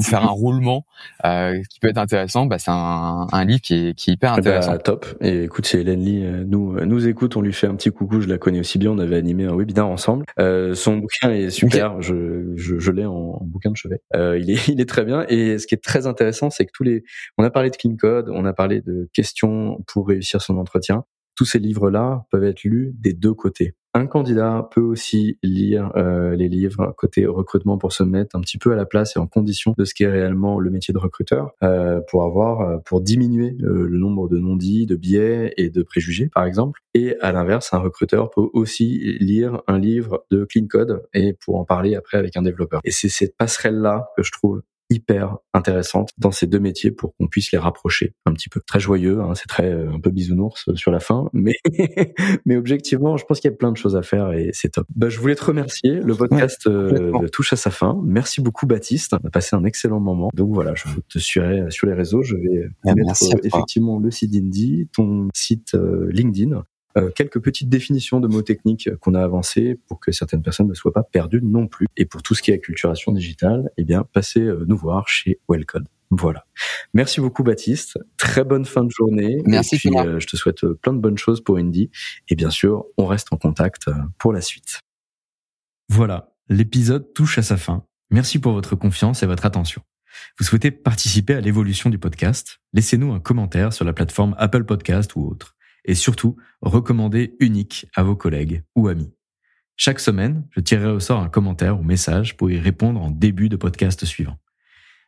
faire 0.00 0.22
un 0.22 0.30
roulement 0.30 0.86
euh, 1.24 1.60
qui 1.70 1.80
peut 1.80 1.88
être 1.88 1.98
intéressant, 1.98 2.46
bah, 2.46 2.58
c'est 2.58 2.70
un, 2.70 3.26
un, 3.30 3.44
livre 3.44 3.60
qui 3.60 3.74
est, 3.74 3.94
qui 3.94 4.10
est 4.10 4.14
hyper 4.14 4.34
eh 4.38 4.40
ben, 4.40 4.56
intéressant. 4.56 4.78
top. 4.78 5.06
Et 5.20 5.44
écoute, 5.44 5.66
c'est 5.66 5.80
Hélène 5.80 6.00
Lee, 6.00 6.24
euh, 6.24 6.44
nous 6.46 6.78
nous 6.84 7.08
écoute, 7.08 7.36
on 7.36 7.40
lui 7.40 7.52
fait 7.52 7.66
un 7.66 7.74
petit 7.74 7.90
coucou. 7.90 8.20
Je 8.20 8.28
la 8.28 8.38
connais 8.38 8.60
aussi 8.60 8.78
bien. 8.78 8.90
On 8.90 8.98
avait 8.98 9.16
animé 9.16 9.44
un 9.44 9.56
webinaire 9.56 9.86
ensemble. 9.86 10.24
Euh, 10.38 10.74
son 10.74 10.98
bouquin 10.98 11.30
est 11.30 11.50
super. 11.50 12.00
Je, 12.02 12.52
je, 12.56 12.78
je 12.78 12.90
l'ai 12.90 13.06
en, 13.06 13.38
bouquin 13.42 13.70
de 13.70 13.76
chevet. 13.76 14.00
Euh, 14.14 14.38
il 14.38 14.50
est 14.50 14.68
il 14.68 14.80
est 14.80 14.88
très 14.88 15.04
bien. 15.04 15.24
Et 15.28 15.58
ce 15.58 15.66
qui 15.66 15.74
est 15.74 15.82
très 15.82 16.06
intéressant, 16.06 16.50
c'est 16.50 16.66
que 16.66 16.72
tous 16.72 16.84
les, 16.84 17.04
on 17.38 17.44
a 17.44 17.50
parlé 17.50 17.70
de 17.70 17.76
clean 17.76 17.96
code, 17.96 18.28
on 18.30 18.44
a 18.44 18.52
parlé 18.52 18.80
de 18.80 19.08
questions 19.12 19.82
pour 19.86 20.08
réussir 20.08 20.40
son 20.40 20.58
entretien. 20.58 21.04
Tous 21.36 21.44
ces 21.44 21.58
livres-là 21.58 22.26
peuvent 22.30 22.44
être 22.44 22.64
lus 22.64 22.92
des 22.98 23.12
deux 23.12 23.34
côtés. 23.34 23.74
Un 23.92 24.06
candidat 24.06 24.68
peut 24.72 24.80
aussi 24.80 25.38
lire 25.42 25.90
euh, 25.96 26.36
les 26.36 26.48
livres 26.48 26.94
côté 26.96 27.26
recrutement 27.26 27.76
pour 27.76 27.92
se 27.92 28.04
mettre 28.04 28.36
un 28.36 28.40
petit 28.40 28.56
peu 28.56 28.72
à 28.72 28.76
la 28.76 28.86
place 28.86 29.16
et 29.16 29.18
en 29.18 29.26
condition 29.26 29.74
de 29.76 29.84
ce 29.84 29.94
qui 29.94 30.04
est 30.04 30.08
réellement 30.08 30.60
le 30.60 30.70
métier 30.70 30.94
de 30.94 30.98
recruteur, 30.98 31.50
euh, 31.64 32.00
pour 32.08 32.22
avoir, 32.22 32.60
euh, 32.60 32.78
pour 32.78 33.00
diminuer 33.00 33.56
le 33.58 33.98
nombre 33.98 34.28
de 34.28 34.38
non-dits, 34.38 34.86
de 34.86 34.94
biais 34.94 35.54
et 35.56 35.70
de 35.70 35.82
préjugés, 35.82 36.28
par 36.32 36.44
exemple. 36.44 36.80
Et 36.94 37.16
à 37.20 37.32
l'inverse, 37.32 37.72
un 37.72 37.78
recruteur 37.78 38.30
peut 38.30 38.46
aussi 38.52 39.16
lire 39.18 39.60
un 39.66 39.78
livre 39.78 40.24
de 40.30 40.44
clean 40.44 40.66
code 40.68 41.02
et 41.12 41.32
pour 41.44 41.56
en 41.56 41.64
parler 41.64 41.96
après 41.96 42.16
avec 42.16 42.36
un 42.36 42.42
développeur. 42.42 42.80
Et 42.84 42.92
c'est 42.92 43.08
cette 43.08 43.36
passerelle-là 43.36 44.10
que 44.16 44.22
je 44.22 44.30
trouve 44.30 44.62
hyper 44.90 45.38
intéressante 45.54 46.10
dans 46.18 46.32
ces 46.32 46.46
deux 46.46 46.58
métiers 46.58 46.90
pour 46.90 47.14
qu'on 47.16 47.28
puisse 47.28 47.52
les 47.52 47.58
rapprocher 47.58 48.14
un 48.26 48.32
petit 48.32 48.48
peu. 48.48 48.60
Très 48.66 48.80
joyeux, 48.80 49.20
hein, 49.20 49.34
c'est 49.34 49.46
très 49.46 49.70
euh, 49.70 49.92
un 49.92 50.00
peu 50.00 50.10
bisounours 50.10 50.68
euh, 50.68 50.74
sur 50.74 50.90
la 50.90 51.00
fin, 51.00 51.28
mais 51.32 51.54
mais 52.44 52.56
objectivement, 52.56 53.16
je 53.16 53.24
pense 53.24 53.40
qu'il 53.40 53.50
y 53.50 53.54
a 53.54 53.56
plein 53.56 53.72
de 53.72 53.76
choses 53.76 53.96
à 53.96 54.02
faire 54.02 54.32
et 54.32 54.50
c'est 54.52 54.70
top. 54.70 54.86
Bah, 54.94 55.08
je 55.08 55.18
voulais 55.18 55.36
te 55.36 55.44
remercier. 55.44 56.00
Le 56.00 56.14
podcast 56.14 56.66
euh, 56.66 57.26
touche 57.28 57.52
à 57.52 57.56
sa 57.56 57.70
fin. 57.70 57.98
Merci 58.04 58.40
beaucoup 58.40 58.66
Baptiste. 58.66 59.14
On 59.14 59.26
a 59.26 59.30
passé 59.30 59.56
un 59.56 59.64
excellent 59.64 60.00
moment. 60.00 60.30
Donc 60.34 60.52
voilà, 60.52 60.74
je 60.74 60.84
te 61.08 61.18
suivrai 61.18 61.70
sur 61.70 61.86
les 61.86 61.94
réseaux. 61.94 62.22
Je 62.22 62.34
vais 62.34 62.68
ah, 62.84 62.94
mettre 62.94 63.14
effectivement 63.44 63.98
le 63.98 64.10
site 64.10 64.34
Indie, 64.34 64.88
ton 64.92 65.28
site 65.34 65.74
LinkedIn 65.74 66.64
euh, 66.96 67.10
quelques 67.10 67.40
petites 67.40 67.68
définitions 67.68 68.20
de 68.20 68.26
mots 68.26 68.42
techniques 68.42 68.88
qu'on 68.96 69.14
a 69.14 69.22
avancées 69.22 69.78
pour 69.86 70.00
que 70.00 70.12
certaines 70.12 70.42
personnes 70.42 70.68
ne 70.68 70.74
soient 70.74 70.92
pas 70.92 71.02
perdues 71.02 71.40
non 71.42 71.66
plus. 71.66 71.86
Et 71.96 72.04
pour 72.04 72.22
tout 72.22 72.34
ce 72.34 72.42
qui 72.42 72.50
est 72.50 72.54
acculturation 72.54 73.12
digitale, 73.12 73.70
eh 73.76 73.84
bien, 73.84 74.04
passez 74.12 74.40
euh, 74.40 74.64
nous 74.66 74.76
voir 74.76 75.08
chez 75.08 75.38
Wellcode. 75.48 75.86
Voilà. 76.10 76.44
Merci 76.92 77.20
beaucoup 77.20 77.44
Baptiste. 77.44 77.98
Très 78.16 78.42
bonne 78.42 78.64
fin 78.64 78.82
de 78.82 78.90
journée. 78.90 79.42
Merci. 79.46 79.76
Et 79.76 79.78
puis, 79.78 79.96
euh, 79.96 80.18
je 80.18 80.26
te 80.26 80.36
souhaite 80.36 80.66
plein 80.66 80.92
de 80.92 80.98
bonnes 80.98 81.18
choses 81.18 81.40
pour 81.40 81.58
Indy. 81.58 81.90
Et 82.28 82.34
bien 82.34 82.50
sûr, 82.50 82.86
on 82.96 83.06
reste 83.06 83.32
en 83.32 83.36
contact 83.36 83.86
pour 84.18 84.32
la 84.32 84.40
suite. 84.40 84.80
Voilà, 85.88 86.32
l'épisode 86.48 87.12
touche 87.14 87.38
à 87.38 87.42
sa 87.42 87.56
fin. 87.56 87.84
Merci 88.10 88.40
pour 88.40 88.52
votre 88.52 88.74
confiance 88.74 89.22
et 89.22 89.26
votre 89.26 89.46
attention. 89.46 89.82
Vous 90.38 90.44
souhaitez 90.44 90.72
participer 90.72 91.34
à 91.34 91.40
l'évolution 91.40 91.90
du 91.90 91.98
podcast? 91.98 92.60
Laissez-nous 92.72 93.12
un 93.12 93.20
commentaire 93.20 93.72
sur 93.72 93.84
la 93.84 93.92
plateforme 93.92 94.34
Apple 94.38 94.64
Podcast 94.64 95.14
ou 95.14 95.28
autre 95.28 95.54
et 95.84 95.94
surtout 95.94 96.36
recommandez 96.62 97.36
unique 97.40 97.86
à 97.94 98.02
vos 98.02 98.16
collègues 98.16 98.62
ou 98.74 98.88
amis. 98.88 99.12
Chaque 99.76 100.00
semaine, 100.00 100.46
je 100.50 100.60
tirerai 100.60 100.90
au 100.90 101.00
sort 101.00 101.20
un 101.20 101.30
commentaire 101.30 101.80
ou 101.80 101.82
message 101.82 102.36
pour 102.36 102.50
y 102.50 102.58
répondre 102.58 103.00
en 103.00 103.10
début 103.10 103.48
de 103.48 103.56
podcast 103.56 104.04
suivant. 104.04 104.36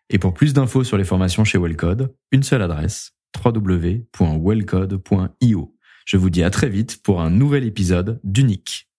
Et 0.09 0.19
pour 0.19 0.33
plus 0.35 0.55
d'infos 0.55 0.85
sur 0.85 0.97
les 0.97 1.05
formations 1.05 1.45
chez 1.45 1.59
Wellcode, 1.59 2.15
une 2.31 2.43
seule 2.43 2.63
adresse 2.63 3.13
www.wellcode.io. 3.45 5.77
Je 6.07 6.17
vous 6.17 6.31
dis 6.31 6.43
à 6.43 6.51
très 6.51 6.69
vite 6.69 7.03
pour 7.03 7.21
un 7.21 7.31
nouvel 7.31 7.65
épisode 7.65 8.21
d'Unique. 8.25 8.92